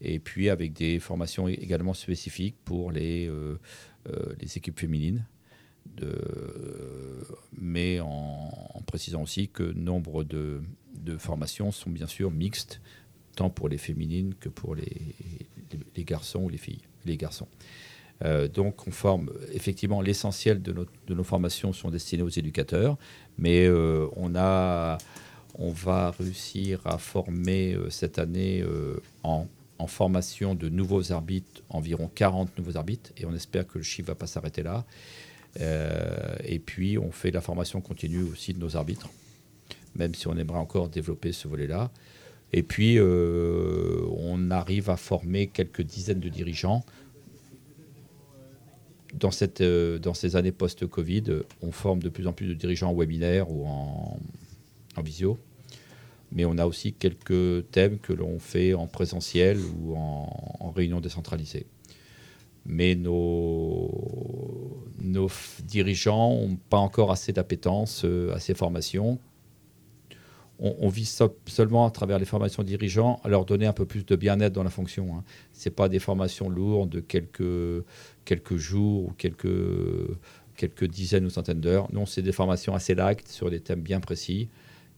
Et 0.00 0.18
puis, 0.18 0.50
avec 0.50 0.74
des 0.74 0.98
formations 0.98 1.48
également 1.48 1.94
spécifiques 1.94 2.56
pour 2.64 2.90
les, 2.90 3.30
les 4.40 4.56
équipes 4.58 4.78
féminines. 4.78 5.24
Mais 7.58 8.00
en, 8.00 8.82
précisant 8.86 9.22
aussi 9.22 9.48
que 9.48 9.62
nombre 9.62 10.24
de, 10.24 10.60
formations 11.18 11.72
sont 11.72 11.90
bien 11.90 12.06
sûr 12.06 12.30
mixtes 12.30 12.80
tant 13.36 13.50
pour 13.50 13.68
les 13.68 13.78
féminines 13.78 14.34
que 14.38 14.48
pour 14.48 14.74
les, 14.74 16.04
garçons 16.04 16.44
ou 16.44 16.48
les 16.48 16.58
filles, 16.58 16.82
les 17.04 17.16
garçons. 17.16 17.48
Euh, 18.24 18.46
donc 18.46 18.86
on 18.86 18.92
forme 18.92 19.30
effectivement 19.52 20.00
l'essentiel 20.00 20.62
de, 20.62 20.72
de, 20.72 21.14
nos 21.14 21.24
formations 21.24 21.72
sont 21.72 21.90
destinées 21.90 22.22
aux 22.22 22.28
éducateurs, 22.28 22.96
mais 23.38 23.66
euh, 23.66 24.06
on, 24.14 24.36
a, 24.36 24.98
on 25.56 25.70
va 25.70 26.12
réussir 26.12 26.80
à 26.84 26.98
former 26.98 27.74
euh, 27.74 27.90
cette 27.90 28.20
année 28.20 28.64
en, 29.24 29.48
en, 29.78 29.86
formation 29.88 30.54
de 30.54 30.68
nouveaux 30.68 31.10
arbitres, 31.10 31.62
environ 31.68 32.08
40 32.14 32.56
nouveaux 32.56 32.76
arbitres, 32.76 33.10
et 33.16 33.26
on 33.26 33.34
espère 33.34 33.66
que 33.66 33.78
le 33.78 33.84
chiffre 33.84 34.08
ne 34.08 34.14
va 34.14 34.18
pas 34.18 34.28
s'arrêter 34.28 34.62
là. 34.62 34.84
Et 35.56 36.58
puis 36.58 36.98
on 36.98 37.12
fait 37.12 37.30
la 37.30 37.40
formation 37.40 37.80
continue 37.80 38.22
aussi 38.22 38.54
de 38.54 38.58
nos 38.58 38.76
arbitres, 38.76 39.08
même 39.94 40.14
si 40.14 40.26
on 40.26 40.36
aimerait 40.36 40.58
encore 40.58 40.88
développer 40.88 41.32
ce 41.32 41.48
volet-là. 41.48 41.90
Et 42.56 42.62
puis, 42.62 42.98
euh, 42.98 44.06
on 44.16 44.52
arrive 44.52 44.88
à 44.88 44.96
former 44.96 45.48
quelques 45.48 45.82
dizaines 45.82 46.20
de 46.20 46.28
dirigeants. 46.28 46.84
Dans, 49.12 49.32
cette, 49.32 49.60
euh, 49.60 49.98
dans 49.98 50.14
ces 50.14 50.36
années 50.36 50.52
post-Covid, 50.52 51.24
on 51.62 51.72
forme 51.72 52.00
de 52.00 52.08
plus 52.08 52.28
en 52.28 52.32
plus 52.32 52.46
de 52.46 52.54
dirigeants 52.54 52.90
en 52.90 52.94
webinaire 52.94 53.50
ou 53.50 53.66
en, 53.66 54.20
visio. 55.02 55.36
Mais 56.30 56.44
on 56.44 56.56
a 56.58 56.66
aussi 56.66 56.92
quelques 56.92 57.68
thèmes 57.72 57.98
que 57.98 58.12
l'on 58.12 58.38
fait 58.38 58.72
en 58.72 58.86
présentiel 58.86 59.58
ou 59.80 59.96
en, 59.96 60.56
en 60.60 60.70
réunion 60.70 61.00
décentralisée. 61.00 61.66
Mais 62.66 62.94
nos, 62.94 63.90
nos 65.00 65.28
dirigeants 65.64 66.30
n'ont 66.30 66.58
pas 66.70 66.78
encore 66.78 67.10
assez 67.12 67.32
d'appétence 67.32 68.02
euh, 68.04 68.34
à 68.34 68.40
ces 68.40 68.54
formations 68.54 69.18
on, 70.58 70.88
vise 70.88 71.20
seulement 71.46 71.86
à 71.86 71.90
travers 71.90 72.18
les 72.18 72.24
formations 72.24 72.62
dirigeants 72.62 73.20
à 73.24 73.28
leur 73.28 73.44
donner 73.44 73.66
un 73.66 73.72
peu 73.72 73.86
plus 73.86 74.06
de 74.06 74.16
bien-être 74.16 74.52
dans 74.52 74.62
la 74.62 74.70
fonction. 74.70 75.16
Hein. 75.16 75.24
Ce 75.52 75.68
pas 75.68 75.88
des 75.88 75.98
formations 75.98 76.48
lourdes 76.48 76.90
de 76.90 77.00
quelques, 77.00 77.84
quelques 78.24 78.56
jours 78.56 79.06
ou 79.06 79.12
quelques, 79.18 79.48
quelques 80.56 80.86
dizaines 80.86 81.26
ou 81.26 81.30
centaines 81.30 81.60
d'heures. 81.60 81.92
Non, 81.92 82.06
c'est 82.06 82.22
des 82.22 82.32
formations 82.32 82.74
assez 82.74 82.94
light 82.94 83.26
sur 83.28 83.50
des 83.50 83.60
thèmes 83.60 83.80
bien 83.80 84.00
précis 84.00 84.48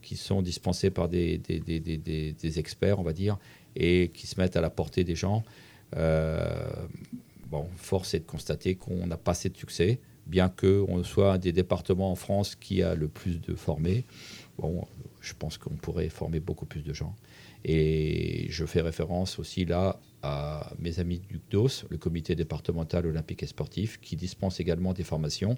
qui 0.02 0.16
sont 0.16 0.42
dispensés 0.42 0.90
par 0.90 1.08
des, 1.08 1.38
des, 1.38 2.58
experts, 2.58 3.00
on 3.00 3.02
va 3.02 3.12
dire, 3.12 3.38
et 3.74 4.10
qui 4.14 4.26
se 4.26 4.38
mettent 4.40 4.56
à 4.56 4.60
la 4.60 4.70
portée 4.70 5.04
des 5.04 5.16
gens. 5.16 5.42
Euh, 5.96 6.68
bon, 7.50 7.68
force 7.76 8.14
est 8.14 8.20
de 8.20 8.24
constater 8.24 8.74
qu'on 8.74 9.06
n'a 9.06 9.16
pas 9.16 9.32
assez 9.32 9.48
de 9.48 9.56
succès, 9.56 10.00
bien 10.26 10.48
qu'on 10.48 11.02
soit 11.04 11.34
un 11.34 11.38
des 11.38 11.52
départements 11.52 12.10
en 12.10 12.16
France 12.16 12.56
qui 12.56 12.82
a 12.82 12.94
le 12.94 13.08
plus 13.08 13.40
de 13.40 13.54
formés. 13.54 14.04
Bon, 14.58 14.86
je 15.20 15.34
pense 15.34 15.58
qu'on 15.58 15.74
pourrait 15.74 16.08
former 16.08 16.40
beaucoup 16.40 16.66
plus 16.66 16.82
de 16.82 16.92
gens. 16.92 17.14
Et 17.64 18.46
je 18.48 18.64
fais 18.64 18.80
référence 18.80 19.38
aussi 19.38 19.64
là 19.64 19.98
à 20.22 20.72
mes 20.78 20.98
amis 20.98 21.20
du 21.20 21.40
CDOS, 21.50 21.86
le 21.90 21.98
comité 21.98 22.34
départemental 22.34 23.06
olympique 23.06 23.42
et 23.42 23.46
sportif, 23.46 24.00
qui 24.00 24.16
dispense 24.16 24.60
également 24.60 24.92
des 24.92 25.04
formations, 25.04 25.56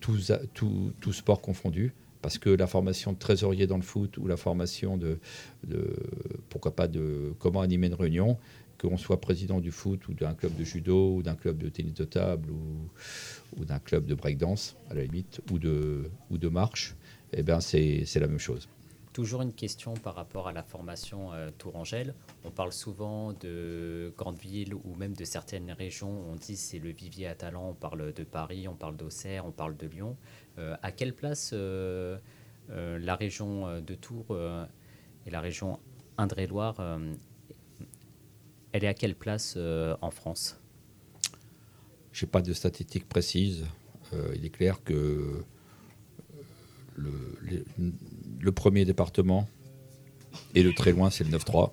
tous, 0.00 0.32
tous, 0.54 1.12
sports 1.12 1.40
confondus, 1.40 1.92
parce 2.22 2.38
que 2.38 2.50
la 2.50 2.66
formation 2.66 3.12
de 3.12 3.18
trésorier 3.18 3.66
dans 3.66 3.76
le 3.76 3.82
foot 3.82 4.18
ou 4.18 4.26
la 4.26 4.36
formation 4.36 4.96
de 4.96 5.18
pourquoi 6.48 6.74
pas, 6.74 6.88
de 6.88 7.34
comment 7.38 7.60
animer 7.60 7.86
une 7.86 7.94
réunion, 7.94 8.38
qu'on 8.80 8.96
soit 8.96 9.20
président 9.20 9.60
du 9.60 9.72
foot 9.72 10.08
ou 10.08 10.14
d'un 10.14 10.34
club 10.34 10.54
de 10.56 10.64
judo 10.64 11.16
ou 11.16 11.22
d'un 11.22 11.34
club 11.34 11.58
de 11.58 11.68
tennis 11.68 11.94
de 11.94 12.04
table 12.04 12.50
ou, 12.50 13.64
d'un 13.64 13.78
club 13.78 14.06
de 14.06 14.14
breakdance, 14.14 14.76
à 14.90 14.94
la 14.94 15.02
limite, 15.02 15.40
ou 15.50 15.58
de, 15.58 16.48
marche, 16.48 16.94
eh 17.32 17.42
ben 17.42 17.60
c'est 17.60 18.06
la 18.16 18.28
même 18.28 18.38
chose. 18.38 18.68
Toujours 19.12 19.42
une 19.42 19.52
question 19.52 19.94
par 19.94 20.14
rapport 20.14 20.46
à 20.46 20.52
la 20.52 20.62
formation 20.62 21.32
euh, 21.32 21.50
Tourangelle. 21.58 22.14
On 22.44 22.50
parle 22.50 22.72
souvent 22.72 23.32
de 23.32 24.12
grandes 24.16 24.38
villes 24.38 24.74
ou 24.74 24.94
même 24.96 25.14
de 25.14 25.24
certaines 25.24 25.72
régions. 25.72 26.22
On 26.30 26.36
dit 26.36 26.56
c'est 26.56 26.78
le 26.78 26.90
vivier 26.90 27.26
à 27.26 27.34
talent. 27.34 27.70
On 27.70 27.74
parle 27.74 28.12
de 28.12 28.22
Paris, 28.22 28.68
on 28.68 28.74
parle 28.74 28.96
d'Auxerre, 28.96 29.44
on 29.44 29.50
parle 29.50 29.76
de 29.76 29.88
Lyon. 29.88 30.16
Euh, 30.58 30.76
à 30.82 30.92
quelle 30.92 31.14
place 31.14 31.50
euh, 31.52 32.18
la 32.68 33.16
région 33.16 33.80
de 33.80 33.94
Tours 33.94 34.36
et 35.26 35.30
la 35.30 35.40
région 35.40 35.80
Indre-et-Loire, 36.18 36.76
elle 38.72 38.84
est 38.84 38.88
à 38.88 38.94
quelle 38.94 39.14
place 39.14 39.56
en 39.56 40.10
France? 40.10 40.58
Je 42.12 42.24
n'ai 42.24 42.30
pas 42.30 42.42
de 42.42 42.52
statistiques 42.52 43.08
précises. 43.08 43.64
il 44.34 44.44
est 44.44 44.50
clair 44.50 44.82
que 44.84 45.44
le, 48.40 48.52
premier 48.52 48.84
département 48.84 49.48
et 50.54 50.62
le 50.62 50.72
très 50.72 50.92
loin, 50.92 51.10
c'est 51.10 51.24
le 51.24 51.36
9-3. 51.36 51.72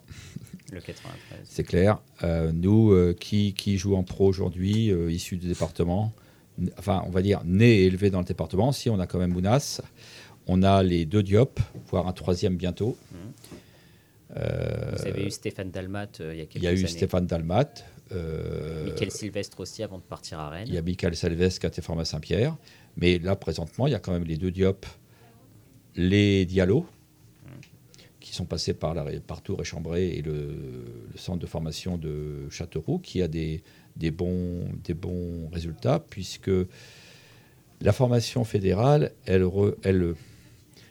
Le 0.71 0.81
93. 0.81 1.39
C'est 1.43 1.63
clair. 1.63 1.99
Euh, 2.23 2.51
nous, 2.51 2.91
euh, 2.91 3.15
qui, 3.17 3.53
qui 3.53 3.77
jouons 3.77 3.99
en 3.99 4.03
pro 4.03 4.27
aujourd'hui, 4.27 4.91
euh, 4.91 5.11
issus 5.11 5.37
du 5.37 5.47
département, 5.47 6.13
enfin, 6.77 7.03
on 7.05 7.11
va 7.11 7.21
dire 7.21 7.41
nés 7.45 7.81
et 7.81 7.85
élevés 7.85 8.09
dans 8.09 8.19
le 8.19 8.25
département, 8.25 8.71
si 8.71 8.89
on 8.89 8.99
a 8.99 9.07
quand 9.07 9.19
même 9.19 9.33
Mounas, 9.33 9.81
on 10.47 10.63
a 10.63 10.83
les 10.83 11.05
deux 11.05 11.23
Diop, 11.23 11.59
voire 11.89 12.07
un 12.07 12.13
troisième 12.13 12.55
bientôt. 12.55 12.97
Mmh. 13.11 13.15
Vous 14.35 15.07
avez 15.07 15.25
eu 15.25 15.31
Stéphane 15.31 15.71
Dalmat 15.71 16.07
il 16.19 16.25
y 16.37 16.41
a 16.41 16.45
quelques 16.45 16.55
années. 16.55 16.57
Il 16.57 16.63
y 16.63 16.67
a 16.67 16.73
eu 16.73 16.87
Stéphane 16.87 17.25
Dalmat. 17.25 17.83
Euh, 18.11 18.85
Michael 18.85 19.11
Sylvestre 19.11 19.59
aussi 19.59 19.81
avant 19.81 19.97
de 19.97 20.03
partir 20.03 20.39
à 20.39 20.49
Rennes. 20.49 20.67
Il 20.67 20.73
y 20.73 20.77
a 20.77 20.81
Michael 20.81 21.15
Sylvestre 21.15 21.59
qui 21.59 21.65
a 21.65 21.69
été 21.69 21.81
formé 21.81 22.01
à 22.01 22.05
Saint-Pierre. 22.05 22.55
Mais 22.97 23.17
là, 23.19 23.35
présentement, 23.35 23.87
il 23.87 23.91
y 23.91 23.95
a 23.95 23.99
quand 23.99 24.11
même 24.11 24.25
les 24.25 24.37
deux 24.37 24.51
Diop, 24.51 24.85
les 25.95 26.45
Diallo, 26.45 26.85
qui 28.19 28.33
sont 28.33 28.45
passés 28.45 28.73
par, 28.73 28.93
la, 28.93 29.05
par 29.21 29.41
Tours 29.41 29.61
et 29.61 29.63
Chambray 29.63 30.07
et 30.07 30.21
le, 30.21 30.55
centre 31.15 31.39
de 31.39 31.45
formation 31.45 31.97
de 31.97 32.49
Châteauroux, 32.49 32.99
qui 32.99 33.21
a 33.21 33.27
des, 33.27 33.61
des, 33.95 34.11
bons, 34.11 34.67
des 34.83 34.93
bons 34.93 35.49
résultats, 35.51 35.99
puisque 35.99 36.51
la 37.81 37.91
formation 37.91 38.43
fédérale, 38.43 39.11
elle, 39.25 39.47
elle, 39.83 40.15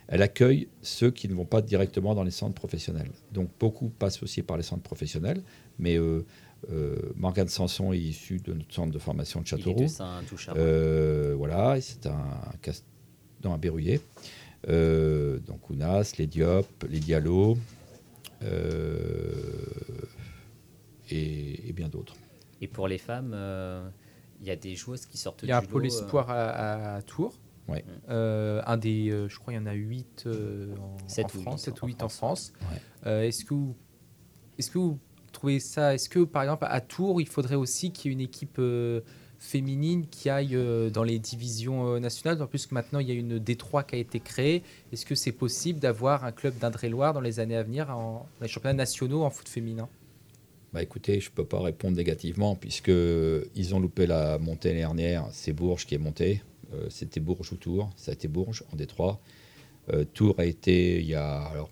elle 0.09 0.23
accueille 0.23 0.69
ceux 0.83 1.11
qui 1.11 1.29
ne 1.29 1.35
vont 1.35 1.45
pas 1.45 1.63
directement 1.63 2.15
dans 2.15 2.25
les 2.25 2.31
centres 2.31 2.55
professionnels. 2.55 3.11
Donc 3.33 3.49
beaucoup 3.59 3.89
passent 3.89 4.23
aussi 4.23 4.43
par 4.43 4.57
les 4.57 4.63
centres 4.63 4.83
professionnels, 4.83 5.43
mais 5.79 5.97
euh, 5.97 6.25
euh, 6.73 6.97
Morgane 7.17 7.49
Sanson 7.49 7.93
est 7.93 7.99
issu 7.99 8.39
de 8.39 8.53
notre 8.53 8.73
centre 8.73 8.93
de 8.93 8.99
formation 8.99 9.41
de 9.41 9.47
Châteauroux. 9.47 9.87
Euh, 10.57 11.35
voilà, 11.37 11.81
c'est 11.81 12.07
un 12.07 12.25
dans 13.41 13.53
un 13.53 13.59
Berruyer. 13.59 14.01
Euh, 14.69 15.39
donc 15.41 15.69
Ounas, 15.69 16.15
les 16.19 16.27
Diop, 16.27 16.67
les 16.89 17.01
Diallo 17.01 17.59
et, 21.11 21.73
bien 21.75 21.89
d'autres. 21.89 22.15
Et 22.61 22.69
pour 22.69 22.89
les 22.89 22.99
femmes, 22.99 23.37
il 24.41 24.47
y 24.47 24.51
a 24.51 24.57
des 24.57 24.75
joueuses 24.75 25.07
qui 25.07 25.19
sortent 25.19 25.41
du 25.41 25.47
Il 25.47 25.49
y 25.51 25.53
a 25.53 25.59
un 25.59 25.63
pôle 25.63 25.87
espoir 25.87 26.31
à, 26.31 27.03
Tours. 27.03 27.35
Ouais. 27.69 27.85
un 28.09 28.77
des, 28.77 29.11
je 29.29 29.39
crois, 29.39 29.53
il 29.55 29.57
y 29.57 29.59
en 29.59 29.67
a 29.67 29.73
8 29.73 30.29
en, 30.29 31.29
France, 31.29 31.63
7 31.63 31.83
ou 31.83 31.87
8 31.87 32.03
en 32.03 32.09
France. 32.09 32.53
est-ce 33.05 33.45
que 33.45 33.55
est-ce 34.59 34.71
que 34.71 34.79
vous 34.79 34.99
trouver 35.33 35.61
ça 35.61 35.95
Est-ce 35.95 36.09
que, 36.09 36.21
par 36.21 36.43
exemple, 36.43 36.67
à 36.69 36.81
Tours, 36.81 37.21
il 37.21 37.29
faudrait 37.29 37.57
aussi 37.57 37.91
qu'il 37.91 38.11
y 38.11 38.13
ait 38.13 38.17
une 38.17 38.21
équipe 38.21 38.57
euh, 38.59 39.01
féminine 39.39 40.07
qui 40.07 40.31
aille 40.31 40.55
euh, 40.55 40.91
dans 40.91 41.03
les 41.03 41.19
divisions 41.19 41.89
euh, 41.89 41.99
nationales 41.99 42.41
En 42.41 42.47
plus 42.47 42.67
que 42.67 42.75
maintenant, 42.75 43.01
il 43.01 43.09
y 43.09 43.11
a 43.11 43.15
une 43.15 43.39
D3 43.39 43.85
qui 43.85 43.97
a 43.97 43.99
été 43.99 44.21
créée. 44.21 44.63
Est-ce 44.93 45.05
que 45.05 45.15
c'est 45.15 45.33
possible 45.33 45.81
d'avoir 45.81 46.25
un 46.25 46.33
club 46.33 46.57
d'Indre-et-Loire 46.59 47.13
dans 47.13 47.21
les 47.21 47.41
années 47.41 47.57
à 47.57 47.63
venir 47.63 47.91
en, 47.91 48.27
dans 48.39 48.43
les 48.43 48.49
championnats 48.49 48.75
nationaux 48.75 49.25
en 49.25 49.31
foot 49.31 49.49
féminin? 49.49 49.89
Bah 50.73 50.83
écoutez, 50.83 51.21
je 51.21 51.31
ne 51.31 51.35
peux 51.35 51.45
pas 51.45 51.61
répondre 51.61 51.97
négativement 51.97 52.57
puisqu'ils 52.57 53.75
ont 53.75 53.79
loupé 53.79 54.07
la 54.07 54.39
montée 54.39 54.75
dernière. 54.75 55.29
C'est 55.31 55.53
Bourges 55.53 55.87
qui 55.87 55.95
est 55.95 55.99
monté. 55.99 56.43
C'était 56.89 57.21
Bourges 57.21 57.53
ou 57.53 57.57
Tours. 57.57 57.91
Ça 57.97 58.11
a 58.11 58.15
été 58.15 58.29
Bourges 58.29 58.65
en 58.73 58.77
D3. 58.77 59.19
Tours 60.15 60.35
a 60.39 60.47
été, 60.47 61.01
il 61.01 61.07
y 61.07 61.15
a, 61.15 61.43
alors 61.43 61.71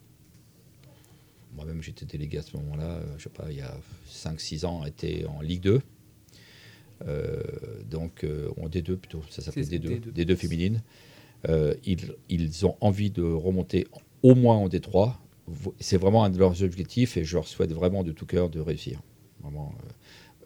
moi-même, 1.55 1.83
j'étais 1.83 2.07
délégué 2.07 2.39
à 2.39 2.43
ce 2.43 2.57
moment-là, 2.57 2.85
euh, 2.85 3.15
je 3.19 3.25
sais 3.25 3.31
pas, 3.31 3.47
il 3.51 3.57
y 3.57 3.61
a 3.61 3.75
5-6 4.11 4.65
ans, 4.65 4.85
était 4.85 5.25
en 5.27 5.41
Ligue 5.41 5.63
2. 5.63 5.81
Euh, 7.07 7.43
donc, 7.91 8.25
euh, 8.25 8.49
en 8.61 8.69
D2 8.69 8.97
plutôt, 8.97 9.23
ça 9.29 9.43
s'appelait 9.43 9.63
D2, 9.63 10.13
D2, 10.13 10.37
féminine. 10.37 10.83
ils, 11.85 12.15
ils, 12.29 12.67
ont 12.67 12.77
envie 12.81 13.11
de 13.11 13.23
remonter 13.23 13.87
au 14.23 14.35
moins 14.35 14.57
en 14.57 14.69
D3. 14.69 15.15
C'est 15.81 15.97
vraiment 15.97 16.25
un 16.25 16.31
de 16.31 16.39
leurs 16.39 16.63
objectifs 16.63 17.17
et 17.17 17.25
je 17.25 17.35
leur 17.35 17.49
souhaite 17.49 17.73
vraiment 17.73 18.05
de 18.05 18.13
tout 18.13 18.27
cœur 18.27 18.49
de 18.49 18.61
réussir. 18.61 19.03
Vraiment, 19.41 19.75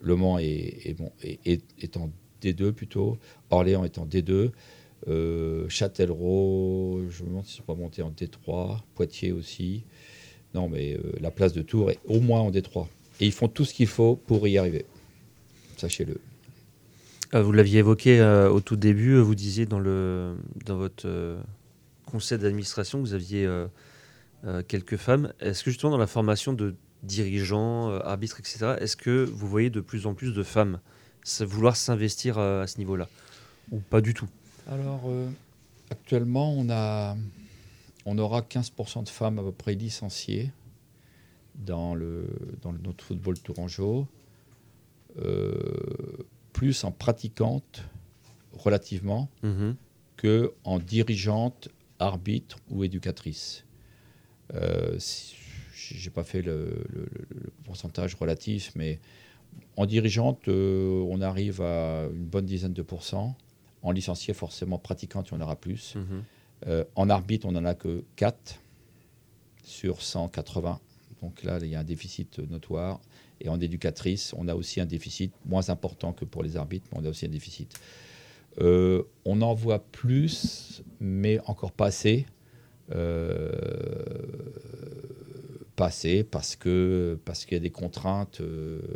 le 0.01 0.15
Mans 0.15 0.39
est, 0.39 0.87
est, 0.87 0.93
bon, 0.95 1.11
est, 1.21 1.61
est, 1.79 1.97
en 1.97 2.11
D2 2.41 2.71
plutôt, 2.71 3.17
Orléans 3.49 3.83
est 3.83 3.97
en 3.97 4.05
D2. 4.05 4.51
Châtellerault, 5.69 7.01
je 7.09 7.23
me 7.23 7.29
demande 7.29 7.45
s'ils 7.45 7.61
ne 7.61 7.65
sont 7.67 7.73
pas 7.73 7.79
montés 7.79 8.01
en 8.01 8.11
D3, 8.11 8.79
Poitiers 8.95 9.31
aussi. 9.31 9.83
Non, 10.53 10.69
mais 10.69 10.93
euh, 10.93 11.11
la 11.19 11.31
place 11.31 11.53
de 11.53 11.61
Tours 11.61 11.91
est 11.91 11.99
au 12.05 12.19
moins 12.19 12.39
en 12.39 12.51
Détroit. 12.51 12.87
Et 13.19 13.25
ils 13.25 13.31
font 13.31 13.47
tout 13.47 13.65
ce 13.65 13.73
qu'il 13.73 13.87
faut 13.87 14.15
pour 14.15 14.47
y 14.47 14.57
arriver. 14.57 14.85
Sachez-le. 15.77 16.17
Euh, 17.33 17.43
vous 17.43 17.51
l'aviez 17.51 17.79
évoqué 17.79 18.19
euh, 18.19 18.49
au 18.49 18.61
tout 18.61 18.75
début, 18.75 19.19
vous 19.19 19.35
disiez 19.35 19.65
dans, 19.65 19.79
le, 19.79 20.35
dans 20.65 20.77
votre 20.77 21.37
conseil 22.05 22.37
d'administration 22.37 22.99
que 22.99 23.07
vous 23.07 23.13
aviez 23.13 23.47
quelques 24.67 24.97
femmes. 24.97 25.33
Est-ce 25.39 25.63
que 25.63 25.71
justement 25.71 25.91
dans 25.91 25.97
la 25.97 26.07
formation 26.07 26.53
de 26.53 26.73
dirigeants, 27.03 27.91
arbitres, 27.99 28.39
etc., 28.39 28.75
est-ce 28.79 28.95
que 28.95 29.25
vous 29.25 29.47
voyez 29.47 29.69
de 29.69 29.81
plus 29.81 30.07
en 30.07 30.13
plus 30.13 30.33
de 30.33 30.43
femmes 30.43 30.79
vouloir 31.41 31.75
s'investir 31.75 32.37
à 32.37 32.67
ce 32.67 32.77
niveau-là 32.77 33.07
Ou 33.71 33.79
pas 33.79 34.01
du 34.01 34.13
tout 34.13 34.27
Alors, 34.67 35.01
actuellement, 35.89 36.51
on 36.53 36.69
a 36.69 37.15
on 38.09 38.17
aura 38.17 38.39
15% 38.39 39.03
de 39.03 39.09
femmes 39.09 39.37
à 39.37 39.43
peu 39.43 39.51
près 39.51 39.73
licenciées 39.73 40.51
dans, 41.55 41.93
le, 41.93 42.25
dans 42.61 42.71
notre 42.71 43.03
football 43.03 43.37
tourangeau, 43.37 44.07
euh, 45.19 45.53
plus 46.53 46.85
en 46.85 46.91
pratiquante 46.91 47.83
relativement 48.53 49.29
mhm. 49.43 49.75
que 50.15 50.53
en 50.63 50.79
dirigeante, 50.79 51.67
arbitre 51.99 52.57
ou 52.69 52.85
éducatrice. 52.85 53.65
Euh, 54.53 54.97
J'ai 55.73 56.09
pas 56.09 56.23
fait 56.23 56.41
le, 56.41 56.85
pourcentage 57.65 58.15
relatif, 58.15 58.71
mais 58.75 59.01
en 59.77 59.85
dirigeante, 59.85 60.47
euh, 60.47 61.05
on 61.07 61.21
arrive 61.21 61.61
à 61.61 62.07
une 62.11 62.25
bonne 62.25 62.45
dizaine 62.45 62.73
de 62.73 62.81
pourcents. 62.81 63.35
En 63.83 63.91
licencié, 63.91 64.33
forcément, 64.33 64.79
pratiquante, 64.79 65.29
il 65.29 65.35
y 65.35 65.37
en 65.37 65.41
aura 65.41 65.55
plus. 65.55 65.95
Mhm. 65.95 66.23
Euh, 66.67 66.83
en 66.95 67.09
arbitre, 67.09 67.47
on 67.47 67.51
n'en 67.51 67.63
a 67.63 67.75
que 67.75 68.03
4 68.15 68.59
sur 69.63 70.01
180. 70.01 70.79
Donc 71.21 71.43
là, 71.43 71.59
il 71.61 71.67
y 71.67 71.75
a 71.75 71.79
un 71.79 71.83
déficit 71.83 72.39
notoire. 72.39 72.99
Et 73.39 73.49
en 73.49 73.61
éducatrice, 73.61 74.33
on 74.35 74.47
a 74.47 74.55
aussi 74.55 74.81
un 74.81 74.87
déficit 74.87 75.31
moins 75.45 75.69
important 75.69 76.11
que 76.11 76.25
pour 76.25 76.41
les 76.41 76.57
arbitres, 76.57 76.87
mais 76.91 76.99
on 76.99 77.05
a 77.05 77.09
aussi 77.09 77.27
un 77.27 77.29
déficit. 77.29 77.79
Euh, 78.59 79.03
on 79.25 79.41
en 79.43 79.53
voit 79.53 79.79
plus, 79.79 80.81
mais 80.99 81.39
encore 81.45 81.71
pas 81.71 81.85
assez. 81.85 82.25
Euh, 82.91 83.51
pas 85.77 85.85
assez 85.85 86.25
parce 86.25 86.57
que 86.57 87.17
parce 87.23 87.45
qu'il 87.45 87.53
y 87.53 87.61
a 87.61 87.63
des 87.63 87.69
contraintes 87.69 88.41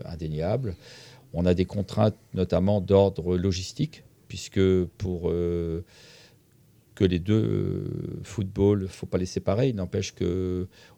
indéniables. 0.03 0.75
On 1.33 1.45
a 1.45 1.53
des 1.53 1.63
contraintes 1.63 2.17
notamment 2.33 2.81
d'ordre 2.81 3.37
logistique, 3.37 4.03
puisque 4.27 4.59
pour 4.97 5.31
que 6.95 7.03
les 7.07 7.19
deux 7.19 7.43
euh, 7.43 8.19
footballs, 8.23 8.87
faut 8.87 9.05
pas 9.05 9.17
les 9.17 9.25
séparer. 9.25 9.69
Il 9.69 9.75
n'empêche 9.75 10.13
qu'on 10.13 10.25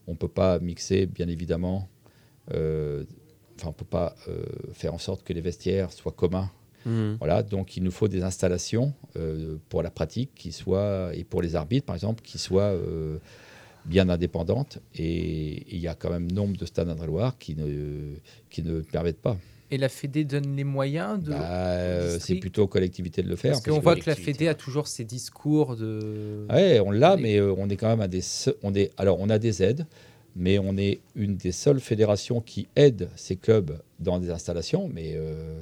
ne 0.07 0.15
peut 0.17 0.27
pas 0.27 0.59
mixer, 0.59 1.05
bien 1.05 1.27
évidemment. 1.27 1.87
Euh, 2.53 3.03
enfin, 3.55 3.67
on 3.67 3.69
ne 3.69 3.75
peut 3.75 3.85
pas 3.85 4.15
euh, 4.27 4.43
faire 4.73 4.93
en 4.93 4.97
sorte 4.97 5.23
que 5.23 5.33
les 5.33 5.41
vestiaires 5.41 5.91
soient 5.91 6.11
communs. 6.11 6.51
Mmh. 6.85 7.13
Voilà, 7.19 7.43
donc 7.43 7.77
il 7.77 7.83
nous 7.83 7.91
faut 7.91 8.09
des 8.09 8.23
installations 8.23 8.93
pour 9.69 9.83
la 9.83 9.89
pratique 9.89 10.31
qui 10.35 10.51
soient, 10.51 11.11
et 11.13 11.23
pour 11.23 11.41
les 11.41 11.55
arbitres, 11.55 11.85
par 11.85 11.95
exemple, 11.95 12.21
qui 12.21 12.37
soient 12.37 12.75
bien 13.85 14.09
indépendantes. 14.09 14.79
Et 14.95 15.65
il 15.73 15.79
y 15.79 15.87
a 15.87 15.95
quand 15.95 16.09
même 16.09 16.31
nombre 16.31 16.57
de 16.57 16.65
stades 16.65 16.89
indre 16.89 17.33
qui 17.39 17.55
ne, 17.55 18.15
qui 18.49 18.63
ne 18.63 18.81
permettent 18.81 19.21
pas. 19.21 19.37
Et 19.71 19.77
la 19.77 19.89
Fédé 19.89 20.23
donne 20.23 20.55
les 20.55 20.63
moyens 20.63 21.19
de. 21.19 21.31
Bah, 21.31 21.39
euh, 21.41 22.17
c'est 22.19 22.35
plutôt 22.35 22.63
aux 22.63 22.67
collectivités 22.67 23.23
de 23.23 23.27
le 23.27 23.35
faire. 23.35 23.53
Parce, 23.53 23.63
qu'on 23.63 23.79
voit 23.79 23.95
que 23.95 24.07
la 24.07 24.15
Fédé 24.15 24.47
a 24.47 24.53
toujours 24.53 24.87
ses 24.87 25.03
discours 25.03 25.75
de. 25.75 26.45
Oui, 26.51 26.79
on 26.79 26.91
l'a, 26.91 27.17
mais 27.17 27.39
euh, 27.39 27.55
on 27.57 27.67
est 27.69 27.75
quand 27.75 27.87
même 27.87 28.01
à 28.01 28.07
des. 28.07 28.21
On 28.61 28.75
est... 28.75 28.91
Alors, 28.97 29.19
on 29.19 29.31
a 29.31 29.39
des 29.39 29.63
aides, 29.63 29.87
mais 30.35 30.59
on 30.59 30.77
est 30.77 30.99
une 31.15 31.37
des 31.37 31.51
seules 31.51 31.79
fédérations 31.79 32.39
qui 32.39 32.67
aide 32.75 33.09
ces 33.15 33.35
clubs 33.35 33.79
dans 33.99 34.19
des 34.19 34.29
installations. 34.29 34.91
Mais 34.93 35.13
euh, 35.15 35.59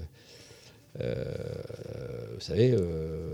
vous 1.00 2.39
savez, 2.39 2.76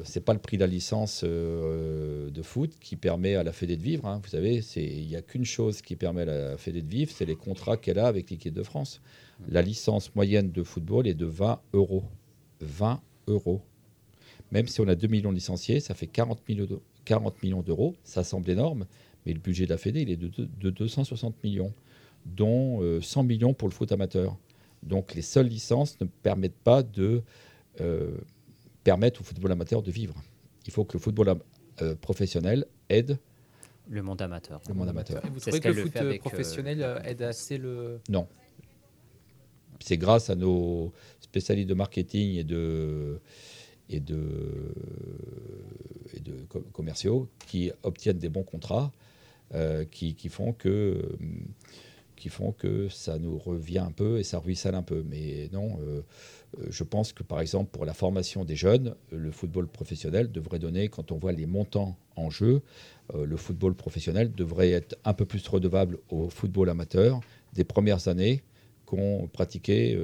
c'est 0.04 0.24
pas 0.24 0.34
le 0.34 0.40
prix 0.40 0.58
de 0.58 0.62
la 0.62 0.68
licence 0.68 1.24
de 1.24 2.42
foot 2.44 2.72
qui 2.80 2.96
permet 2.96 3.36
à 3.36 3.44
la 3.44 3.52
Fédé 3.52 3.78
de 3.78 3.82
vivre. 3.82 4.06
Hein. 4.06 4.20
Vous 4.24 4.30
savez, 4.30 4.62
il 4.76 5.08
n'y 5.08 5.16
a 5.16 5.22
qu'une 5.22 5.46
chose 5.46 5.82
qui 5.82 5.96
permet 5.96 6.22
à 6.24 6.26
la 6.26 6.58
Fédé 6.58 6.82
de 6.82 6.90
vivre, 6.90 7.12
c'est 7.14 7.26
les 7.26 7.36
contrats 7.36 7.78
qu'elle 7.78 8.00
a 8.00 8.08
avec 8.08 8.30
l'équipe 8.30 8.54
de 8.54 8.64
France. 8.64 9.02
La 9.50 9.62
licence 9.62 10.14
moyenne 10.16 10.52
de 10.52 10.64
football 10.64 11.08
est 11.08 11.14
de 11.14 11.26
20 11.26 11.60
euros. 11.74 12.04
20 12.62 13.02
euros. 13.28 13.62
Même 14.52 14.68
si 14.68 14.82
on 14.82 14.88
a 14.88 14.96
2 14.96 15.08
millions 15.08 15.30
de 15.30 15.36
licenciés, 15.36 15.80
ça 15.80 15.94
fait 15.94 16.08
40 16.08 16.48
millions 16.48 17.62
d'euros. 17.62 17.96
Ça 18.04 18.24
semble 18.24 18.50
énorme, 18.50 18.86
mais 19.26 19.34
le 19.34 19.40
budget 19.40 19.66
de 19.66 19.72
la 19.72 19.78
Fédé, 19.78 20.02
il 20.02 20.10
est 20.10 20.18
de, 20.18 20.70
260 20.70 21.44
millions, 21.44 21.74
dont 22.26 22.82
100 23.02 23.22
euh, 23.22 23.24
millions 23.24 23.54
pour 23.54 23.68
le 23.68 23.74
foot 23.74 23.92
amateur. 23.92 24.38
Donc 24.84 25.16
les 25.16 25.22
seules 25.22 25.48
licences 25.48 26.00
ne 26.00 26.06
permettent 26.06 26.54
pas 26.64 26.84
de 26.84 27.04
euh, 27.04 27.22
permettre 28.84 29.22
au 29.22 29.24
football 29.24 29.52
amateur 29.52 29.82
de 29.82 29.92
vivre. 29.92 30.16
Il 30.66 30.72
faut 30.72 30.86
que 30.86 30.94
le 30.94 31.00
football 31.00 31.36
euh, 31.82 31.96
professionnel 31.96 32.66
aide 32.90 33.18
le 33.90 34.04
monde 34.04 34.22
amateur. 34.22 34.60
Le 34.68 34.74
monde 34.74 34.90
amateur. 34.90 35.22
vous 35.32 35.40
trouvez 35.40 35.62
que 35.62 35.70
le 35.70 35.84
foot 35.84 36.20
professionnel 36.20 37.02
aide 37.06 37.22
assez 37.22 37.58
le... 37.58 38.02
Non 38.10 38.28
c'est 39.80 39.98
grâce 39.98 40.30
à 40.30 40.36
nos 40.36 40.92
spécialistes 41.20 41.70
de 41.70 41.74
marketing 41.74 42.36
et 42.36 42.44
de, 42.44 43.20
et 43.90 44.00
de, 44.00 44.74
et 46.14 46.20
de 46.20 46.34
commerciaux 46.74 47.28
qui 47.48 47.72
obtiennent 47.84 48.18
des 48.18 48.30
bons 48.30 48.44
contrats, 48.44 48.92
euh, 49.54 49.86
qui, 49.86 50.16
font 50.30 50.54
que 50.54 51.18
qui 52.18 52.30
font 52.30 52.52
que 52.52 52.90
ça 52.90 53.18
nous 53.18 53.38
revient 53.38 53.80
un 53.80 53.92
peu 53.92 54.20
et 54.20 54.24
ça 54.24 54.40
ruisselle 54.40 54.76
un 54.76 54.82
peu. 54.82 55.04
Mais 55.08 55.50
non, 55.54 55.80
je 56.70 56.84
pense 56.84 57.14
que 57.14 57.24
par 57.24 57.40
exemple 57.40 57.70
pour 57.72 57.86
la 57.86 57.94
formation 57.94 58.44
des 58.44 58.56
jeunes, 58.56 58.96
le 59.12 59.32
football 59.32 59.68
professionnel 59.68 60.32
devrait 60.32 60.60
donner, 60.60 60.90
quand 60.90 61.12
on 61.12 61.18
voit 61.18 61.32
les 61.32 61.46
montants 61.46 61.98
en 62.16 62.30
jeu, 62.30 62.62
le 63.14 63.38
football 63.38 63.76
professionnel 63.76 64.34
devrait 64.34 64.72
être 64.72 64.98
un 65.06 65.14
peu 65.14 65.26
plus 65.26 65.48
redevable 65.48 66.00
au 66.10 66.30
football 66.30 66.70
amateur 66.70 67.22
des 67.54 67.64
premières 67.64 68.08
années 68.10 68.44
qu'ont 68.86 69.30
pratiqué 69.32 69.98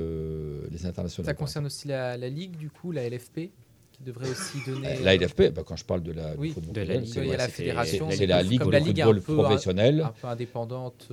les 0.71 0.85
internationaux. 0.85 1.25
Ça 1.25 1.33
concerne 1.33 1.65
aussi 1.65 1.87
la, 1.87 2.17
la, 2.17 2.29
Ligue, 2.29 2.55
du 2.57 2.69
coup, 2.69 2.91
la 2.91 3.09
LFP 3.09 3.51
qui 3.93 4.03
devrait 4.03 4.29
aussi 4.29 4.57
donner. 4.65 4.99
La 4.99 5.15
LFP, 5.15 5.53
bah, 5.53 5.63
quand 5.65 5.75
je 5.75 5.85
parle 5.85 6.03
de 6.03 6.11
la, 6.11 6.35
oui, 6.35 6.53
de 6.57 6.81
la 6.81 6.97
Ligue, 6.97 7.17
a 7.17 7.37
la 7.37 7.47
fédération. 7.47 8.09
C'est 8.11 8.25
la 8.25 8.43
Ligue 8.43 8.63
de 8.63 8.79
football 8.79 9.21
professionnel. 9.21 10.01
Un, 10.01 10.13
peu 10.19 10.27
indépendante. 10.27 11.11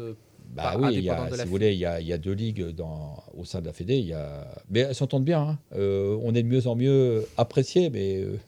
Bah 0.51 0.74
oui, 0.78 0.94
il 0.94 1.05
y 1.05 1.11
a, 1.11 1.30
si 1.30 1.44
vous 1.44 1.51
voulez, 1.51 1.72
il 1.72 1.78
y, 1.78 1.86
a, 1.86 2.01
il 2.01 2.07
y, 2.07 2.12
a, 2.12 2.18
deux 2.18 2.32
ligues 2.32 2.70
dans, 2.70 3.22
au 3.36 3.44
sein 3.44 3.61
de 3.61 3.66
la 3.66 3.72
Fédé. 3.72 3.96
Il 3.98 4.07
y 4.07 4.12
a... 4.12 4.48
Mais 4.68 4.80
elles 4.80 4.94
s'entendent 4.94 5.24
bien. 5.24 5.40
Hein. 5.42 5.59
Euh, 5.74 6.18
on 6.22 6.34
est 6.34 6.42
de 6.42 6.48
mieux 6.48 6.66
en 6.66 6.74
mieux 6.74 7.26
appréciés, 7.36 7.88
mais 7.88 8.20
euh, 8.20 8.38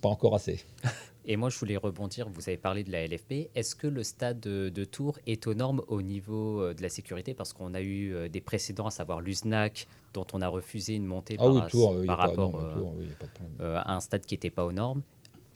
pas 0.00 0.08
encore 0.08 0.34
assez. 0.34 0.64
Et 1.28 1.36
moi, 1.36 1.50
je 1.50 1.58
voulais 1.58 1.76
rebondir. 1.76 2.28
Vous 2.28 2.48
avez 2.48 2.56
parlé 2.56 2.84
de 2.84 2.92
la 2.92 3.04
LFP. 3.04 3.50
Est-ce 3.56 3.74
que 3.74 3.88
le 3.88 4.04
stade 4.04 4.38
de, 4.38 4.84
Tours 4.84 5.18
est 5.26 5.48
aux 5.48 5.54
normes 5.54 5.82
au 5.88 6.00
niveau 6.00 6.62
euh, 6.62 6.74
de 6.74 6.82
la 6.82 6.88
sécurité? 6.88 7.34
Parce 7.34 7.52
qu'on 7.52 7.74
a 7.74 7.82
eu 7.82 8.28
des 8.28 8.40
précédents, 8.40 8.86
à 8.86 8.92
savoir 8.92 9.20
l'USNAC, 9.20 9.88
dont 10.14 10.26
on 10.32 10.40
a 10.40 10.46
refusé 10.46 10.94
une 10.94 11.06
montée 11.06 11.36
par, 11.36 11.52
rapport 11.52 12.60
à 13.58 13.92
un 13.92 13.98
stade 13.98 14.24
qui 14.24 14.34
n'était 14.34 14.50
pas 14.50 14.64
aux 14.64 14.72
normes. 14.72 15.02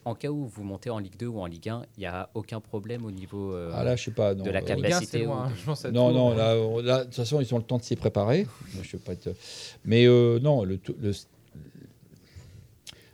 En 0.03 0.15
cas 0.15 0.29
où 0.29 0.47
vous 0.47 0.63
montez 0.63 0.89
en 0.89 0.97
Ligue 0.97 1.17
2 1.17 1.27
ou 1.27 1.39
en 1.39 1.45
Ligue 1.45 1.69
1, 1.69 1.85
il 1.97 1.99
n'y 1.99 2.05
a 2.07 2.29
aucun 2.33 2.59
problème 2.59 3.05
au 3.05 3.11
niveau 3.11 3.53
euh, 3.53 3.71
ah 3.75 3.83
là, 3.83 3.95
je 3.95 4.05
sais 4.05 4.11
pas, 4.11 4.33
de 4.33 4.49
la 4.49 4.61
capacité. 4.61 5.25
Hein, 5.25 5.51
non, 5.91 6.11
non, 6.11 6.33
là, 6.33 6.99
de 6.99 7.03
toute 7.05 7.15
façon, 7.15 7.39
ils 7.39 7.53
ont 7.53 7.57
le 7.57 7.63
temps 7.63 7.77
de 7.77 7.83
s'y 7.83 7.95
préparer. 7.95 8.47
je 8.81 8.97
pas 8.97 9.13
Mais 9.85 10.05
non, 10.07 10.63
le, 10.63 10.79
le, 10.99 11.13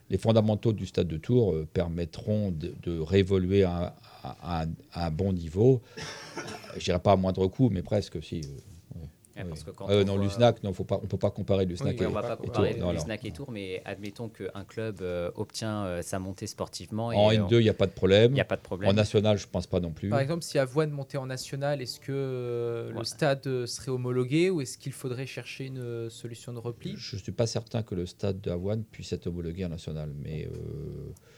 les 0.10 0.18
fondamentaux 0.18 0.74
du 0.74 0.86
stade 0.86 1.08
de 1.08 1.18
Tours 1.18 1.54
euh, 1.54 1.68
permettront 1.72 2.52
de, 2.52 3.00
réévoluer 3.00 3.64
à, 3.64 3.96
un 4.94 5.12
bon 5.12 5.32
niveau. 5.32 5.82
Je 6.76 6.84
dirais 6.84 7.00
pas 7.00 7.14
à 7.14 7.16
moindre 7.16 7.48
coût, 7.48 7.70
mais 7.70 7.82
presque 7.82 8.20
Euh, 9.38 9.44
euh, 9.90 10.04
non, 10.04 10.18
l'USNAC, 10.18 10.64
non, 10.64 10.74
faut 10.74 10.84
pas, 10.84 10.98
on 10.98 11.04
ne 11.04 11.08
peut 11.08 11.18
pas 11.18 11.32
comparer 11.32 11.66
l'USNAC 11.66 11.96
oui, 11.98 12.04
et, 12.04 12.08
on 12.08 12.12
va 12.12 12.22
pas 12.22 12.38
comparer 12.38 12.74
l'USNAC 12.74 13.26
et 13.26 13.32
Tours, 13.32 13.52
mais 13.52 13.82
admettons 13.86 14.30
qu'un 14.30 14.64
club 14.68 15.00
euh, 15.02 15.32
obtient 15.36 15.86
euh, 15.86 16.02
sa 16.02 16.20
montée 16.20 16.48
sportivement. 16.48 17.08
en 17.08 17.32
N2, 17.32 17.54
il 17.54 17.60
n'y 17.60 17.70
a 17.70 17.74
pas 17.74 17.88
de 17.88 17.92
problème. 17.92 18.34
Il 18.34 18.42
a 18.42 18.46
pas 18.46 18.56
de 18.56 18.62
problème. 18.62 18.90
En 18.90 18.94
national, 18.94 19.38
je 19.38 19.46
ne 19.46 19.52
pense 19.52 19.68
pas 19.68 19.80
non 19.80 19.92
plus. 19.92 20.10
Par 20.10 20.20
exemple, 20.20 20.44
si 20.44 20.58
Avoine 20.58 20.92
montait 20.92 21.18
en 21.18 21.28
national, 21.28 21.82
est-ce 21.82 22.00
que 22.00 22.92
le 22.94 23.04
stade 23.04 23.66
serait 23.66 23.92
homologué 23.92 24.50
ou 24.50 24.62
est-ce 24.62 24.78
qu'il 24.78 24.94
faudrait 24.94 25.28
chercher 25.28 25.66
une 25.66 26.10
solution 26.10 26.54
de 26.54 26.60
repli? 26.60 26.96
Je 26.98 27.16
ne 27.16 27.22
suis 27.22 27.32
pas 27.32 27.48
certain 27.48 27.84
que 27.84 27.96
le 27.96 28.06
stade 28.06 28.42
d'Avoine 28.42 28.84
puisse 28.84 29.14
être 29.14 29.28
homologué 29.28 29.66
en 29.66 29.70
national, 29.70 30.12
mais. 30.22 30.48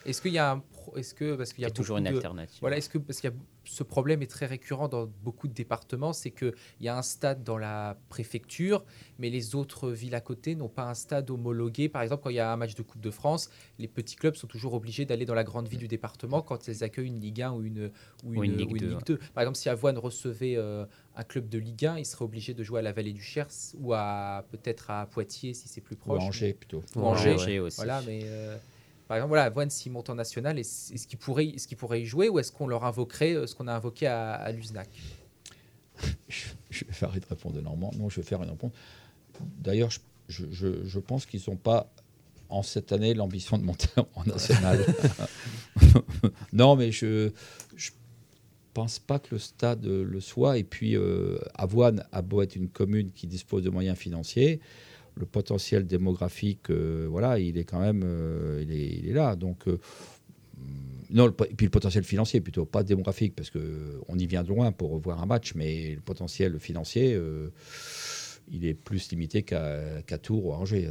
Est-ce 0.05 0.21
qu'il 0.21 0.31
y 0.31 0.37
a 0.37 0.51
un 0.51 0.63
est-ce 0.97 1.13
que 1.13 1.35
parce 1.35 1.53
qu'il 1.53 1.63
y 1.63 1.67
a, 1.67 1.71
toujours 1.71 1.97
une 1.97 2.07
alternative. 2.07 2.57
Voilà, 2.61 2.77
est-ce 2.77 2.89
que 2.89 2.97
parce 2.97 3.19
qu'il 3.19 3.29
y 3.29 3.33
a 3.33 3.35
ce 3.69 3.83
problème 3.83 4.23
est 4.23 4.27
très 4.27 4.47
récurrent 4.47 4.87
dans 4.87 5.07
beaucoup 5.23 5.47
de 5.47 5.53
départements, 5.53 6.11
c'est 6.11 6.31
qu'il 6.31 6.53
y 6.81 6.87
a 6.87 6.97
un 6.97 7.03
stade 7.03 7.43
dans 7.43 7.57
la 7.57 7.97
préfecture, 8.09 8.83
mais 9.19 9.29
les 9.29 9.53
autres 9.53 9.91
villes 9.91 10.15
à 10.15 10.21
côté 10.21 10.55
n'ont 10.55 10.69
pas 10.69 10.85
un 10.85 10.95
stade 10.95 11.29
homologué. 11.29 11.87
Par 11.87 12.01
exemple, 12.01 12.23
quand 12.23 12.31
il 12.31 12.37
y 12.37 12.39
a 12.39 12.51
un 12.51 12.57
match 12.57 12.73
de 12.73 12.81
Coupe 12.81 13.01
de 13.01 13.11
France, 13.11 13.51
les 13.77 13.87
petits 13.87 14.15
clubs 14.15 14.35
sont 14.35 14.47
toujours 14.47 14.73
obligés 14.73 15.05
d'aller 15.05 15.25
dans 15.25 15.35
la 15.35 15.43
grande 15.43 15.67
ville 15.67 15.79
du 15.79 15.87
département 15.87 16.41
quand 16.41 16.67
ils 16.67 16.83
accueillent 16.83 17.07
une 17.07 17.19
Ligue 17.19 17.43
1 17.43 17.51
ou 17.51 17.63
une, 17.63 17.91
ou 18.23 18.43
une, 18.43 18.57
Ligue, 18.57 19.03
2. 19.05 19.19
Par 19.35 19.43
exemple, 19.43 19.57
si 19.57 19.69
Avoine 19.69 19.99
recevait 19.99 20.55
euh, 20.57 20.85
un 21.15 21.23
club 21.23 21.47
de 21.47 21.59
Ligue 21.59 21.85
1, 21.85 21.99
il 21.99 22.05
serait 22.05 22.25
obligé 22.25 22.55
de 22.55 22.63
jouer 22.63 22.79
à 22.79 22.81
la 22.81 22.91
Vallée 22.91 23.13
du 23.13 23.21
Cher 23.21 23.47
ou 23.77 23.93
à 23.93 24.45
peut-être 24.49 24.89
à 24.89 25.05
Poitiers 25.05 25.53
si 25.53 25.67
c'est 25.67 25.81
plus 25.81 25.95
proche. 25.95 26.23
Ou 26.23 26.25
Angers 26.25 26.53
plutôt. 26.53 26.81
Ou 26.95 27.01
Angers, 27.01 27.59
aussi. 27.59 27.77
Voilà, 27.77 28.01
mais 28.07 28.21
euh, 28.23 28.57
par 29.09 29.17
exemple, 29.17 29.29
voilà, 29.29 29.45
Avoine, 29.45 29.71
s'il 29.71 29.91
monte 29.91 30.11
en 30.11 30.15
national, 30.15 30.59
est-ce 30.59 31.07
qu'il 31.07 31.17
pourrait, 31.17 31.47
est 31.47 31.67
qu 31.67 31.75
pourrait 31.75 32.03
y 32.03 32.05
jouer 32.05 32.29
ou 32.29 32.37
est-ce 32.37 32.51
qu'on 32.51 32.67
leur 32.67 32.85
invoquerait 32.85 33.33
euh, 33.33 33.47
ce 33.47 33.55
qu'on 33.55 33.67
a 33.67 33.73
invoqué 33.73 34.05
à, 34.05 34.33
à 34.33 34.51
l'USNAC 34.51 34.87
je, 36.29 36.85
vais 36.85 36.93
faire 36.93 37.11
une 37.15 37.23
réponse 37.27 37.53
de 37.53 37.59
Normand. 37.59 37.89
Non, 37.97 38.07
je 38.07 38.17
vais 38.17 38.21
faire 38.21 38.43
une 38.43 38.51
réponse. 38.51 38.71
D'ailleurs, 39.57 39.89
je, 39.89 40.43
je, 40.51 40.85
je, 40.85 40.99
pense 40.99 41.25
qu'ils 41.25 41.41
n'ont 41.47 41.55
pas, 41.55 41.91
en 42.49 42.61
cette 42.61 42.91
année, 42.91 43.15
l'ambition 43.15 43.57
de 43.57 43.63
monter 43.63 43.89
en 44.13 44.25
national. 44.25 44.85
non, 46.53 46.75
mais 46.75 46.91
je 46.91 47.05
ne 47.25 47.31
pense 48.75 48.99
pas 48.99 49.17
que 49.17 49.29
le 49.31 49.39
stade 49.39 49.87
le 49.87 50.19
soit. 50.21 50.59
Et 50.59 50.63
puis, 50.63 50.95
euh, 50.95 51.39
Avoine 51.55 52.05
a 52.11 52.21
beau 52.21 52.43
être 52.43 52.55
une 52.55 52.69
commune 52.69 53.11
qui 53.11 53.25
dispose 53.25 53.63
de 53.63 53.71
moyens 53.71 53.97
financiers 53.97 54.61
le 55.19 55.25
potentiel 55.25 55.85
démographique, 55.85 56.69
euh, 56.69 57.07
voilà, 57.09 57.39
il 57.39 57.57
est 57.57 57.65
quand 57.65 57.79
même, 57.79 58.01
euh, 58.05 58.63
il, 58.63 58.71
est, 58.71 58.87
il, 58.87 59.09
est, 59.09 59.13
là. 59.13 59.35
Donc, 59.35 59.67
euh, 59.67 59.77
non, 61.11 61.27
et 61.27 61.55
puis 61.55 61.65
le 61.65 61.71
potentiel 61.71 62.03
financier 62.03 62.39
plutôt, 62.39 62.65
pas 62.65 62.83
démographique, 62.83 63.35
parce 63.35 63.49
que 63.49 64.01
on 64.07 64.17
y 64.17 64.25
vient 64.25 64.43
de 64.43 64.47
loin 64.47 64.71
pour 64.71 64.91
revoir 64.91 65.21
un 65.21 65.25
match, 65.25 65.53
mais 65.55 65.95
le 65.95 66.01
potentiel 66.01 66.57
financier, 66.59 67.19
il 68.51 68.65
est 68.65 68.73
plus 68.75 69.09
limité 69.11 69.43
qu'à 69.43 70.17
Tours 70.21 70.45
ou 70.45 70.53
à 70.53 70.57
Angers, 70.57 70.89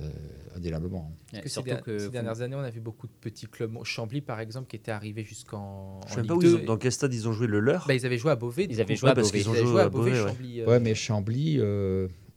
indéniablement. 0.57 1.13
ces, 1.47 1.63
dernières 2.11 2.41
années, 2.41 2.57
on 2.57 2.61
a 2.61 2.71
vu 2.71 2.81
beaucoup 2.81 3.07
de 3.07 3.13
petits 3.21 3.47
clubs. 3.47 3.73
Chambly, 3.85 4.21
par 4.21 4.41
exemple, 4.41 4.69
qui 4.69 4.77
était 4.77 4.91
arrivé 4.91 5.23
jusqu'en. 5.23 6.01
Je 6.09 6.19
ne 6.19 6.23
sais 6.23 6.27
pas 6.27 6.35
où 6.35 6.59
dans 6.67 6.77
quel 6.77 6.93
stade 6.93 7.15
ils 7.15 7.29
ont 7.29 7.33
joué 7.33 7.47
le 7.47 7.61
leur? 7.61 7.87
Bah, 7.87 7.95
ils 7.95 8.05
avaient 8.05 8.19
joué 8.19 8.33
à 8.33 8.37
Beauvais. 8.37 8.67
Ils 8.69 8.81
avaient 8.81 8.97
joué 8.97 9.11
à 9.11 9.15
Beauvais. 9.15 9.41
Ils, 9.41 9.49
ont 9.49 9.55
joué 9.55 9.81
à 9.81 9.89
Beauvais, 9.89 10.15
Chambly. 10.17 10.65
Ouais. 10.65 10.81
mais 10.81 10.97
Chambly, 10.97 11.61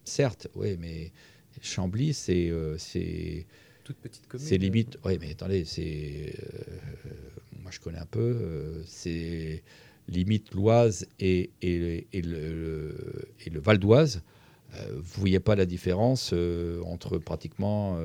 certes, 0.04 0.50
oui, 0.56 0.78
mais 0.80 1.12
Chambly, 1.62 2.14
c'est. 2.14 2.50
Euh, 2.50 2.78
c'est 2.78 3.46
toute 3.84 3.98
petite 3.98 4.28
commune. 4.28 4.46
C'est 4.46 4.58
limite. 4.58 4.98
Oui, 5.06 5.18
mais 5.20 5.32
attendez, 5.32 5.66
c'est. 5.66 6.34
Euh, 6.44 7.12
moi, 7.62 7.72
je 7.72 7.80
connais 7.80 8.00
un 8.00 8.06
peu. 8.06 8.20
Euh, 8.20 8.82
c'est 8.86 9.64
limite 10.08 10.54
l'Oise 10.54 11.08
et, 11.20 11.52
et, 11.62 12.08
et, 12.12 12.22
le, 12.22 12.96
et 13.46 13.50
le 13.50 13.60
Val 13.60 13.78
d'Oise. 13.78 14.24
vous 14.94 15.22
voyez 15.22 15.40
pas 15.40 15.56
la 15.56 15.66
différence 15.66 16.34
entre 16.84 17.18
pratiquement 17.18 17.98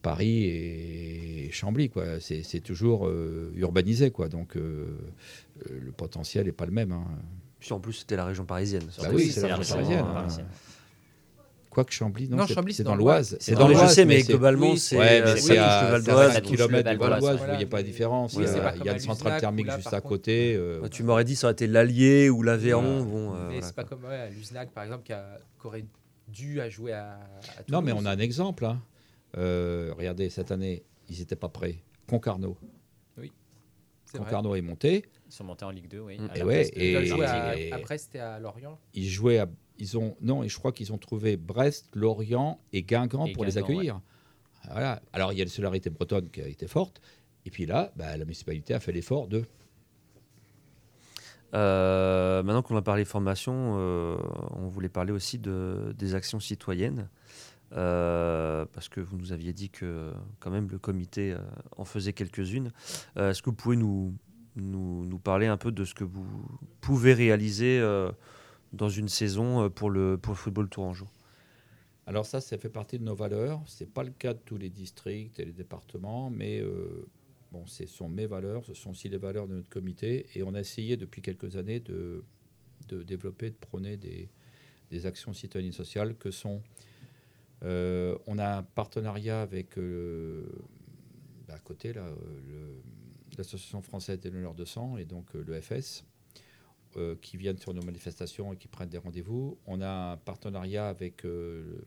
Paris 0.00 0.46
et 0.46 1.50
Chambly, 1.52 1.90
quoi. 1.90 2.18
C'est 2.18 2.60
toujours 2.60 3.08
urbanisé, 3.54 4.10
quoi. 4.10 4.28
Donc 4.28 4.56
le 4.56 5.92
potentiel 5.96 6.46
n'est 6.46 6.52
pas 6.52 6.66
le 6.66 6.72
même. 6.72 6.90
Hein. 6.92 7.04
Puis 7.60 7.72
en 7.72 7.78
plus, 7.78 7.92
c'était 7.92 8.16
la 8.16 8.24
région 8.24 8.44
parisienne. 8.44 8.82
Bah 9.00 9.10
oui, 9.12 9.30
c'est 9.30 9.46
la 9.46 9.56
région 9.56 9.76
parisienne. 9.76 10.46
Quoique 11.72 11.90
Chambly, 11.90 12.28
non, 12.28 12.46
Chambly, 12.46 12.74
c'est 12.74 12.82
dans 12.82 12.94
l'Oise. 12.94 13.38
C'est 13.40 13.54
dans 13.54 13.66
l'Oise, 13.66 13.88
je 13.88 13.94
sais, 13.94 14.04
mais 14.04 14.22
globalement, 14.22 14.76
c'est 14.76 14.98
à 14.98 15.22
4 15.32 16.42
km 16.42 16.90
du 16.90 16.96
Val 16.98 17.18
d'Oise. 17.18 17.36
Vous 17.36 17.44
ne 17.44 17.48
voyez 17.48 17.66
pas 17.66 17.78
la 17.78 17.82
différence. 17.82 18.34
Il 18.34 18.84
y 18.84 18.88
a 18.88 18.92
une 18.92 18.98
centrale 18.98 19.40
thermique 19.40 19.70
juste 19.70 19.94
à 19.94 20.02
côté. 20.02 20.54
Euh. 20.54 20.86
Tu 20.90 21.02
m'aurais 21.02 21.24
dit 21.24 21.34
ça 21.34 21.46
aurait 21.46 21.52
été 21.52 21.66
l'Allier 21.66 22.28
ou 22.28 22.42
l'Aveyron. 22.42 23.02
Bon, 23.04 23.32
mais 23.48 23.62
c'est 23.62 23.74
pas 23.74 23.84
comme 23.84 24.02
l'Usnac, 24.36 24.70
par 24.72 24.84
exemple, 24.84 25.04
qui 25.04 25.14
aurait 25.66 25.86
dû 26.28 26.60
à 26.60 26.68
jouer 26.68 26.92
à, 26.92 27.18
Non, 27.68 27.80
mais 27.80 27.92
on 27.92 28.04
a 28.04 28.10
un 28.10 28.18
exemple. 28.18 28.66
Hein. 28.66 28.82
Euh, 29.38 29.94
regardez, 29.96 30.28
cette 30.28 30.50
année, 30.50 30.82
ils 31.08 31.18
n'étaient 31.18 31.36
pas 31.36 31.48
prêts. 31.48 31.76
Concarneau. 32.06 32.58
Oui. 34.14 34.20
Concarneau 34.20 34.54
est 34.54 34.62
monté. 34.62 35.04
Ils 35.26 35.32
sont 35.32 35.44
montés 35.44 35.64
en 35.64 35.70
Ligue 35.70 35.88
2, 35.88 36.00
oui. 36.00 36.18
Et, 36.34 36.42
ouais, 36.42 36.70
et, 36.74 37.72
après, 37.72 37.98
c'était 37.98 38.18
à 38.18 38.38
Lorient. 38.38 38.78
Ils 38.94 39.08
jouaient 39.08 39.38
à 39.38 39.48
ils 39.78 39.98
ont 39.98 40.16
non 40.20 40.44
et 40.44 40.48
je 40.48 40.58
crois 40.58 40.70
qu'ils 40.70 40.92
ont 40.92 40.98
trouvé 40.98 41.36
Brest, 41.36 41.88
Lorient 41.94 42.60
et 42.72 42.82
Guingamp 42.82 43.32
pour 43.32 43.44
les 43.44 43.58
accueillir. 43.58 44.00
Voilà. 44.70 45.02
Alors 45.12 45.32
il 45.32 45.38
y 45.38 45.42
a 45.42 45.44
la 45.44 45.50
solidarité 45.50 45.90
bretonne 45.90 46.30
qui 46.30 46.40
a 46.40 46.46
été 46.46 46.68
forte 46.68 47.00
et 47.44 47.50
puis 47.50 47.66
là, 47.66 47.92
bah, 47.96 48.16
la 48.16 48.24
municipalité 48.24 48.74
a 48.74 48.80
fait 48.80 48.92
l'effort 48.92 49.28
de. 49.28 49.44
Euh, 51.54 52.42
maintenant 52.42 52.62
qu'on 52.62 52.76
a 52.76 52.82
parlé 52.82 53.04
formation, 53.04 53.74
euh, 53.76 54.16
on 54.52 54.68
voulait 54.68 54.88
parler 54.88 55.12
aussi 55.12 55.38
de, 55.38 55.94
des 55.98 56.14
actions 56.14 56.40
citoyennes. 56.40 57.08
Euh, 57.74 58.66
parce 58.72 58.88
que 58.88 59.00
vous 59.00 59.16
nous 59.16 59.32
aviez 59.32 59.52
dit 59.52 59.70
que 59.70 60.12
quand 60.40 60.50
même 60.50 60.68
le 60.70 60.78
comité 60.78 61.34
en 61.76 61.84
faisait 61.84 62.12
quelques-unes. 62.12 62.70
Est-ce 63.16 63.40
que 63.42 63.50
vous 63.50 63.56
pouvez 63.56 63.76
nous, 63.76 64.14
nous, 64.56 65.18
parler 65.18 65.46
un 65.46 65.56
peu 65.56 65.72
de 65.72 65.84
ce 65.84 65.94
que 65.94 66.04
vous 66.04 66.26
pouvez 66.80 67.14
réaliser 67.14 67.80
dans 68.72 68.88
une 68.88 69.08
saison 69.08 69.64
euh, 69.64 69.68
pour 69.68 69.90
le, 69.90 70.18
pour 70.18 70.32
le 70.32 70.38
football 70.38 70.68
tourangeau 70.68 71.08
Alors 72.06 72.26
ça, 72.26 72.40
ça 72.40 72.58
fait 72.58 72.68
partie 72.68 72.98
de 72.98 73.04
nos 73.04 73.14
valeurs. 73.14 73.62
Ce 73.66 73.84
n'est 73.84 73.90
pas 73.90 74.02
le 74.02 74.10
cas 74.10 74.34
de 74.34 74.40
tous 74.44 74.56
les 74.56 74.70
districts 74.70 75.38
et 75.38 75.44
les 75.44 75.52
départements, 75.52 76.30
mais 76.30 76.60
euh, 76.60 77.06
bon, 77.52 77.66
ce 77.66 77.86
sont 77.86 78.08
mes 78.08 78.26
valeurs, 78.26 78.64
ce 78.64 78.74
sont 78.74 78.90
aussi 78.90 79.08
les 79.08 79.18
valeurs 79.18 79.46
de 79.46 79.54
notre 79.54 79.68
comité. 79.68 80.26
Et 80.34 80.42
on 80.42 80.54
a 80.54 80.60
essayé 80.60 80.96
depuis 80.96 81.22
quelques 81.22 81.56
années 81.56 81.80
de, 81.80 82.24
de 82.88 83.02
développer, 83.02 83.50
de 83.50 83.56
prôner 83.56 83.96
des, 83.96 84.30
des 84.90 85.06
actions 85.06 85.32
citoyennes 85.32 85.72
sociales 85.72 86.16
que 86.16 86.30
sont... 86.30 86.62
Euh, 87.64 88.16
on 88.26 88.38
a 88.38 88.58
un 88.58 88.62
partenariat 88.62 89.42
avec, 89.42 89.76
bah, 89.76 91.54
à 91.54 91.58
côté, 91.58 91.92
là, 91.92 92.06
l'Association 93.36 93.82
française 93.82 94.20
des 94.20 94.30
donneurs 94.30 94.54
de 94.54 94.64
sang 94.64 94.96
et 94.96 95.04
donc 95.04 95.34
le 95.34 95.60
FS 95.60 96.04
qui 97.22 97.38
viennent 97.38 97.56
sur 97.56 97.72
nos 97.72 97.80
manifestations 97.82 98.52
et 98.52 98.56
qui 98.56 98.68
prennent 98.68 98.90
des 98.90 98.98
rendez-vous. 98.98 99.58
On 99.66 99.80
a 99.80 100.12
un 100.12 100.16
partenariat 100.18 100.88
avec 100.88 101.22
le 101.24 101.86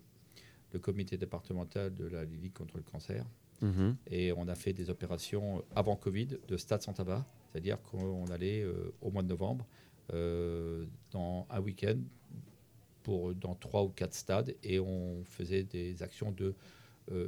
comité 0.82 1.18
départemental 1.18 1.94
de 1.94 2.06
la 2.06 2.26
Ligue 2.26 2.54
contre 2.54 2.78
le 2.78 2.84
cancer. 2.84 3.26
Mhm. 3.62 3.96
Et 4.08 4.34
on 4.34 4.48
a 4.48 4.56
fait 4.56 4.74
des 4.74 4.90
opérations 4.90 5.64
avant 5.76 5.96
Covid 5.96 6.40
de 6.48 6.58
stade 6.58 6.82
sans 6.82 6.94
tabac, 6.94 7.26
c'est-à-dire 7.52 7.82
qu'on 7.84 8.26
allait 8.28 8.66
au 9.02 9.12
mois 9.12 9.22
de 9.22 9.28
novembre 9.28 9.68
dans 11.12 11.46
un 11.50 11.60
week-end 11.60 12.00
pour 13.06 13.36
dans 13.36 13.56
trois 13.56 13.84
ou 13.84 13.90
quatre 13.90 14.16
stades 14.16 14.56
et 14.64 14.80
on 14.80 15.24
faisait 15.26 15.64
des 15.64 16.02
actions 16.02 16.32
de 16.32 16.56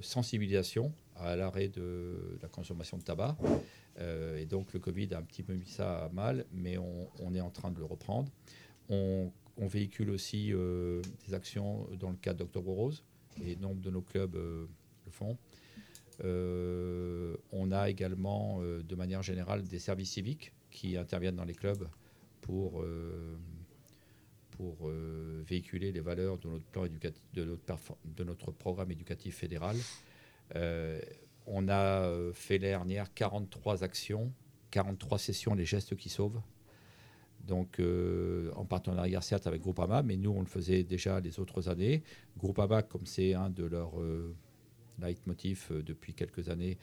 sensibilisation 0.01 0.91
à 1.15 1.35
l'arrêt 1.35 1.67
de 1.67 2.39
la 2.41 2.47
consommation 2.47 2.97
de 2.97 3.03
tabac. 3.03 3.37
Euh, 3.99 4.37
et 4.37 4.45
donc 4.45 4.73
le 4.73 4.79
Covid 4.79 5.13
a 5.13 5.19
un 5.19 5.23
petit 5.23 5.43
peu 5.43 5.53
mis 5.53 5.67
ça 5.67 6.05
à 6.05 6.09
mal, 6.09 6.45
mais 6.51 6.77
on, 6.77 7.33
est 7.33 7.41
en 7.41 7.49
train 7.49 7.71
de 7.71 7.79
le 7.79 7.85
reprendre. 7.85 8.31
On, 8.89 9.31
véhicule 9.59 10.11
aussi 10.11 10.53
euh, 10.53 11.01
des 11.27 11.33
actions 11.33 11.87
dans 11.99 12.11
le 12.11 12.15
cadre 12.15 12.39
d'Octobre 12.39 12.71
Rose, 12.71 13.03
et 13.43 13.55
nombre 13.55 13.81
de 13.81 13.89
nos 13.89 14.01
clubs 14.01 14.35
euh, 14.35 14.67
le 15.05 15.11
font. 15.11 15.37
on 16.23 17.71
a 17.71 17.89
également, 17.89 18.61
de 18.61 18.95
manière 18.95 19.23
générale, 19.23 19.63
des 19.63 19.79
services 19.79 20.11
civiques 20.11 20.53
qui 20.69 20.95
interviennent 20.95 21.35
dans 21.35 21.45
les 21.45 21.55
clubs 21.55 21.87
pour, 22.41 22.83
pour 24.57 24.89
véhiculer 25.45 25.91
les 25.91 25.99
valeurs 25.99 26.39
de 26.39 26.47
notre, 26.49 26.65
plan 26.65 26.85
éducatif, 26.85 27.21
de 27.33 28.23
notre 28.23 28.51
programme 28.51 28.91
éducatif 28.91 29.37
fédéral. 29.37 29.75
Euh, 30.55 30.99
on 31.47 31.69
a 31.69 32.03
euh, 32.03 32.33
fait 32.33 32.57
l'année 32.57 32.71
dernière 32.71 33.13
43 33.13 33.83
actions, 33.83 34.31
43 34.71 35.17
sessions, 35.17 35.55
les 35.55 35.65
gestes 35.65 35.95
qui 35.95 36.09
sauvent. 36.09 36.41
Donc, 37.45 37.79
euh, 37.79 38.51
en 38.55 38.65
partenariat 38.65 39.21
certes 39.21 39.47
avec 39.47 39.61
Groupama, 39.61 40.03
mais 40.03 40.17
nous, 40.17 40.31
on 40.31 40.41
le 40.41 40.47
faisait 40.47 40.83
déjà 40.83 41.21
les 41.21 41.39
autres 41.39 41.69
années. 41.69 42.03
Groupama, 42.37 42.83
comme 42.83 43.05
c'est 43.05 43.33
un 43.33 43.49
de 43.49 43.63
leurs 43.63 43.97
euh, 44.01 44.35
leitmotifs 44.99 45.71
depuis 45.71 46.13
quelques 46.13 46.49
années, 46.49 46.77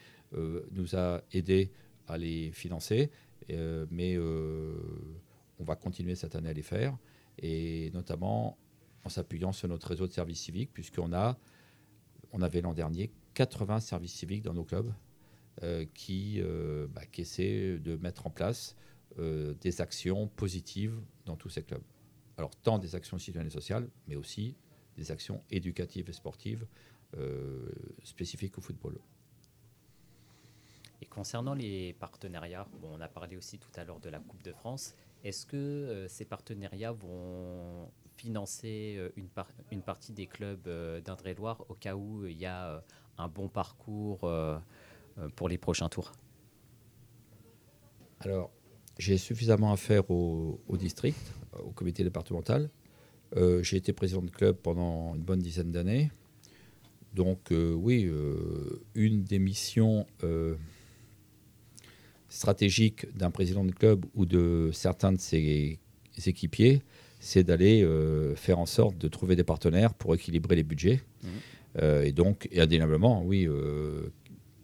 nous 0.73 0.97
a 0.97 1.23
aidés 1.33 1.71
à 2.09 2.19
les 2.19 2.51
financer. 2.51 3.11
mais 3.49 4.19
on 4.19 5.65
va 5.65 5.77
continuer 5.77 6.17
cette 6.17 6.35
année 6.35 6.49
à 6.49 6.53
les 6.53 6.63
faire, 6.63 6.97
et 7.39 7.91
notamment 7.93 8.59
en 9.05 9.09
s'appuyant 9.09 9.53
sur 9.53 9.69
notre 9.69 9.89
réseau 9.89 10.07
de 10.07 10.13
services 10.13 10.41
civiques, 10.41 10.73
puisqu'on 10.73 11.13
a, 11.13 11.39
on 12.33 12.43
avait 12.43 12.61
l'an 12.61 12.75
dernier 12.75 13.11
80 13.35 13.81
services 13.81 14.15
civiques 14.15 14.43
dans 14.43 14.55
nos 14.55 14.65
clubs 14.65 14.93
euh, 15.63 15.85
qui, 15.95 16.41
euh, 16.41 16.89
bah, 16.89 17.07
qui, 17.07 17.21
essaient 17.21 17.79
de 17.79 17.97
mettre 17.97 18.27
en 18.27 18.31
place 18.31 18.77
euh, 19.19 19.55
des 19.61 19.81
actions 19.81 20.27
positives 20.29 20.99
dans 21.27 21.37
tous 21.37 21.49
ces 21.49 21.63
clubs. 21.63 21.83
Alors, 22.37 22.51
tant 22.63 22.79
des 22.79 22.97
actions 22.97 23.19
citoyennes 23.19 23.47
et 23.47 23.53
sociales, 23.53 23.89
mais 24.09 24.17
aussi 24.17 24.57
des 24.97 25.13
actions 25.13 25.43
éducatives 25.51 26.09
et 26.09 26.13
sportives 26.13 26.67
spécifiques 28.03 28.59
au 28.59 28.61
football. 28.61 28.99
Et 31.01 31.07
concernant 31.07 31.55
les 31.55 31.93
partenariats, 31.93 32.67
on 32.83 33.01
a 33.01 33.07
parlé 33.07 33.37
aussi 33.37 33.61
tout 33.61 33.71
à 33.77 33.85
l'heure 33.85 34.01
de 34.01 34.09
la 34.09 34.19
Coupe 34.19 34.43
de 34.43 34.53
France. 34.53 34.97
Est-ce 35.25 35.47
que 35.47 36.07
ces 36.09 36.25
partenariats 36.25 36.93
vont 36.93 37.91
financer 38.17 39.01
une, 39.17 39.29
une 39.73 39.83
partie 39.83 40.13
des 40.13 40.27
clubs 40.27 40.69
d'Indre-et-Loire 41.03 41.65
au 41.69 41.75
cas 41.75 41.97
où 41.97 42.27
il 42.27 42.39
y 42.39 42.47
a 42.47 42.85
un 43.19 43.29
bon 43.29 43.49
parcours 43.49 44.25
euh, 44.25 44.59
euh, 45.19 45.29
pour 45.37 45.49
les 45.49 45.59
prochains 45.59 45.89
tours? 45.89 46.13
Alors, 48.21 48.51
j'ai 48.99 49.19
suffisamment 49.19 49.73
à 49.73 49.77
faire 49.77 50.11
au, 50.11 50.59
district, 50.77 51.19
au 51.59 51.71
comité 51.71 52.05
départemental. 52.05 52.71
Euh, 53.37 53.63
j'ai 53.63 53.77
été 53.77 53.93
président 53.93 54.23
de 54.23 54.31
club 54.31 54.57
pendant 54.57 55.15
une 55.15 55.23
bonne 55.23 55.41
dizaine 55.41 55.73
d'années. 55.73 56.11
Donc 57.13 57.53
oui, 57.53 58.11
une 58.97 59.23
des 59.23 59.39
missions 59.39 60.05
stratégiques 62.29 63.07
d'un 63.17 63.31
président 63.31 63.65
de 63.65 63.73
club 63.73 64.05
ou 64.15 64.27
de 64.27 64.71
certains 64.73 65.13
de 65.13 65.21
ses 65.21 65.79
équipiers, 66.27 66.83
c'est 67.21 67.45
d'aller 67.45 67.87
faire 68.37 68.59
en 68.59 68.67
sorte 68.67 68.99
de 68.99 69.09
trouver 69.09 69.37
des 69.37 69.45
partenaires 69.45 69.95
pour 69.95 70.15
équilibrer 70.15 70.57
les 70.57 70.63
budgets. 70.63 71.01
Mmh. 71.23 71.29
Euh, 71.83 72.05
et 72.05 72.13
donc, 72.13 72.49
et 72.51 72.61
indéniablement, 72.61 73.23
oui, 73.25 73.47
euh, 73.49 74.13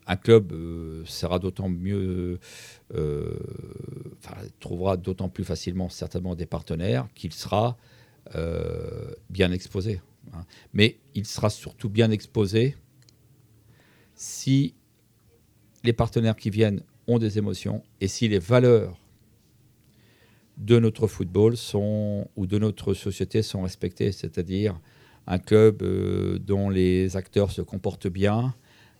un 0.06 0.16
club 0.16 0.52
euh, 0.52 1.02
sera 1.06 1.38
d'autant 1.38 1.68
mieux, 1.68 2.38
trouvera 4.60 4.96
d'autant 4.96 5.28
plus 5.28 5.44
facilement 5.44 5.88
certainement 5.88 6.34
des 6.34 6.46
partenaires 6.46 7.08
qu'il 7.14 7.32
sera 7.32 7.76
bien 9.28 9.50
exposé. 9.50 10.00
Hein. 10.32 10.44
Mais 10.72 10.98
il 11.14 11.26
sera 11.26 11.50
surtout 11.50 11.88
bien 11.88 12.10
exposé 12.10 12.76
si 14.14 14.74
les 15.82 15.92
partenaires 15.92 16.36
qui 16.36 16.50
viennent 16.50 16.82
ont 17.10 17.18
des 17.18 17.38
émotions 17.38 17.82
et 18.00 18.08
si 18.08 18.28
les 18.28 18.38
valeurs 18.38 19.00
de 20.60 20.78
notre 20.78 21.06
football 21.06 21.56
sont, 21.56 22.28
ou 22.36 22.46
de 22.46 22.58
notre 22.58 22.94
société 22.94 23.42
sont 23.42 23.62
respectées, 23.62 24.12
c'est-à-dire 24.12 24.78
un 25.26 25.38
club 25.38 25.82
euh, 25.82 26.38
dont 26.38 26.68
les 26.68 27.16
acteurs 27.16 27.50
se 27.50 27.62
comportent 27.62 28.08
bien, 28.08 28.54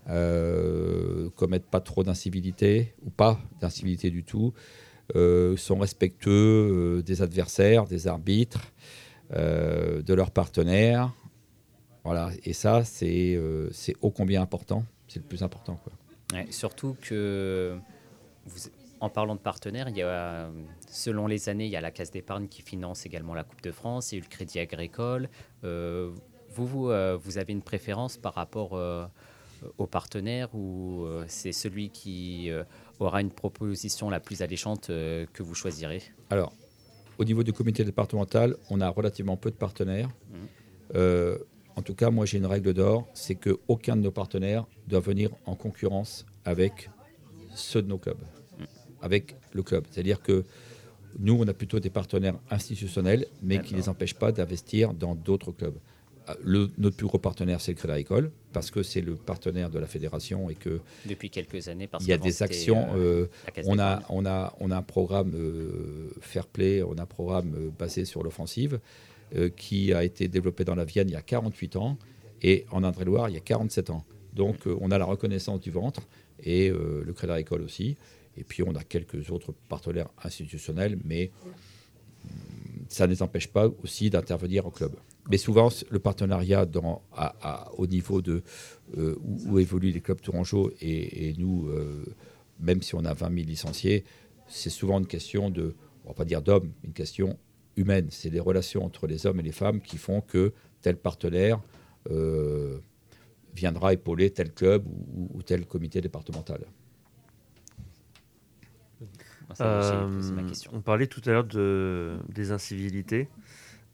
euh, 0.08 1.28
commettent 1.36 1.70
pas 1.70 1.80
trop 1.80 2.02
d'incivilité 2.02 2.94
ou 3.04 3.10
pas 3.10 3.38
d'incivilité 3.60 4.10
du 4.10 4.24
tout, 4.24 4.54
euh, 5.16 5.56
sont 5.56 5.78
respectueux 5.78 7.02
des 7.04 7.20
adversaires, 7.20 7.84
des 7.86 8.06
arbitres, 8.06 8.72
de 9.32 10.12
leurs 10.12 10.32
partenaires. 10.32 11.12
Voilà, 12.02 12.30
et 12.44 12.52
ça, 12.52 12.82
c'est 12.82 13.38
ô 14.00 14.10
combien 14.10 14.42
important, 14.42 14.84
c'est 15.06 15.20
le 15.20 15.26
plus 15.26 15.42
important. 15.44 15.78
Quoi. 15.84 16.42
surtout 16.50 16.96
que 17.00 17.78
vous, 18.52 18.70
en 19.00 19.08
parlant 19.08 19.34
de 19.34 19.40
partenaires, 19.40 19.88
il 19.88 19.96
y 19.96 20.02
a, 20.02 20.50
selon 20.88 21.26
les 21.26 21.48
années, 21.48 21.64
il 21.64 21.70
y 21.70 21.76
a 21.76 21.80
la 21.80 21.90
Caisse 21.90 22.10
d'épargne 22.10 22.48
qui 22.48 22.62
finance 22.62 23.06
également 23.06 23.34
la 23.34 23.44
Coupe 23.44 23.62
de 23.62 23.72
France, 23.72 24.12
il 24.12 24.16
y 24.16 24.18
a 24.18 24.20
eu 24.20 24.22
le 24.22 24.28
Crédit 24.28 24.58
Agricole. 24.58 25.28
Euh, 25.64 26.10
vous, 26.50 26.66
vous, 26.66 26.90
euh, 26.90 27.16
vous, 27.20 27.38
avez 27.38 27.52
une 27.52 27.62
préférence 27.62 28.18
par 28.18 28.34
rapport 28.34 28.74
euh, 28.74 29.06
aux 29.78 29.86
partenaires 29.86 30.54
ou 30.54 31.06
c'est 31.28 31.52
celui 31.52 31.90
qui 31.90 32.50
aura 32.98 33.20
une 33.20 33.30
proposition 33.30 34.10
la 34.10 34.20
plus 34.20 34.42
alléchante 34.42 34.88
que 34.88 35.42
vous 35.42 35.54
choisirez? 35.54 36.02
Alors, 36.30 36.52
au 37.18 37.24
niveau 37.24 37.42
du 37.42 37.52
comité 37.52 37.84
départemental, 37.84 38.56
on 38.70 38.80
a 38.80 38.88
relativement 38.88 39.36
peu 39.36 39.50
de 39.50 39.56
partenaires. 39.56 40.08
Mmh. 40.30 40.96
en 41.76 41.82
tout 41.82 41.94
cas, 41.94 42.10
moi 42.10 42.24
j'ai 42.26 42.38
une 42.38 42.46
règle 42.46 42.72
d'or, 42.72 43.06
c'est 43.14 43.34
qu'aucun 43.34 43.96
de 43.96 44.02
nos 44.02 44.10
partenaires 44.10 44.66
doit 44.88 45.00
venir 45.00 45.30
en 45.46 45.54
concurrence 45.54 46.26
avec 46.44 46.90
ceux 47.54 47.82
de 47.82 47.88
nos 47.88 47.98
clubs 47.98 48.18
avec 49.02 49.36
le 49.52 49.62
club. 49.62 49.84
C'est-à-dire 49.90 50.22
que 50.22 50.44
nous, 51.18 51.34
on 51.34 51.46
a 51.48 51.54
plutôt 51.54 51.80
des 51.80 51.90
partenaires 51.90 52.38
institutionnels, 52.50 53.26
mais 53.42 53.60
qui 53.60 53.74
ne 53.74 53.78
les 53.78 53.88
empêchent 53.88 54.14
pas 54.14 54.32
d'investir 54.32 54.94
dans 54.94 55.14
d'autres 55.14 55.52
clubs. 55.52 55.74
Ah, 56.26 56.36
le, 56.44 56.70
notre 56.78 56.96
plus 56.96 57.06
gros 57.06 57.18
partenaire, 57.18 57.60
c'est 57.60 57.72
le 57.72 57.76
Crédit 57.76 57.92
Agricole, 57.92 58.30
parce 58.52 58.70
que 58.70 58.82
c'est 58.82 59.00
le 59.00 59.14
partenaire 59.16 59.70
de 59.70 59.78
la 59.78 59.86
fédération 59.86 60.50
et 60.50 60.54
que 60.54 60.80
depuis 61.06 61.30
quelques 61.30 61.68
années, 61.68 61.86
parce 61.86 62.04
il 62.04 62.08
y 62.08 62.12
a 62.12 62.18
des 62.18 62.42
actions. 62.42 62.88
Euh, 62.94 63.26
euh, 63.56 63.62
on 63.66 63.78
a, 63.78 64.02
on 64.10 64.26
a, 64.26 64.54
on 64.60 64.70
a 64.70 64.76
un 64.76 64.82
programme 64.82 65.32
euh, 65.34 66.10
fair 66.20 66.46
play, 66.46 66.82
on 66.82 66.94
a 66.98 67.02
un 67.02 67.06
programme 67.06 67.72
basé 67.78 68.04
sur 68.04 68.22
l'offensive 68.22 68.80
qui 69.56 69.92
a 69.92 70.02
été 70.02 70.26
développé 70.26 70.64
dans 70.64 70.74
la 70.74 70.84
Vienne 70.84 71.08
il 71.08 71.12
y 71.12 71.16
a 71.16 71.22
48 71.22 71.76
ans 71.76 71.96
et 72.42 72.66
en 72.72 72.82
Indre-et-Loire 72.82 73.28
il 73.28 73.34
y 73.34 73.38
a 73.38 73.40
47 73.40 73.90
ans. 73.90 74.04
Donc 74.34 74.66
on 74.66 74.90
a 74.90 74.98
la 74.98 75.04
reconnaissance 75.04 75.60
du 75.60 75.70
ventre 75.70 76.02
et 76.42 76.70
le 76.70 77.12
Crédit 77.12 77.34
Agricole 77.34 77.62
aussi. 77.62 77.96
Et 78.40 78.44
puis 78.44 78.62
on 78.62 78.74
a 78.74 78.82
quelques 78.82 79.30
autres 79.30 79.52
partenaires 79.68 80.08
institutionnels, 80.24 80.98
mais 81.04 81.30
hum, 81.44 81.52
ça 82.88 83.06
ne 83.06 83.12
les 83.12 83.22
empêche 83.22 83.48
pas 83.48 83.68
aussi 83.82 84.10
d'intervenir 84.10 84.66
au 84.66 84.70
club. 84.70 84.96
Mais 85.30 85.36
souvent, 85.36 85.68
le 85.90 85.98
partenariat 86.00 86.66
au 87.76 87.86
niveau 87.86 88.20
de 88.20 88.42
euh, 88.98 89.16
où, 89.22 89.58
évoluent 89.58 89.92
les 89.92 90.00
clubs 90.00 90.20
tourangeaux 90.20 90.72
et, 90.80 91.34
nous, 91.38 91.68
euh, 91.68 92.04
même 92.58 92.82
si 92.82 92.94
on 92.96 93.04
a 93.04 93.14
20 93.14 93.32
000 93.34 93.46
licenciés, 93.46 94.04
c'est 94.48 94.70
souvent 94.70 94.98
une 94.98 95.06
question 95.06 95.50
de, 95.50 95.76
on 96.04 96.08
va 96.08 96.14
pas 96.14 96.24
dire 96.24 96.42
d'hommes, 96.42 96.72
une 96.82 96.92
question 96.92 97.38
humaine. 97.76 98.08
C'est 98.10 98.30
les 98.30 98.40
relations 98.40 98.84
entre 98.84 99.06
les 99.06 99.26
hommes 99.26 99.38
et 99.38 99.44
les 99.44 99.52
femmes 99.52 99.80
qui 99.80 99.98
font 99.98 100.20
que 100.20 100.52
tel 100.80 100.96
partenaire 100.96 101.60
euh, 102.10 102.78
viendra 103.54 103.92
épauler 103.92 104.30
tel 104.30 104.52
club 104.52 104.84
ou 104.88 105.42
tel 105.42 105.66
comité 105.66 106.00
départemental. 106.00 106.64
Euh, 109.60 110.08
on 110.72 110.80
parlait 110.80 111.06
tout 111.06 111.22
à 111.26 111.30
l'heure 111.30 111.44
de, 111.44 112.18
des 112.28 112.52
incivilités. 112.52 113.28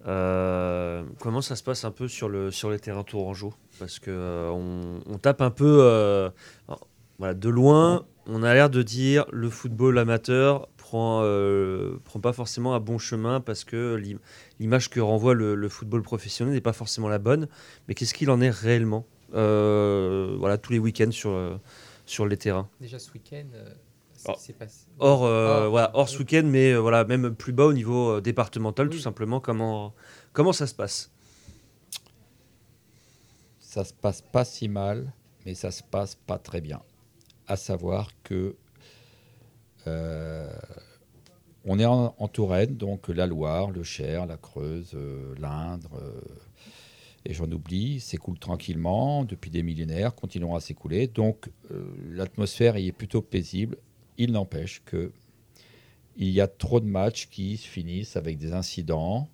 Euh, 0.07 1.02
comment 1.20 1.40
ça 1.40 1.57
se 1.57 1.62
passe 1.62 1.84
un 1.84 1.90
peu 1.90 2.09
sur, 2.09 2.28
le, 2.28 2.50
sur 2.50 2.70
les 2.70 2.78
terrains 2.78 3.04
tourangeaux? 3.04 3.54
Parce 3.78 3.98
que 3.98 4.11
euh, 4.11 4.50
on, 4.50 5.18
tape 5.18 5.40
un 5.40 5.50
peu 5.50 6.30
voilà, 7.18 7.34
de 7.34 7.48
loin. 7.48 8.07
on 8.26 8.42
a 8.42 8.54
l'air 8.54 8.70
de 8.70 8.82
dire 8.82 9.24
le 9.32 9.48
football 9.48 9.98
amateur 9.98 10.68
prend, 10.86 11.22
euh, 11.24 11.98
prend 12.04 12.20
pas 12.20 12.32
forcément 12.32 12.74
un 12.74 12.80
bon 12.80 12.98
chemin 12.98 13.40
parce 13.40 13.64
que 13.64 14.00
l'image 14.61 14.88
que 14.88 15.00
renvoie 15.00 15.34
le, 15.34 15.68
football 15.68 16.02
professionnel 16.02 16.54
n'est 16.54 16.61
pas 16.61 16.72
forcément 16.72 17.09
la 17.09 17.18
bonne. 17.18 17.48
Mais 17.88 17.94
qu'est-ce 17.94 18.14
qu'il 18.14 18.30
en 18.30 18.40
est 18.40 18.50
réellement 18.50 19.04
euh, 19.34 20.36
Voilà, 20.38 20.59
tous 20.59 20.72
les 20.72 20.78
week-ends 20.78 21.11
sur, 21.11 21.30
euh, 21.30 21.57
sur 22.04 22.26
les 22.26 22.36
terrains? 22.36 22.68
Déjà 22.80 23.00
ce 23.00 23.11
week-end. 23.12 23.46
C'est 24.39 24.53
passé. 24.53 24.87
Or, 24.99 25.20
voilà, 25.70 25.91
hors 25.95 26.09
ce 26.09 26.18
week-end, 26.18 26.43
mais 26.45 26.74
voilà, 26.74 27.05
même 27.05 27.35
plus 27.35 27.53
bas 27.53 27.66
au 27.66 27.72
niveau 27.72 28.20
départemental, 28.20 28.89
tout 28.89 28.99
simplement. 28.99 29.41
Comment, 29.41 29.95
comment 30.33 30.53
ça 30.53 30.66
se 30.66 30.74
passe? 30.74 31.11
Ça 33.61 33.85
se 33.85 33.93
passe 33.93 34.22
pas 34.22 34.45
si 34.45 34.68
mal, 34.68 35.12
mais 35.45 35.55
ça 35.55 35.70
se 35.70 35.83
passe 35.83 36.14
pas 36.14 36.39
très 36.39 36.61
bien. 36.61 36.81
À 37.47 37.57
savoir 37.57 38.09
que 38.24 38.57
euh, 39.87 40.51
on 41.64 41.79
est 41.79 41.85
en, 41.85 42.29
Touraine, 42.29 42.77
donc 42.77 43.09
la 43.09 43.27
Loire, 43.27 43.70
le 43.70 43.83
Cher, 43.83 44.27
la 44.27 44.37
Creuse, 44.37 44.93
euh, 44.95 45.35
l'Indre, 45.39 45.91
euh, 46.01 46.20
et 47.24 47.35
j'en 47.35 47.51
oublie, 47.51 47.99
s'écoule 47.99 48.39
tranquillement 48.39 49.24
depuis 49.24 49.51
des 49.51 49.62
millénaires, 49.62 50.14
continueront 50.14 50.55
à 50.55 50.61
s'écouler. 50.61 51.09
Donc 51.09 51.51
l'atmosphère 52.09 52.79
y 52.79 52.87
est 52.87 52.93
plutôt 52.93 53.20
paisible. 53.20 53.79
Il 54.19 54.33
n'empêche 54.33 54.83
que 54.85 55.12
il 56.17 56.31
y 56.31 56.41
a 56.41 56.49
trop 56.49 56.81
de 56.81 56.87
matchs 56.87 57.29
qui 57.29 57.59
se 57.59 57.67
finissent 57.67 58.17
avec 58.17 58.39
des 58.39 58.53
incidents. 58.55 59.29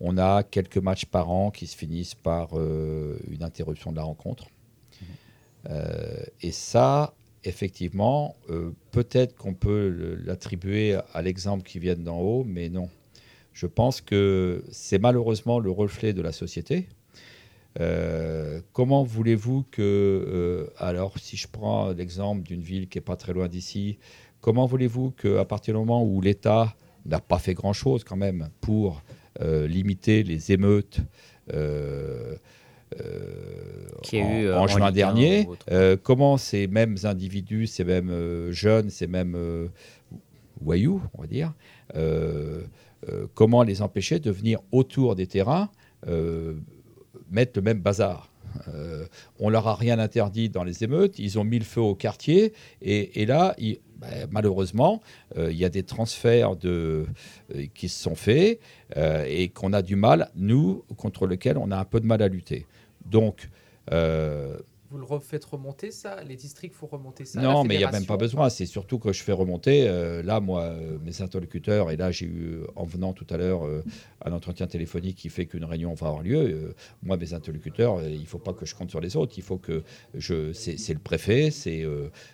on 0.00 0.16
a 0.16 0.42
quelques 0.44 0.78
matchs 0.78 1.06
par 1.06 1.30
an 1.30 1.50
qui 1.50 1.66
se 1.66 1.76
finissent 1.76 2.14
par 2.14 2.54
une 2.54 3.42
interruption 3.42 3.90
de 3.90 3.96
la 3.96 4.04
rencontre. 4.04 4.46
Mmh. 5.64 5.70
et 6.42 6.52
ça, 6.52 7.14
effectivement, 7.44 8.36
euh, 8.50 8.72
peut-être 8.90 9.36
qu'on 9.36 9.54
peut, 9.54 10.18
l'attribuer 10.24 10.98
à 11.12 11.22
l'exemple 11.22 11.62
qui 11.62 11.78
vient 11.78 11.94
d'en 11.94 12.18
haut, 12.18 12.44
mais 12.44 12.68
non. 12.68 12.88
Je 13.52 13.66
pense 13.66 14.00
que 14.00 14.64
c'est 14.72 14.98
malheureusement 14.98 15.60
le 15.60 15.70
reflet 15.70 16.12
de 16.12 16.22
la 16.22 16.32
société. 16.32 16.88
Euh, 17.80 18.60
comment 18.72 19.02
voulez-vous 19.02 19.64
que, 19.70 19.82
euh, 19.82 20.66
alors 20.78 21.18
si 21.18 21.36
je 21.36 21.48
prends 21.48 21.90
l'exemple 21.90 22.42
d'une 22.42 22.60
ville 22.60 22.88
qui 22.88 22.98
n'est 22.98 23.02
pas 23.02 23.16
très 23.16 23.32
loin 23.32 23.48
d'ici, 23.48 23.98
comment 24.40 24.66
voulez-vous 24.66 25.10
qu'à 25.10 25.44
partir 25.44 25.74
du 25.74 25.80
moment 25.80 26.04
où 26.04 26.20
l'État 26.20 26.76
n'a 27.06 27.20
pas 27.20 27.38
fait 27.38 27.54
grand-chose 27.54 28.04
quand 28.04 28.16
même 28.16 28.48
pour 28.60 29.02
limiter 29.40 30.22
les 30.22 30.52
émeutes, 30.52 31.00
qui 34.02 34.22
en, 34.22 34.30
eu, 34.30 34.52
en, 34.52 34.66
juin 34.66 34.92
dernier. 34.92 35.48
Euh, 35.70 35.96
comment 36.00 36.36
ces 36.36 36.66
mêmes 36.66 36.96
individus, 37.04 37.66
ces 37.66 37.84
mêmes 37.84 38.10
euh, 38.10 38.52
jeunes, 38.52 38.90
ces 38.90 39.06
mêmes 39.06 39.34
euh, 39.36 39.68
voyous, 40.60 41.02
on 41.14 41.22
va 41.22 41.26
dire, 41.26 41.52
comment 43.34 43.62
les 43.62 43.82
empêcher 43.82 44.18
de 44.18 44.30
venir 44.30 44.60
autour 44.72 45.14
des 45.14 45.26
terrains 45.26 45.68
mettre 47.30 47.52
le 47.56 47.62
même 47.62 47.80
bazar 47.80 48.30
on 49.40 49.48
leur 49.48 49.66
a 49.66 49.74
rien 49.74 49.98
interdit 49.98 50.48
dans 50.48 50.62
les 50.62 50.84
émeutes, 50.84 51.18
ils 51.18 51.40
ont 51.40 51.44
mis 51.44 51.58
le 51.58 51.64
feu 51.64 51.80
au 51.80 51.96
quartier, 51.96 52.52
et, 52.80 53.26
là, 53.26 53.56
ben, 53.58 54.28
malheureusement, 54.30 55.02
il 55.36 55.56
y 55.56 55.64
a 55.64 55.68
des 55.68 55.82
transferts 55.82 56.54
de, 56.54 57.04
qui 57.74 57.88
se 57.88 58.00
sont 58.00 58.14
faits 58.14 58.60
et 58.94 59.48
qu'on 59.48 59.72
a 59.72 59.82
du 59.82 59.96
mal, 59.96 60.30
nous, 60.36 60.84
contre 60.96 61.26
lesquels 61.26 61.58
on 61.58 61.72
a 61.72 61.76
un 61.76 61.84
peu 61.84 61.98
de 61.98 62.06
mal 62.06 62.22
à 62.22 62.28
lutter. 62.28 62.66
Donc, 63.04 63.48
euh, 63.92 64.56
vous 64.94 65.00
le 65.00 65.06
refaites 65.06 65.44
remonter 65.44 65.90
ça? 65.90 66.22
Les 66.22 66.36
districts 66.36 66.76
font 66.76 66.86
remonter 66.86 67.24
ça 67.24 67.42
Non, 67.42 67.64
mais 67.64 67.74
il 67.74 67.78
n'y 67.78 67.84
a 67.84 67.90
même 67.90 68.06
pas 68.06 68.16
besoin. 68.16 68.48
C'est 68.48 68.64
surtout 68.64 69.00
que 69.00 69.12
je 69.12 69.24
fais 69.24 69.32
remonter. 69.32 69.88
Euh, 69.88 70.22
là, 70.22 70.38
moi, 70.38 70.62
euh, 70.62 70.98
mes 71.02 71.20
interlocuteurs, 71.20 71.90
et 71.90 71.96
là, 71.96 72.12
j'ai 72.12 72.26
eu, 72.26 72.60
en 72.76 72.84
venant 72.84 73.12
tout 73.12 73.26
à 73.30 73.36
l'heure, 73.36 73.62
un 74.24 74.32
entretien 74.32 74.68
téléphonique 74.68 75.16
qui 75.16 75.30
fait 75.30 75.46
qu'une 75.46 75.64
réunion 75.64 75.94
va 75.94 76.06
avoir 76.06 76.22
lieu. 76.22 76.76
moi, 77.02 77.16
mes 77.16 77.34
interlocuteurs, 77.34 78.06
il 78.06 78.20
ne 78.20 78.26
faut 78.26 78.38
pas 78.38 78.52
que 78.52 78.66
je 78.66 78.76
compte 78.76 78.90
sur 78.90 79.00
les 79.00 79.16
autres. 79.16 79.34
Il 79.36 79.42
faut 79.42 79.58
que 79.58 79.82
je. 80.14 80.52
C'est 80.52 80.94
le 80.94 81.00
préfet, 81.00 81.50
c'est 81.50 81.84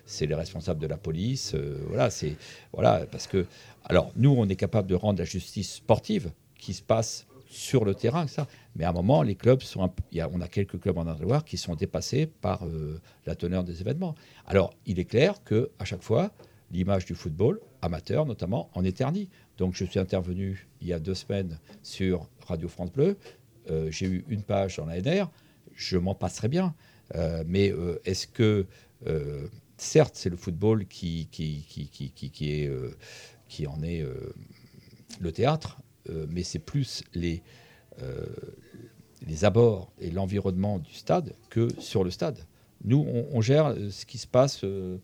c'est 0.05 0.27
les 0.27 0.35
responsables 0.35 0.79
de 0.79 0.87
la 0.87 0.97
police. 0.97 1.55
voilà, 1.87 2.11
c'est. 2.11 2.35
Voilà, 2.73 3.07
parce 3.11 3.25
que. 3.25 3.47
Alors, 3.85 4.11
nous, 4.15 4.35
on 4.37 4.47
est 4.47 4.55
capable 4.55 4.87
de 4.87 4.93
rendre 4.93 5.17
la 5.17 5.25
justice 5.25 5.73
sportive 5.73 6.31
qui 6.59 6.75
se 6.75 6.83
passe 6.83 7.25
sur 7.51 7.83
le 7.83 7.93
terrain, 7.93 8.27
ça. 8.27 8.47
Mais 8.75 8.85
à 8.85 8.89
un 8.89 8.93
moment, 8.93 9.21
les 9.21 9.35
clubs 9.35 9.61
sont, 9.61 9.91
il 10.11 10.23
on 10.31 10.39
a 10.39 10.47
quelques 10.47 10.79
clubs 10.79 10.97
en 10.97 11.05
Indre-et-Loire 11.05 11.43
qui 11.43 11.57
sont 11.57 11.75
dépassés 11.75 12.25
par 12.25 12.65
euh, 12.65 12.99
la 13.25 13.35
teneur 13.35 13.63
des 13.63 13.81
événements. 13.81 14.15
Alors, 14.47 14.73
il 14.85 14.99
est 14.99 15.05
clair 15.05 15.43
que 15.43 15.69
à 15.77 15.85
chaque 15.85 16.01
fois, 16.01 16.31
l'image 16.71 17.05
du 17.05 17.13
football 17.13 17.59
amateur, 17.81 18.25
notamment, 18.25 18.69
en 18.73 18.85
éternit. 18.85 19.29
Donc, 19.57 19.75
je 19.75 19.83
suis 19.83 19.99
intervenu 19.99 20.67
il 20.79 20.87
y 20.87 20.93
a 20.93 20.99
deux 20.99 21.13
semaines 21.13 21.59
sur 21.83 22.29
Radio 22.47 22.69
France 22.69 22.91
Bleu. 22.91 23.17
Euh, 23.69 23.91
j'ai 23.91 24.07
eu 24.07 24.25
une 24.29 24.43
page 24.43 24.77
dans 24.77 24.85
la 24.85 25.01
NR. 25.01 25.29
Je 25.73 25.97
m'en 25.97 26.15
passerai 26.15 26.47
bien. 26.47 26.73
Euh, 27.15 27.43
mais 27.45 27.73
est-ce 28.05 28.27
que, 28.27 28.65
certes, 29.75 30.15
c'est 30.15 30.29
le 30.29 30.37
football 30.37 30.85
qui, 30.85 31.27
qui, 31.31 31.65
qui, 31.67 31.89
qui, 31.89 32.29
qui 32.29 32.51
est, 32.51 32.71
qui 33.49 33.67
en 33.67 33.83
est 33.83 34.05
le 35.19 35.31
théâtre, 35.31 35.81
mais 36.29 36.43
c'est 36.43 36.59
plus 36.59 37.03
les, 37.13 37.43
euh, 38.01 38.25
les 39.27 39.45
abords 39.45 39.91
et 39.99 40.09
l'environnement 40.09 40.79
du 40.79 40.93
stade 40.93 41.35
que 41.49 41.67
sur 41.79 42.03
le 42.03 42.09
stade. 42.09 42.39
Nous, 42.83 43.05
on, 43.31 43.39
gère 43.39 43.75
ce 43.91 44.03
qui 44.07 44.17
se 44.17 44.25
passe, 44.25 44.63
euh, 44.63 44.97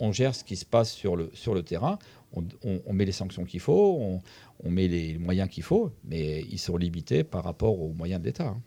on, 0.00 0.10
gère 0.10 0.34
ce 0.34 0.42
qui 0.42 0.56
se 0.56 0.64
passe 0.64 0.92
sur 0.92 1.14
le, 1.14 1.30
sur 1.34 1.54
le 1.54 1.62
terrain. 1.62 1.98
On, 2.32 2.92
met 2.92 3.04
les 3.04 3.12
sanctions 3.12 3.44
qu'il 3.44 3.60
faut, 3.60 4.20
on, 4.64 4.70
met 4.70 4.88
les 4.88 5.18
moyens 5.18 5.48
qu'il 5.48 5.62
faut, 5.62 5.92
mais 6.02 6.40
ils 6.50 6.58
sont 6.58 6.76
limités 6.76 7.22
par 7.22 7.44
rapport 7.44 7.80
aux 7.80 7.92
moyens 7.92 8.20
de 8.20 8.26
l'État. 8.26 8.48
Hein. 8.48 8.62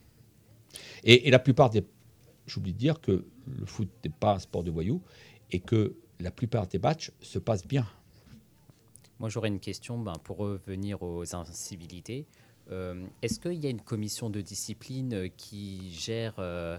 Et, 1.03 1.27
et, 1.27 1.31
la 1.31 1.39
plupart 1.39 1.69
des, 1.69 1.83
j'oublie 2.45 2.71
de 2.71 2.77
dire 2.77 3.01
que 3.01 3.25
le 3.45 3.65
foot 3.65 3.89
n'est 4.05 4.11
pas 4.17 4.35
un 4.35 4.39
sport 4.39 4.63
de 4.63 4.71
voyous 4.71 5.01
et 5.51 5.59
que 5.59 5.97
la 6.21 6.31
plupart 6.31 6.67
des 6.67 6.79
matchs 6.79 7.11
se 7.19 7.39
passent 7.39 7.67
bien. 7.67 7.85
Moi, 9.19 9.29
j'aurais 9.29 9.49
une 9.49 9.59
question 9.59 9.97
ben, 9.97 10.13
pour 10.23 10.37
revenir 10.37 11.01
aux 11.01 11.35
incivilités. 11.35 12.25
Euh, 12.71 13.05
est-ce 13.21 13.39
qu'il 13.39 13.63
y 13.63 13.67
a 13.67 13.69
une 13.69 13.81
commission 13.81 14.29
de 14.29 14.41
discipline 14.41 15.13
euh, 15.13 15.27
qui 15.35 15.91
gère 15.93 16.35
euh, 16.39 16.77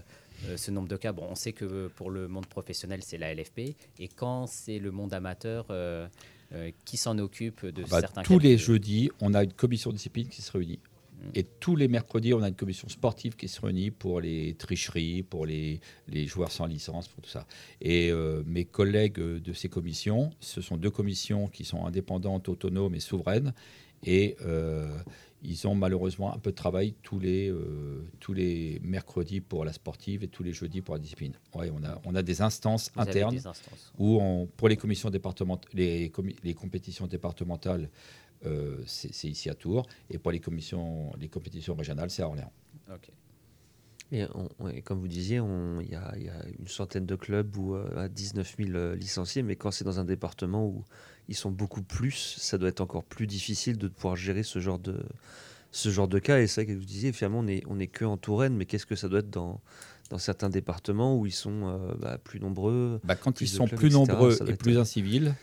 ce 0.55 0.71
nombre 0.71 0.87
de 0.87 0.95
cas? 0.95 1.11
Bon, 1.11 1.27
on 1.29 1.35
sait 1.35 1.53
que 1.53 1.87
pour 1.87 2.11
le 2.11 2.27
monde 2.27 2.45
professionnel, 2.45 3.01
c'est 3.03 3.17
la 3.17 3.33
LFP. 3.33 3.75
Et 3.99 4.07
quand 4.07 4.47
c'est 4.47 4.79
le 4.79 4.91
monde 4.91 5.13
amateur, 5.13 5.67
qui 6.83 6.97
s'en 6.97 7.19
occupe 7.19 7.65
de 7.65 7.83
ah 7.83 7.87
bah, 7.91 7.99
certains 7.99 8.23
Tous 8.23 8.39
les 8.39 8.57
jeudis, 8.57 9.11
on 9.21 9.33
a 9.35 9.43
une 9.43 9.53
commission 9.53 9.91
de 9.91 9.95
discipline 9.95 10.27
qui 10.27 10.41
se 10.41 10.51
réunit. 10.51 10.79
Mm. 11.19 11.29
Et 11.35 11.43
tous 11.43 11.75
les 11.75 11.87
mercredis, 11.87 12.33
on 12.33 12.41
a 12.41 12.47
une 12.47 12.55
commission 12.55 12.87
sportive 12.89 13.35
qui 13.35 13.47
se 13.47 13.61
réunit 13.61 13.91
pour 13.91 14.21
les 14.21 14.55
tricheries, 14.55 15.23
pour 15.23 15.45
les, 15.45 15.79
les 16.07 16.25
joueurs 16.25 16.51
sans 16.51 16.65
licence, 16.65 17.07
pour 17.07 17.23
tout 17.23 17.29
ça. 17.29 17.45
Et 17.81 18.11
euh, 18.11 18.43
mes 18.45 18.65
collègues 18.65 19.19
de 19.19 19.53
ces 19.53 19.69
commissions, 19.69 20.31
ce 20.39 20.61
sont 20.61 20.77
deux 20.77 20.91
commissions 20.91 21.47
qui 21.47 21.65
sont 21.65 21.85
indépendantes, 21.85 22.49
autonomes 22.49 22.95
et 22.95 22.99
souveraines. 22.99 23.53
Et 24.05 24.37
euh, 24.45 24.87
ils 25.43 25.67
ont 25.67 25.75
malheureusement 25.75 26.33
un 26.33 26.37
peu 26.37 26.51
de 26.51 26.55
travail 26.55 26.93
tous 27.03 27.19
les, 27.19 27.49
euh, 27.49 28.03
tous 28.19 28.33
les 28.33 28.79
mercredis 28.83 29.41
pour 29.41 29.65
la 29.65 29.73
sportive 29.73 30.23
et 30.23 30.27
tous 30.27 30.43
les 30.43 30.53
jeudis 30.53 30.81
pour 30.81 30.95
la 30.95 30.99
discipline. 30.99 31.33
Ouais, 31.53 31.71
on, 31.73 31.83
a, 31.83 32.01
on 32.05 32.15
a 32.15 32.21
des 32.21 32.41
instances 32.41 32.91
internes 32.95 33.39
où, 33.97 34.19
on, 34.21 34.47
pour 34.57 34.67
les, 34.67 34.77
commissions 34.77 35.09
départementales, 35.09 35.69
les, 35.73 36.11
les 36.43 36.53
compétitions 36.53 37.07
départementales, 37.07 37.89
euh, 38.45 38.77
c'est 38.85 39.27
ici 39.27 39.49
à 39.49 39.53
Tours. 39.53 39.85
Et 40.09 40.17
pour 40.17 40.31
les, 40.31 40.39
commissions, 40.39 41.11
les 41.19 41.27
compétitions 41.27 41.75
régionales, 41.75 42.09
c'est 42.09 42.21
à 42.21 42.27
Orléans. 42.27 42.53
Et, 44.11 44.25
comme 44.83 44.99
vous 44.99 45.07
disiez, 45.07 45.37
il 45.81 45.89
y, 45.91 45.95
a 45.95 46.15
une 46.57 46.67
centaine 46.67 47.05
de 47.05 47.15
clubs 47.15 47.55
où, 47.57 47.75
euh, 47.75 48.05
à 48.05 48.09
19 48.09 48.55
000 48.57 48.69
euh, 48.71 48.95
licenciés, 48.95 49.43
mais 49.43 49.55
quand 49.55 49.69
c'est 49.69 49.83
dans 49.83 49.99
un 49.99 50.05
département 50.05 50.65
où 50.65 50.83
ils 51.27 51.35
sont 51.35 51.51
beaucoup 51.51 51.83
plus, 51.83 52.35
ça 52.39 52.57
doit 52.57 52.69
être 52.69 52.81
encore 52.81 53.03
plus 53.03 53.27
difficile 53.27 53.77
de 53.77 53.87
pouvoir 53.87 54.15
gérer 54.15 54.41
ce 54.41 54.57
genre 54.57 54.79
de, 54.79 55.03
ce 55.71 55.89
genre 55.89 56.07
de 56.07 56.17
cas. 56.17 56.39
Et 56.39 56.47
c'est 56.47 56.61
ça 56.61 56.65
que 56.65 56.71
vous 56.71 56.85
disiez, 56.85 57.11
finalement, 57.13 57.39
on 57.39 57.43
n'est 57.43 57.61
on 57.67 57.79
est 57.79 57.85
que 57.85 58.03
en 58.03 58.17
Touraine, 58.17 58.55
mais 58.55 58.65
qu'est-ce 58.65 58.87
que 58.87 58.95
ça 58.95 59.09
doit 59.09 59.19
être 59.19 59.29
dans, 59.29 59.61
dans 60.09 60.17
certains 60.17 60.49
départements 60.49 61.15
où 61.15 61.27
ils 61.27 61.31
sont 61.31 61.95
bah, 61.99 62.17
plus 62.17 62.39
nombreux 62.39 62.99
bah, 63.03 63.15
Quand 63.15 63.41
ils 63.41 63.47
sont 63.47 63.67
plus 63.67 63.91
nombreux 63.91 64.39
et 64.49 64.55
plus 64.55 64.79
incivils, 64.79 65.35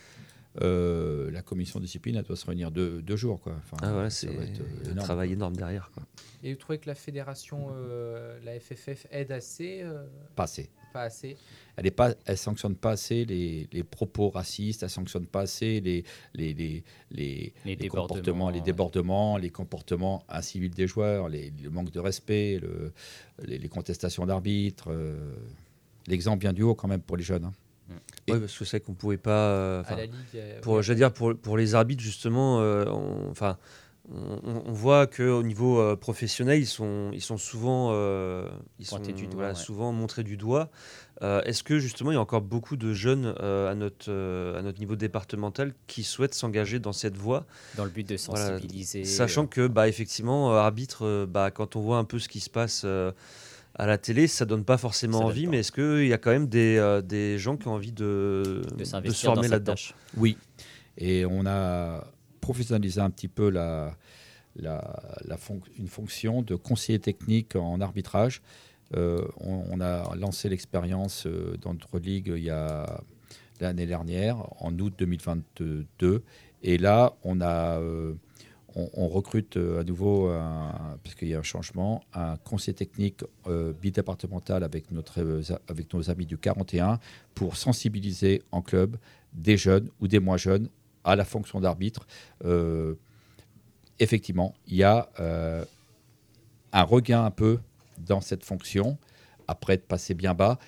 euh, 0.62 1.30
la 1.30 1.42
commission 1.42 1.78
de 1.78 1.84
discipline, 1.84 2.16
elle 2.16 2.24
doit 2.24 2.36
se 2.36 2.46
réunir 2.46 2.70
deux, 2.70 3.16
jours. 3.16 3.40
Quoi. 3.40 3.56
ah 3.82 3.96
ouais, 3.96 4.10
c'est 4.10 4.28
euh, 4.28 4.92
un 4.92 4.94
travail 4.94 5.32
énorme 5.32 5.56
derrière. 5.56 5.90
Quoi. 5.92 6.02
Et 6.42 6.52
vous 6.52 6.58
trouvez 6.58 6.78
que 6.78 6.88
la 6.88 6.94
fédération, 6.94 7.68
euh, 7.72 8.38
la 8.44 8.58
FFF, 8.58 9.06
aide 9.10 9.32
assez 9.32 9.84
Pas 10.34 10.44
assez. 10.44 10.70
Pas 10.92 11.02
assez. 11.02 11.36
Elle 11.76 11.84
ne 11.84 11.90
pas, 11.90 12.14
elle 12.24 12.38
sanctionne 12.38 12.74
pas 12.74 12.92
assez 12.92 13.26
les, 13.26 13.84
propos 13.84 14.30
racistes, 14.30 14.82
elle 14.82 14.90
sanctionne 14.90 15.26
pas 15.26 15.40
assez 15.40 15.80
les, 15.80 16.04
les, 16.34 16.54
les, 16.54 16.82
les, 17.10 17.52
les 17.64 17.88
comportements, 17.88 18.48
les 18.48 18.62
débordements, 18.62 19.36
les 19.36 19.50
comportements 19.50 20.24
incivils 20.28 20.74
des 20.74 20.86
joueurs, 20.86 21.28
le 21.28 21.68
manque 21.68 21.90
de 21.90 22.00
respect, 22.00 22.60
le, 22.62 22.92
les, 23.44 23.68
contestations 23.68 24.24
d'arbitres. 24.24 24.90
l'exemple 26.06 26.40
vient 26.40 26.54
du 26.54 26.62
haut 26.62 26.74
quand 26.74 26.88
même 26.88 27.02
pour 27.02 27.18
les 27.18 27.24
jeunes. 27.24 27.44
Hein. 27.44 27.52
Oui, 28.28 28.40
parce 28.40 28.58
que 28.58 28.64
c'est 28.64 28.80
qu'on 28.80 28.94
pouvait 28.94 29.16
pas. 29.16 29.80
à 29.80 29.96
la 29.96 30.06
ligue, 30.06 30.14
pour, 30.62 30.82
je 30.82 30.92
veux 30.92 30.96
dire, 30.96 31.12
pour, 31.12 31.36
pour 31.36 31.56
les 31.56 31.74
arbitres, 31.74 32.02
justement, 32.02 32.58
enfin 33.30 33.58
on, 34.12 34.72
voit 34.72 35.06
qu'au 35.06 35.42
niveau 35.42 35.80
euh, 35.80 35.96
professionnel, 35.96 36.60
ils 36.60 36.66
sont, 36.66 37.10
ils 37.12 37.20
sont 37.20 37.38
souvent, 37.38 37.90
euh, 37.92 38.48
ils 38.78 38.86
sont, 38.86 38.98
du 38.98 39.26
doigt, 39.26 39.54
souvent 39.54 39.92
montrés 39.92 40.22
du 40.22 40.36
doigt. 40.36 40.70
Euh, 41.22 41.42
est-ce 41.42 41.62
que 41.62 41.78
justement, 41.78 42.12
il 42.12 42.14
y 42.14 42.18
a 42.18 42.20
encore 42.20 42.42
beaucoup 42.42 42.76
de 42.76 42.92
jeunes 42.92 43.34
à, 43.40 43.74
notre, 43.74 44.10
à 44.56 44.62
notre 44.62 44.78
niveau 44.78 44.96
départemental 44.96 45.74
qui 45.86 46.04
souhaitent 46.04 46.34
s'engager 46.34 46.78
dans 46.78 46.92
cette 46.92 47.16
voie? 47.16 47.46
Dans 47.76 47.84
le 47.84 47.90
but 47.90 48.08
de 48.08 48.16
sensibiliser. 48.16 49.04
Sachant 49.04 49.46
que, 49.46 49.66
bah, 49.66 49.88
effectivement, 49.88 50.54
arbitre, 50.54 51.26
bah, 51.26 51.50
quand 51.50 51.74
on 51.76 51.80
voit 51.80 51.98
un 51.98 52.04
peu 52.04 52.18
ce 52.18 52.28
qui 52.28 52.40
se 52.40 52.50
passe 52.50 52.86
à 53.78 53.86
la 53.86 53.98
télé, 53.98 54.26
ça 54.26 54.44
donne 54.44 54.64
pas 54.64 54.78
forcément 54.78 55.20
envie, 55.20 55.46
mais 55.46 55.58
est-ce 55.58 55.72
qu'il 55.72 56.06
y 56.06 56.12
a 56.12 56.18
quand 56.18 56.30
même 56.30 56.48
des, 56.48 57.00
des, 57.04 57.38
gens 57.38 57.56
qui 57.56 57.68
ont 57.68 57.74
envie 57.74 57.92
de, 57.92 58.62
de, 58.76 59.12
former 59.12 59.48
là-dedans? 59.48 59.74
Oui, 60.16 60.38
et 60.98 61.26
on 61.26 61.46
a 61.46 62.04
professionnaliser 62.40 63.00
un 63.00 63.10
petit 63.10 63.28
peu 63.28 63.50
la, 63.50 63.96
la, 64.56 65.38
une 65.78 65.88
fonction 65.88 66.42
de 66.42 66.54
conseiller 66.54 66.98
technique 66.98 67.56
en 67.56 67.80
arbitrage. 67.80 68.42
Euh, 68.94 69.26
on, 69.40 69.80
a 69.80 70.14
lancé 70.14 70.48
l'expérience 70.48 71.26
euh, 71.26 71.56
dans 71.60 71.72
notre 71.72 71.98
ligue 71.98 72.32
il 72.36 72.44
y 72.44 72.50
a 72.50 73.00
l'année 73.60 73.86
dernière, 73.86 74.36
en 74.62 74.78
août 74.78 74.94
2022. 74.96 76.22
Et 76.62 76.78
là, 76.78 77.14
on, 77.24 77.40
a, 77.40 77.80
euh, 78.76 78.86
on, 78.94 79.08
recrute 79.08 79.56
à 79.56 79.84
nouveau, 79.84 80.30
puisqu'il 81.02 81.28
y 81.28 81.34
a 81.34 81.38
un 81.38 81.42
changement, 81.42 82.02
un 82.14 82.36
conseiller 82.36 82.74
technique 82.74 83.24
bidépartemental 83.80 84.62
avec, 84.62 84.90
notre, 84.90 85.20
avec 85.68 85.92
nos 85.94 86.10
amis 86.10 86.26
du 86.26 86.38
41 86.38 86.98
pour 87.34 87.56
sensibiliser 87.56 88.42
en 88.52 88.62
club 88.62 88.96
des 89.32 89.56
jeunes 89.56 89.88
ou 90.00 90.08
des 90.08 90.18
moins 90.18 90.36
jeunes 90.36 90.68
à 91.06 91.16
la 91.16 91.24
fonction 91.24 91.60
d'arbitre, 91.60 92.06
euh, 92.44 92.94
effectivement, 94.00 94.54
il 94.66 94.76
y 94.76 94.82
a 94.82 95.08
euh, 95.20 95.64
un 96.72 96.82
regain 96.82 97.24
un 97.24 97.30
peu 97.30 97.60
dans 97.98 98.20
cette 98.20 98.44
fonction, 98.44 98.98
après 99.46 99.74
être 99.74 99.86
passé 99.86 100.12
bien 100.12 100.34
bas, 100.34 100.58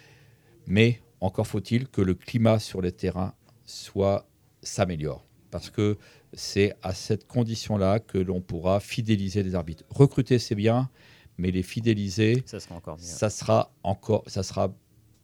mais 0.66 1.02
encore 1.20 1.46
faut-il 1.46 1.88
que 1.88 2.00
le 2.00 2.14
climat 2.14 2.60
sur 2.60 2.80
les 2.80 2.92
terrains 2.92 3.34
soit 3.66 4.26
s'améliore, 4.62 5.24
parce 5.50 5.70
que 5.70 5.98
c'est 6.32 6.74
à 6.82 6.94
cette 6.94 7.26
condition-là 7.26 8.00
que 8.00 8.18
l'on 8.18 8.40
pourra 8.40 8.80
fidéliser 8.80 9.42
les 9.42 9.54
arbitres. 9.54 9.84
Recruter, 9.90 10.38
c'est 10.38 10.54
bien, 10.54 10.90
mais 11.38 11.50
les 11.50 11.62
fidéliser, 11.62 12.42
ça 12.46 12.60
sera 12.60 12.74
encore, 12.74 12.98
ça 13.00 13.30
sera, 13.30 13.72
encore, 13.82 14.24
ça 14.26 14.42
sera 14.42 14.72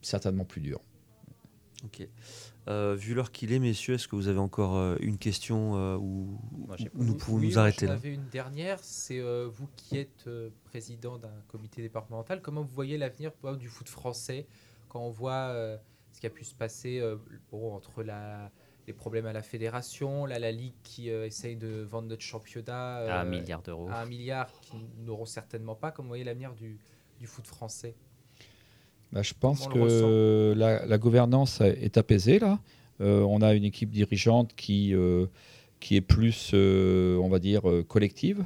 certainement 0.01 0.45
plus 0.45 0.61
dur. 0.61 0.79
Ok. 1.83 2.07
Euh, 2.67 2.95
vu 2.97 3.13
l'heure 3.13 3.31
qu'il 3.31 3.53
est, 3.53 3.59
messieurs, 3.59 3.93
est-ce 3.93 4.07
que 4.07 4.15
vous 4.15 4.27
avez 4.27 4.39
encore 4.39 4.75
euh, 4.75 4.95
une 4.99 5.19
question 5.19 5.75
euh, 5.75 5.97
ou 5.97 6.39
nous 6.95 7.15
pouvons 7.15 7.37
nous 7.37 7.59
arrêter 7.59 7.85
là 7.85 7.97
J'en 8.01 8.09
une 8.09 8.27
dernière. 8.29 8.79
C'est 8.81 9.21
vous 9.21 9.67
qui 9.75 9.97
êtes 9.97 10.27
président 10.63 11.17
d'un 11.17 11.43
comité 11.47 11.81
départemental. 11.81 12.41
Comment 12.41 12.61
vous 12.61 12.73
voyez 12.73 12.97
l'avenir 12.97 13.31
du 13.59 13.67
foot 13.67 13.87
français 13.87 14.47
quand 14.89 15.01
on 15.01 15.11
voit 15.11 15.53
ce 16.11 16.19
qui 16.19 16.25
a 16.25 16.29
pu 16.29 16.43
se 16.43 16.55
passer 16.55 17.03
entre 17.51 18.01
la, 18.01 18.51
les 18.87 18.93
problèmes 18.93 19.25
à 19.25 19.33
la 19.33 19.41
fédération, 19.41 20.25
là, 20.25 20.39
la 20.39 20.51
Ligue 20.51 20.75
qui 20.83 21.09
essaye 21.09 21.55
de 21.55 21.81
vendre 21.83 22.07
notre 22.07 22.21
championnat 22.21 22.97
à 22.97 23.21
un 23.21 23.25
milliard 23.25 23.61
d'euros. 23.61 23.87
À 23.89 24.01
un 24.01 24.05
milliard 24.05 24.51
qui 24.61 24.77
n'auront 24.99 25.25
certainement 25.25 25.75
pas. 25.75 25.91
Comment 25.91 26.05
vous 26.05 26.11
voyez 26.11 26.23
l'avenir 26.23 26.53
du, 26.53 26.77
du 27.19 27.25
foot 27.25 27.47
français? 27.47 27.95
Bah, 29.11 29.21
je 29.21 29.33
pense 29.39 29.67
que 29.67 30.53
la, 30.55 30.97
gouvernance 30.97 31.61
est 31.61 31.97
apaisée 31.97 32.39
là. 32.39 32.59
Euh, 33.01 33.21
on 33.21 33.41
a 33.41 33.53
une 33.53 33.63
équipe 33.63 33.89
dirigeante 33.89 34.53
qui, 34.55 34.93
euh, 34.93 35.25
qui 35.79 35.95
est 35.95 36.01
plus, 36.01 36.51
euh, 36.53 37.17
on 37.17 37.29
va 37.29 37.39
dire, 37.39 37.63
collective, 37.87 38.43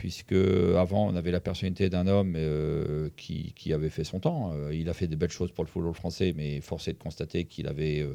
puisque 0.00 0.32
avant 0.32 1.08
on 1.08 1.14
avait 1.14 1.30
la 1.30 1.40
personnalité 1.40 1.90
d'un 1.90 2.06
homme 2.06 2.38
qui, 3.16 3.52
qui, 3.54 3.74
avait 3.74 3.90
fait 3.90 4.02
son 4.02 4.18
temps. 4.18 4.54
il 4.72 4.88
a 4.88 4.94
fait 4.94 5.06
des 5.08 5.16
belles 5.16 5.30
choses 5.30 5.52
pour 5.52 5.62
le 5.62 5.68
football 5.68 5.92
français, 5.92 6.32
mais 6.34 6.62
force 6.62 6.88
est 6.88 6.94
de 6.94 6.98
constater 6.98 7.44
qu'il 7.44 7.68
avait 7.68 8.08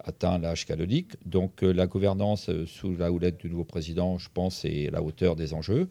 atteint 0.00 0.38
l'âge 0.38 0.66
canonique. 0.66 1.12
Donc 1.24 1.62
la 1.62 1.86
gouvernance 1.86 2.50
sous 2.66 2.96
la 2.96 3.12
houlette 3.12 3.38
du 3.38 3.48
nouveau 3.48 3.62
président, 3.62 4.18
je 4.18 4.30
pense, 4.34 4.64
est 4.64 4.88
à 4.88 4.90
la 4.90 5.02
hauteur 5.02 5.36
des 5.36 5.54
enjeux. 5.54 5.88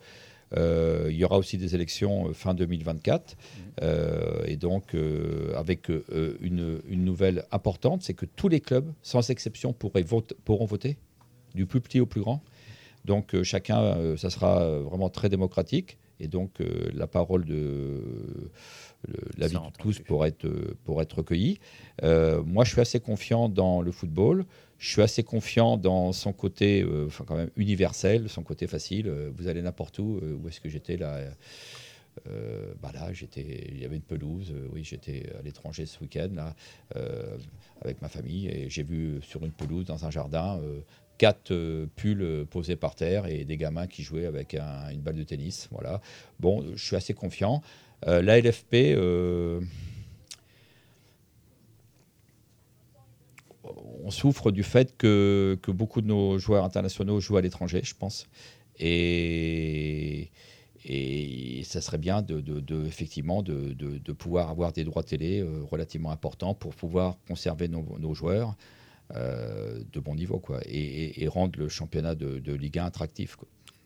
Euh, 0.57 1.07
il 1.09 1.15
y 1.15 1.23
aura 1.23 1.37
aussi 1.37 1.57
des 1.57 1.75
élections 1.75 2.27
euh, 2.27 2.33
fin 2.33 2.53
2024. 2.53 3.37
Euh, 3.81 4.43
et 4.45 4.57
donc, 4.57 4.95
avec 5.55 5.89
une, 6.41 6.81
nouvelle 6.89 7.45
importante, 7.51 8.03
c'est 8.03 8.13
que 8.13 8.25
tous 8.25 8.49
les 8.49 8.59
clubs, 8.59 8.91
sans 9.01 9.29
exception, 9.29 9.73
pourront 9.73 10.65
voter, 10.65 10.97
du 11.55 11.65
plus 11.65 11.81
petit 11.81 11.99
au 11.99 12.05
plus 12.05 12.21
grand. 12.21 12.43
Donc, 13.05 13.41
chacun, 13.43 14.15
ça 14.17 14.29
sera 14.29 14.79
vraiment 14.79 15.09
très 15.09 15.29
démocratique. 15.29 15.97
Et 16.19 16.27
donc, 16.27 16.59
la 16.93 17.07
parole 17.07 17.45
de 17.45 18.51
l'avis 19.37 19.55
de 19.55 19.77
tous 19.79 19.99
pour 19.99 20.25
être, 20.25 20.47
pour 20.83 21.01
être 21.01 21.17
recueilli. 21.17 21.59
moi, 22.01 22.63
je 22.63 22.71
suis 22.71 22.81
assez 22.81 22.99
confiant 22.99 23.49
dans 23.49 23.81
le 23.81 23.91
football. 23.91 24.45
Je 24.81 24.89
suis 24.89 25.03
assez 25.03 25.21
confiant 25.21 25.77
dans 25.77 26.11
son 26.11 26.33
côté, 26.33 26.81
euh, 26.81 27.05
enfin 27.05 27.23
quand 27.23 27.35
même 27.35 27.51
universel, 27.55 28.27
son 28.29 28.41
côté 28.41 28.65
facile. 28.65 29.07
Euh, 29.07 29.31
vous 29.37 29.47
allez 29.47 29.61
n'importe 29.61 29.99
où. 29.99 30.19
Euh, 30.23 30.33
où 30.33 30.47
est-ce 30.47 30.59
que 30.59 30.69
j'étais 30.69 30.97
là 30.97 31.21
bah 32.81 32.91
là, 32.93 33.13
j'étais, 33.13 33.69
il 33.69 33.79
y 33.79 33.85
avait 33.85 33.95
une 33.95 34.01
pelouse. 34.01 34.53
oui, 34.73 34.83
j'étais 34.83 35.31
à 35.39 35.41
l'étranger 35.43 35.85
ce 35.85 35.97
week-end 36.01 36.29
là, 36.33 36.55
avec 37.81 38.01
ma 38.01 38.09
famille 38.09 38.49
et 38.49 38.69
j'ai 38.69 38.83
vu 38.83 39.21
sur 39.21 39.45
une 39.45 39.53
pelouse 39.53 39.85
dans 39.85 40.05
un 40.05 40.11
jardin 40.11 40.61
quatre 41.21 41.53
pulls 41.95 42.47
posés 42.49 42.75
par 42.75 42.95
terre 42.95 43.27
et 43.27 43.45
des 43.45 43.55
gamins 43.55 43.85
qui 43.85 44.01
jouaient 44.01 44.25
avec 44.25 44.55
une 44.55 45.01
balle 45.01 45.17
de 45.17 45.23
tennis. 45.23 45.67
Voilà. 45.69 46.01
Bon, 46.39 46.65
je 46.75 46.83
suis 46.83 46.95
assez 46.95 47.13
confiant. 47.13 47.61
la 48.07 48.39
LFP 48.39 48.97
on 54.03 54.09
souffre 54.11 54.51
du 54.51 54.63
fait 54.63 54.95
que, 54.97 55.57
beaucoup 55.67 56.01
de 56.01 56.07
nos 56.07 56.37
joueurs 56.39 56.65
internationaux 56.65 57.19
jouent 57.19 57.37
à 57.37 57.41
l'étranger, 57.41 57.81
je 57.83 57.93
pense. 57.95 58.27
Et, 58.79 60.31
et 60.85 61.63
ça 61.63 61.81
serait 61.81 61.97
bien 61.97 62.21
de, 62.21 62.87
effectivement 62.87 63.43
de, 63.43 64.11
pouvoir 64.13 64.49
avoir 64.49 64.73
des 64.73 64.83
droits 64.83 65.03
télé 65.03 65.39
euh, 65.39 65.63
relativement 65.69 66.11
importants 66.11 66.53
pour 66.53 66.75
pouvoir 66.75 67.17
conserver 67.27 67.67
nos, 67.67 68.13
joueurs 68.13 68.55
euh, 69.15 69.83
de 69.91 69.99
bon 69.99 70.15
niveau 70.15 70.39
quoi, 70.39 70.59
et, 70.65 71.27
rendre 71.27 71.59
le 71.59 71.69
championnat 71.69 72.15
de, 72.15 72.53
Ligue 72.53 72.79
1 72.79 72.85
attractif. 72.85 73.37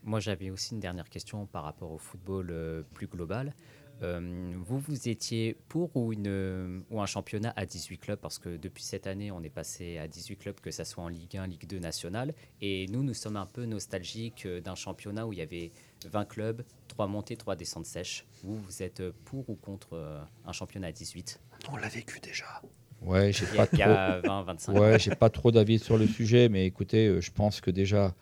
Moi, 0.04 0.20
j'avais 0.20 0.52
aussi 0.52 0.74
une 0.74 0.80
dernière 0.80 1.10
question 1.10 1.46
par 1.48 1.64
rapport 1.64 1.92
au 1.92 1.98
football 1.98 2.50
euh, 2.52 2.84
plus 2.94 3.08
global. 3.08 3.56
Euh, 4.04 4.54
vous, 4.58 4.78
vous 4.78 5.08
étiez 5.08 5.58
pour 5.68 5.96
ou, 5.96 6.12
une, 6.14 6.84
ou 6.92 7.02
un 7.02 7.06
championnat 7.06 7.54
à 7.56 7.66
18 7.66 7.98
clubs? 7.98 8.20
Parce 8.20 8.38
que 8.38 8.58
depuis 8.58 8.84
cette 8.84 9.08
année, 9.08 9.32
on 9.32 9.42
est 9.42 9.50
passé 9.50 9.98
à 9.98 10.08
18 10.08 10.36
clubs, 10.36 10.60
que 10.60 10.70
ce 10.70 10.84
soit 10.84 11.04
en 11.04 11.08
Ligue 11.08 11.38
1, 11.38 11.48
Ligue 11.48 11.66
2 11.66 11.80
nationale. 11.80 12.34
Et 12.62 12.88
nous, 12.88 13.04
nous 13.04 13.14
sommes 13.14 13.38
un 13.38 13.46
peu 13.46 13.66
nostalgiques 13.66 14.48
d'un 14.48 14.76
championnat 14.76 15.26
où 15.26 15.34
il 15.34 15.40
y 15.40 15.42
avait 15.42 15.72
20 16.08 16.26
clubs, 16.26 16.64
3 16.90 17.08
montées, 17.08 17.38
3 17.38 17.56
descentes 17.56 17.86
sèches. 17.86 18.26
Vous, 18.44 18.58
vous 18.58 18.84
êtes 18.84 19.10
pour 19.24 19.50
ou 19.50 19.56
contre 19.56 20.28
un 20.46 20.52
championnat 20.52 20.88
à 20.88 20.92
18 20.92 21.40
On 21.72 21.78
l'a 21.78 21.88
vécu 21.88 22.20
déjà. 22.20 22.62
Ouais, 23.06 23.32
j'ai 23.32 23.46
pas, 23.46 23.68
trop... 23.68 24.72
ouais, 24.72 24.98
pas 25.20 25.30
trop 25.30 25.52
d'avis 25.52 25.80
sur 25.80 25.98
le 25.98 26.08
sujet, 26.08 26.50
mais 26.50 26.66
écoutez, 26.66 27.22
je 27.22 27.32
pense 27.32 27.62
que 27.62 27.72
déjà, 27.72 28.14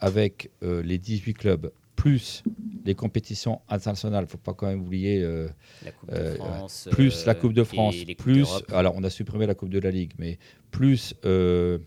avec 0.00 0.50
les 0.62 0.98
18 0.98 1.34
clubs, 1.34 1.70
plus 2.00 2.42
les 2.86 2.94
compétitions 2.94 3.60
internationales, 3.68 4.22
il 4.22 4.26
ne 4.26 4.30
faut 4.30 4.38
pas 4.38 4.54
quand 4.54 4.66
même 4.66 4.80
oublier 4.80 5.22
euh, 5.22 5.48
la 5.84 5.92
coupe 5.92 6.10
de 6.10 6.16
euh, 6.16 6.34
France, 6.36 6.88
plus 6.90 7.26
la 7.26 7.34
Coupe 7.34 7.52
de 7.52 7.62
France, 7.62 7.94
plus 8.16 8.48
alors 8.72 8.94
on 8.96 9.04
a 9.04 9.10
supprimé 9.10 9.46
la 9.46 9.54
Coupe 9.54 9.68
de 9.68 9.78
la 9.78 9.90
Ligue, 9.90 10.12
mais 10.18 10.38
plus 10.70 11.14
euh, 11.26 11.78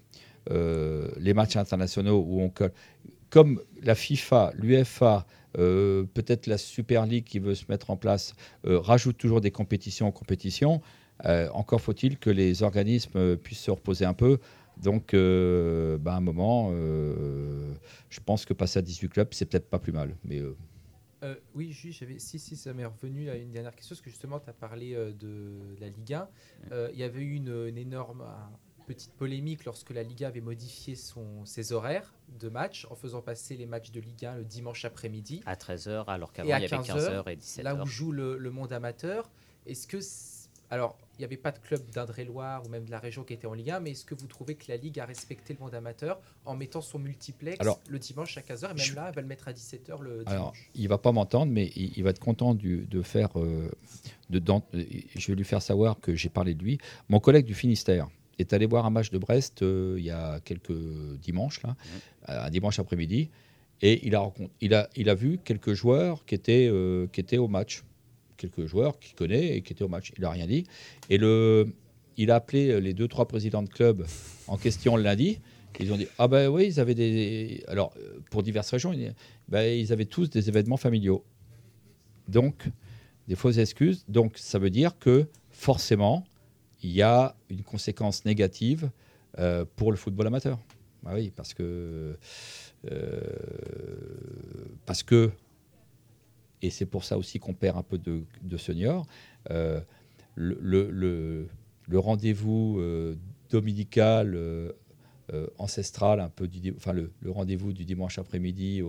les 0.48 1.34
matchs 1.34 1.56
internationaux 1.56 2.24
où 2.28 2.42
on 2.42 2.52
comme 3.32 3.60
la 3.82 3.96
FIFA, 3.96 4.54
l'UEFA, 5.56 6.08
peut-être 6.14 6.48
la 6.48 6.58
Super 6.58 7.06
League 7.06 7.26
qui 7.26 7.40
veut 7.40 7.56
se 7.56 7.66
mettre 7.70 7.90
en 7.90 7.98
place, 7.98 8.34
rajoute 8.64 9.18
toujours 9.18 9.42
des 9.42 9.52
compétitions 9.52 10.08
en 10.08 10.12
compétition. 10.12 10.82
encore 11.54 11.82
faut-il 11.82 12.18
que 12.18 12.30
les 12.30 12.64
organismes 12.64 13.38
puissent 13.38 13.62
se 13.62 13.72
reposer 13.72 14.06
un 14.06 14.14
peu. 14.14 14.40
Donc, 14.78 15.14
euh, 15.14 15.98
bah, 15.98 16.14
à 16.14 16.18
un 16.18 16.22
moment, 16.22 16.70
euh, 16.72 17.74
je 18.10 18.20
pense 18.20 18.46
que 18.46 18.54
passer 18.54 18.80
à 18.80 18.82
18 18.82 19.10
clubs, 19.10 19.28
c'est 19.32 19.46
peut-être 19.46 19.70
pas 19.70 19.80
plus 19.80 19.92
mal. 19.92 20.16
Mais, 20.24 20.40
euh, 20.40 21.36
oui, 21.56 21.72
j'avais, 21.72 22.20
si, 22.20 22.40
si, 22.40 22.56
ça 22.56 22.74
m'est 22.74 22.86
revenu 22.86 23.30
à 23.30 23.38
une 23.38 23.52
dernière 23.52 23.76
question, 23.76 23.96
parce 23.96 24.02
que 24.02 24.10
justement, 24.10 24.40
tu 24.40 24.50
as 24.50 24.54
parlé 24.54 24.94
de 24.94 25.76
la 25.80 25.90
Liga. 25.90 26.30
Il 26.72 26.98
y 26.98 27.04
avait 27.04 27.22
eu 27.22 27.36
une, 27.36 27.78
énorme 27.78 28.24
petite 28.84 29.12
polémique 29.14 29.66
lorsque 29.66 29.92
la 29.92 30.04
Liga 30.04 30.28
avait 30.28 30.42
modifié 30.42 30.96
son, 30.96 31.46
ses 31.46 31.74
horaires 31.74 32.14
de 32.40 32.50
match 32.50 32.88
en 32.90 32.96
faisant 32.96 33.22
passer 33.22 33.56
les 33.58 33.66
matchs 33.66 33.92
de 33.92 34.00
Ligue 34.00 34.26
1 34.26 34.38
le 34.38 34.46
dimanche 34.46 34.86
après-midi. 34.86 35.42
À 35.46 35.56
13h, 35.56 36.06
alors 36.08 36.34
qu'avant 36.34 36.48
il 36.48 36.52
y 36.52 36.54
avait 36.54 36.68
15h 36.68 37.30
et 37.30 37.36
17h. 37.36 37.62
Là 37.64 37.76
où 37.76 37.86
joue 37.86 38.12
le, 38.12 38.38
le 38.38 38.52
monde 38.52 38.74
amateur. 38.74 39.30
Est-ce 39.66 39.88
que 39.88 40.02
alors, 40.74 40.98
il 41.14 41.22
n'y 41.22 41.26
avait 41.26 41.38
pas 41.38 41.52
de 41.52 41.60
club 41.60 41.88
d'Indre-et-Loire 41.92 42.66
ou 42.66 42.70
même 42.70 42.86
de 42.86 42.90
la 42.90 42.98
région 42.98 43.24
qui 43.24 43.34
était 43.34 43.46
en 43.46 43.54
Ligue 43.54 43.70
1, 43.70 43.80
mais 43.82 43.92
est-ce 43.92 44.06
que 44.06 44.16
vous 44.16 44.26
trouvez 44.26 44.56
que 44.56 44.66
la 44.70 44.76
Ligue 44.76 45.00
a 45.00 45.06
respecté 45.06 45.54
le 45.54 45.60
monde 45.60 45.76
amateur 45.76 46.20
en 46.46 46.56
mettant 46.56 46.82
son 46.82 46.98
multiplex 46.98 47.64
le 47.88 48.00
dimanche 48.00 48.36
à 48.40 48.42
15h 48.42 48.72
et 48.72 48.74
même 48.74 48.96
là, 48.96 49.06
elle 49.10 49.14
va 49.14 49.22
le 49.22 49.28
mettre 49.28 49.48
à 49.48 49.54
17h 49.54 50.02
le 50.02 50.24
dimanche? 50.24 50.32
Alors, 50.32 50.54
il 50.74 50.88
va 50.88 50.98
pas 50.98 51.12
m'entendre, 51.12 51.52
mais 51.52 51.68
il, 51.76 52.04
va 52.04 52.10
être 52.10 52.20
content 52.20 52.56
de 52.56 53.02
faire. 53.04 53.40
Euh, 53.40 53.70
de, 54.32 54.42
je 55.16 55.28
vais 55.28 55.36
lui 55.36 55.44
faire 55.44 55.62
savoir 55.62 56.00
que 56.00 56.16
j'ai 56.16 56.30
parlé 56.30 56.56
de 56.56 56.64
lui. 56.64 56.80
Mon 57.08 57.20
collègue 57.20 57.46
du 57.46 57.54
Finistère 57.54 58.08
est 58.40 58.54
allé 58.54 58.66
voir 58.66 58.86
un 58.86 58.90
match 58.90 59.12
de 59.12 59.18
Brest 59.18 59.62
euh, 59.62 59.96
il 59.98 60.06
y 60.06 60.12
a 60.12 60.40
quelques 60.42 60.74
dimanches, 61.22 61.62
là, 61.64 61.76
un 62.28 62.50
dimanche 62.50 62.80
après-midi, 62.80 63.30
et 63.82 64.06
il 64.06 64.16
a, 64.16 64.32
il, 64.62 64.74
a, 64.74 64.90
il 64.96 65.10
a 65.10 65.16
vu 65.16 65.40
quelques 65.44 65.74
joueurs 65.74 66.26
qui 66.26 66.36
étaient, 66.36 66.68
euh, 66.72 67.08
qui 67.12 67.20
étaient 67.20 67.38
au 67.38 67.48
match 67.48 67.84
quelques 68.38 68.66
joueurs 68.66 69.00
qu'il 69.00 69.16
connaît 69.16 69.58
et 69.58 69.62
qui 69.62 69.74
étaient 69.74 69.84
au 69.84 69.90
match. 69.90 70.12
Il 70.18 70.22
n'a 70.22 70.32
rien 70.32 70.48
dit. 70.48 70.66
Et 71.10 71.18
le, 71.18 71.68
il 72.18 72.32
a 72.32 72.36
appelé 72.36 72.80
les 72.82 72.94
deux, 72.94 73.08
trois 73.08 73.28
présidents 73.28 73.64
de 73.64 73.70
club 73.70 74.06
en 74.48 74.58
question 74.58 74.96
le 74.96 75.04
lundi. 75.04 75.40
Ils 75.80 75.92
ont 75.92 75.98
dit 75.98 76.08
Ah 76.18 76.28
ben 76.28 76.50
oui, 76.50 76.68
ils 76.68 76.80
avaient 76.80 76.96
des. 76.96 77.64
Alors, 77.68 77.94
pour 78.30 78.44
diverses 78.44 78.70
régions, 78.70 78.94
ben, 79.48 79.64
ils 79.64 79.92
avaient 79.92 80.06
tous 80.06 80.30
des 80.30 80.48
événements 80.50 80.78
familiaux. 80.78 81.24
Donc, 82.28 82.70
des 83.28 83.36
fausses 83.36 83.58
excuses. 83.58 84.06
Donc, 84.08 84.38
ça 84.38 84.60
veut 84.60 84.70
dire 84.70 84.98
que 85.00 85.28
forcément, 85.52 86.26
il 86.84 86.92
y 86.92 87.02
a 87.02 87.36
une 87.50 87.64
conséquence 87.64 88.26
négative 88.26 88.92
euh, 89.40 89.66
pour 89.76 89.92
le 89.92 89.98
football 89.98 90.28
amateur. 90.28 90.60
Ah 91.06 91.14
oui, 91.16 91.32
parce 91.36 91.54
que. 91.54 92.18
Euh, 92.92 93.22
parce 94.86 95.04
que 95.04 95.32
et 96.62 96.70
c'est 96.70 96.86
pour 96.86 97.04
ça 97.04 97.18
aussi 97.18 97.40
qu'on 97.40 97.54
perd 97.54 97.78
un 97.78 97.84
peu 97.84 97.98
de, 97.98 98.58
seniors. 98.58 99.06
Euh, 99.52 99.82
le, 100.36 101.48
rendez-vous 101.94 102.82
dominical, 103.50 104.38
ancestral, 105.58 106.22
un 106.22 106.30
peu 106.30 106.50
enfin 106.78 106.94
le, 106.94 107.12
rendez-vous 107.28 107.74
du 107.74 107.84
dimanche 107.84 108.18
après-midi 108.18 108.82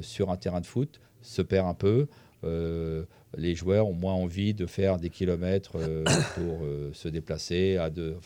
sur 0.00 0.30
un 0.30 0.36
terrain 0.36 0.60
de 0.60 0.66
foot 0.66 1.00
se 1.20 1.42
perd 1.42 1.66
un 1.66 1.74
peu. 1.74 2.06
Les 2.42 3.54
joueurs 3.54 3.88
ont 3.88 3.94
moins 3.94 4.14
envie 4.14 4.54
de 4.54 4.66
faire 4.66 4.98
des 4.98 5.10
kilomètres 5.10 5.72
pour 6.34 6.66
se 6.92 7.08
déplacer, 7.08 7.76
à 7.76 7.90
de, 7.90 8.16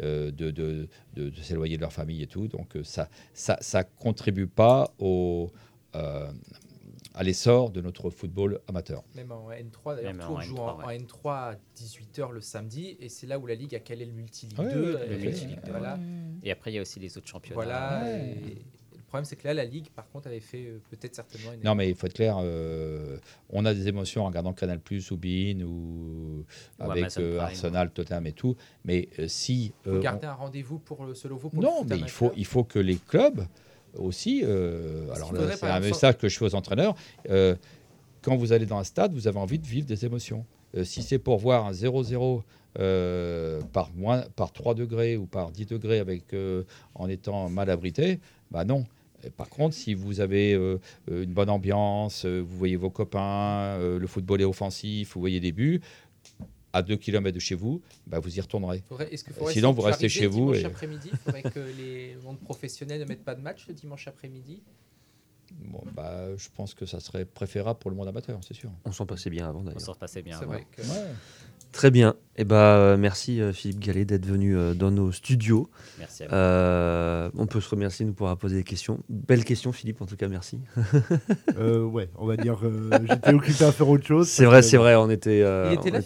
de, 0.00 0.88
s'éloigner 1.42 1.76
de 1.76 1.82
leur 1.82 1.92
famille 1.92 2.22
et 2.22 2.26
tout. 2.26 2.48
Donc 2.48 2.76
ça, 2.82 3.08
ça, 3.34 3.58
ça 3.60 3.84
contribue 3.84 4.46
pas 4.46 4.92
au, 4.98 5.50
à 7.16 7.22
l'essor 7.22 7.70
de 7.70 7.80
notre 7.80 8.10
football 8.10 8.60
amateur. 8.68 9.02
Même 9.14 9.32
en 9.32 9.48
N3, 9.50 9.96
d'ailleurs, 9.96 10.26
Tours 10.26 10.42
joue 10.42 10.58
en, 10.58 10.82
N3 10.82 11.30
à 11.30 11.54
18h 11.74 12.30
le 12.30 12.42
samedi, 12.42 12.96
et 13.00 13.08
c'est 13.08 13.26
là 13.26 13.38
où 13.38 13.46
la 13.46 13.54
Ligue 13.54 13.74
a 13.74 13.80
calé 13.80 14.04
le 14.04 14.12
Multi-Ligue 14.12 14.56
2. 14.56 14.98
voilà. 15.70 15.98
Et 16.42 16.50
après, 16.50 16.72
il 16.72 16.74
y 16.74 16.78
a 16.78 16.82
aussi 16.82 17.00
les 17.00 17.16
autres 17.16 17.26
championnats. 17.26 17.54
Voilà. 17.54 18.04
Problème, 19.06 19.24
c'est 19.24 19.36
que 19.36 19.46
là, 19.46 19.54
la 19.54 19.64
Ligue, 19.64 19.88
par 19.90 20.08
contre, 20.08 20.28
avait 20.28 20.40
fait 20.40 20.66
euh, 20.66 20.80
peut-être 20.90 21.14
certainement 21.14 21.52
une. 21.52 21.62
Non, 21.62 21.74
mais 21.74 21.88
il 21.88 21.94
faut 21.94 22.06
être 22.06 22.14
clair, 22.14 22.38
euh, 22.40 23.18
on 23.50 23.64
a 23.64 23.74
des 23.74 23.88
émotions 23.88 24.22
en 24.22 24.26
regardant 24.26 24.52
Canal 24.52 24.80
Plus 24.80 25.10
ou 25.10 25.16
Bein 25.16 25.62
ou, 25.62 26.44
avec 26.78 27.16
euh, 27.18 27.38
Arsenal, 27.38 27.90
Tottenham 27.90 28.26
et 28.26 28.32
tout. 28.32 28.56
Mais 28.84 29.08
si. 29.26 29.72
Il 29.84 29.92
faut 29.92 29.98
garder 30.00 30.26
un 30.26 30.34
rendez-vous 30.34 30.78
pour 30.78 31.04
le, 31.04 31.14
selon 31.14 31.36
vous 31.36 31.50
pour 31.50 31.62
Non, 31.62 31.84
mais 31.88 31.98
il 31.98 32.08
faut, 32.08 32.32
il 32.36 32.46
faut 32.46 32.64
que 32.64 32.78
les 32.78 32.96
clubs 32.96 33.46
aussi, 33.98 34.42
euh, 34.44 35.10
alors 35.14 35.32
c'est 35.56 35.64
un 35.64 35.80
message 35.80 36.18
que 36.18 36.28
je 36.28 36.38
fais 36.38 36.44
aux 36.44 36.54
entraîneurs, 36.54 36.94
euh, 37.30 37.54
quand 38.22 38.36
vous 38.36 38.52
allez 38.52 38.66
dans 38.66 38.78
un 38.78 38.84
stade, 38.84 39.12
vous 39.12 39.28
avez 39.28 39.38
envie 39.38 39.58
de 39.58 39.66
vivre 39.66 39.86
des 39.86 40.04
émotions. 40.04 40.44
Euh, 40.76 40.84
si 40.84 41.02
c'est 41.02 41.18
pour 41.18 41.38
voir 41.38 41.66
un 41.66 41.72
0-0 41.72 42.42
par, 43.72 43.90
moins, 43.94 44.24
par 44.34 44.52
3 44.52 44.74
degrés 44.74 45.16
ou 45.16 45.26
par 45.26 45.50
10 45.50 45.66
degrés 45.66 45.98
avec, 45.98 46.34
en 46.94 47.08
étant 47.08 47.48
mal 47.48 47.70
abrité, 47.70 48.20
bah 48.50 48.64
non. 48.64 48.84
Par 49.30 49.48
contre, 49.48 49.74
si 49.74 49.94
vous 49.94 50.20
avez 50.20 50.52
une 51.08 51.32
bonne 51.32 51.50
ambiance, 51.50 52.24
vous 52.24 52.56
voyez 52.56 52.76
vos 52.76 52.90
copains, 52.90 53.78
le 53.78 54.06
football 54.06 54.40
est 54.40 54.44
offensif, 54.44 55.14
vous 55.14 55.20
voyez 55.20 55.40
des 55.40 55.52
buts, 55.52 55.80
à 56.72 56.82
2 56.82 56.96
km 56.96 57.34
de 57.34 57.40
chez 57.40 57.54
vous, 57.54 57.80
bah, 58.06 58.18
vous 58.18 58.36
y 58.36 58.40
retournerez. 58.40 58.82
Sinon, 59.50 59.72
vous 59.72 59.82
restez 59.82 60.08
chez 60.08 60.26
vous. 60.26 60.52
Et... 60.52 60.64
après-midi, 60.64 61.08
il 61.10 61.18
faudrait 61.18 61.42
que 61.42 61.60
les 61.78 62.16
mondes 62.22 62.40
professionnels 62.40 63.00
ne 63.00 63.06
mettent 63.06 63.24
pas 63.24 63.34
de 63.34 63.40
match 63.40 63.66
le 63.68 63.74
dimanche 63.74 64.06
après-midi? 64.08 64.62
Bon, 65.54 65.82
bah, 65.94 66.36
je 66.36 66.48
pense 66.54 66.74
que 66.74 66.84
ça 66.86 67.00
serait 67.00 67.24
préférable 67.24 67.78
pour 67.78 67.90
le 67.90 67.96
monde 67.96 68.08
amateur, 68.08 68.40
c'est 68.46 68.52
sûr. 68.52 68.70
On 68.84 68.92
s'en 68.92 69.06
passait 69.06 69.30
bien 69.30 69.48
avant 69.48 69.62
d'ailleurs. 69.62 69.80
On 69.80 69.84
s'en 69.84 69.94
passait 69.94 70.20
bien 70.20 70.36
avant. 70.36 70.52
Vrai 70.52 70.66
que... 70.70 70.82
Très 71.76 71.90
bien. 71.90 72.14
Et 72.38 72.42
eh 72.42 72.44
bah, 72.44 72.76
euh, 72.76 72.96
merci 72.96 73.40
euh, 73.40 73.52
Philippe 73.52 73.80
Gallet 73.80 74.06
d'être 74.06 74.24
venu 74.24 74.56
euh, 74.56 74.72
dans 74.72 74.90
nos 74.90 75.12
studios. 75.12 75.68
Merci 75.98 76.22
à 76.24 77.30
vous. 77.30 77.38
on 77.38 77.46
peut 77.46 77.60
se 77.60 77.68
remercier, 77.68 78.06
nous 78.06 78.14
pourra 78.14 78.34
poser 78.36 78.56
des 78.56 78.62
questions. 78.62 79.00
Belle 79.10 79.44
question 79.44 79.72
Philippe, 79.72 80.00
en 80.00 80.06
tout 80.06 80.16
cas, 80.16 80.28
merci. 80.28 80.58
ouais, 81.58 82.08
on 82.16 82.26
va 82.26 82.38
dire, 82.38 82.58
j'étais 83.06 83.34
occupé 83.34 83.64
à 83.64 83.72
faire 83.72 83.90
autre 83.90 84.06
chose. 84.06 84.26
C'est 84.26 84.46
vrai, 84.46 84.62
c'est 84.62 84.78
vrai, 84.78 84.94
on 84.96 85.10
était... 85.10 85.40
Il 85.40 85.74
était 85.74 85.90
là, 85.90 86.00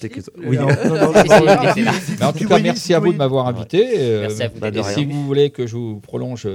Oui. 0.45 0.59
en 0.59 2.33
tout 2.33 2.49
cas, 2.49 2.59
merci 2.59 2.93
à 2.95 2.99
vous 2.99 3.13
de 3.13 3.19
m'avoir 3.19 3.47
invité. 3.47 4.19
Merci 4.21 4.43
à 4.43 4.49
vous. 4.49 4.59
Bah, 4.59 4.71
si 4.83 5.05
vous 5.05 5.25
voulez 5.25 5.51
que 5.51 5.69
je 5.69 5.77
vous 5.77 6.01
prolonge 6.01 6.49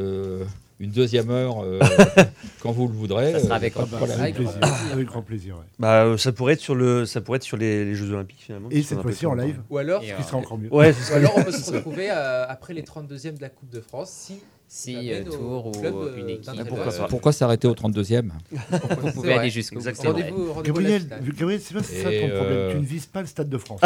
une 0.80 0.92
deuxième 0.92 1.30
heure 1.30 1.64
euh, 1.64 1.80
quand 2.62 2.72
vous 2.72 2.88
le 2.88 2.94
voudrez. 2.94 3.32
Ça 3.34 3.40
sera 3.40 3.56
avec, 3.56 3.78
euh, 3.78 3.86
grand, 3.86 4.06
plaisir. 4.06 4.60
avec 4.92 5.08
grand 5.08 5.22
plaisir. 5.22 5.56
Bah, 5.80 6.04
euh, 6.04 6.18
ça 6.18 6.32
pourrait 6.32 6.54
être 6.54 6.60
sur 6.60 6.76
le, 6.76 7.06
ça 7.06 7.22
pourrait 7.22 7.38
être 7.38 7.44
sur 7.44 7.58
les, 7.58 7.96
Jeux 7.96 8.12
Olympiques 8.12 8.42
finalement. 8.42 8.70
Et 8.72 8.82
cette 8.82 9.02
fois-ci 9.02 9.26
en 9.26 9.36
live. 9.36 9.62
Ou 9.70 9.78
alors, 9.78 10.04
ce 10.04 10.14
qui 10.14 10.24
sera 10.24 10.38
encore 10.38 10.58
mieux. 10.58 10.74
Ouais, 10.74 10.94
alors 11.14 11.34
on 11.38 11.44
peut 11.44 11.52
se 11.52 11.72
retrouver 11.72 12.10
après 12.10 12.74
les 12.74 12.84
32e 12.84 13.38
de 13.38 13.42
la 13.42 13.50
Coupe 13.50 13.70
de 13.70 13.82
France 13.82 14.12
si 14.12 14.40
si 14.68 15.12
euh, 15.12 15.24
Tour 15.24 15.68
ou 15.68 15.72
une 16.18 16.30
équipe. 16.30 16.68
Pourquoi, 16.68 17.08
pourquoi 17.08 17.32
s'arrêter 17.32 17.68
au 17.68 17.74
32e 17.74 18.30
Vous 19.02 19.12
pouvez 19.12 19.34
aller 19.34 19.50
jusqu'au 19.50 19.80
rendez-vous. 19.80 20.62
Gabriel, 20.64 21.08
Gabriel 21.38 21.62
c'est 21.62 21.74
pas 21.74 21.84
ça 21.84 22.04
ton 22.04 22.30
problème. 22.30 22.72
Tu 22.72 22.78
ne 22.78 22.86
vises 22.86 23.06
pas 23.06 23.22
le 23.22 23.28
Stade 23.28 23.50
de 23.50 23.58
France. 23.58 23.82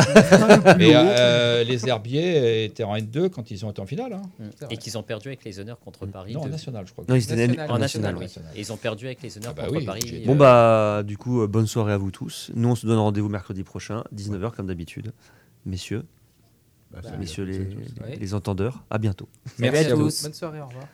Mais 0.77 1.63
les 1.63 1.87
Herbiers 1.87 2.65
étaient 2.65 2.83
en 2.83 2.95
N2 2.95 3.29
quand 3.29 3.51
ils 3.51 3.65
ont 3.65 3.71
été 3.71 3.81
en 3.81 3.85
finale. 3.85 4.13
Hein. 4.13 4.21
Et 4.69 4.77
qu'ils 4.77 4.97
ont 4.97 5.03
perdu 5.03 5.27
avec 5.27 5.43
les 5.43 5.59
honneurs 5.59 5.79
contre 5.79 6.05
Paris. 6.05 6.33
Non, 6.33 6.41
en 6.41 6.47
national, 6.47 6.85
je 6.87 6.93
crois. 6.93 7.05
Non, 7.07 7.15
ils 7.15 7.31
étaient 7.31 7.59
en 7.61 7.77
national, 7.77 8.15
oui. 8.17 8.27
Et 8.55 8.61
ils 8.61 8.73
ont 8.73 8.77
perdu 8.77 9.05
avec 9.05 9.21
les 9.21 9.37
honneurs 9.37 9.55
contre 9.55 9.85
Paris. 9.85 10.23
Bon, 10.25 10.35
bah, 10.35 11.03
du 11.03 11.17
coup, 11.17 11.45
bonne 11.47 11.67
soirée 11.67 11.93
à 11.93 11.97
vous 11.97 12.11
tous. 12.11 12.51
Nous, 12.55 12.69
on 12.69 12.75
se 12.75 12.85
donne 12.85 12.97
rendez-vous 12.97 13.29
mercredi 13.29 13.63
prochain, 13.63 14.03
19h 14.15 14.51
comme 14.51 14.67
d'habitude. 14.67 15.11
Messieurs, 15.65 16.05
bah, 16.91 17.01
messieurs 17.19 17.43
les, 17.43 17.67
les, 18.17 18.33
entendeurs, 18.33 18.83
à 18.89 18.97
bientôt. 18.97 19.29
Merci 19.59 19.85
à 19.85 19.95
tous. 19.95 20.23
Bonne 20.23 20.33
soirée, 20.33 20.61
au 20.61 20.67
revoir. 20.67 20.85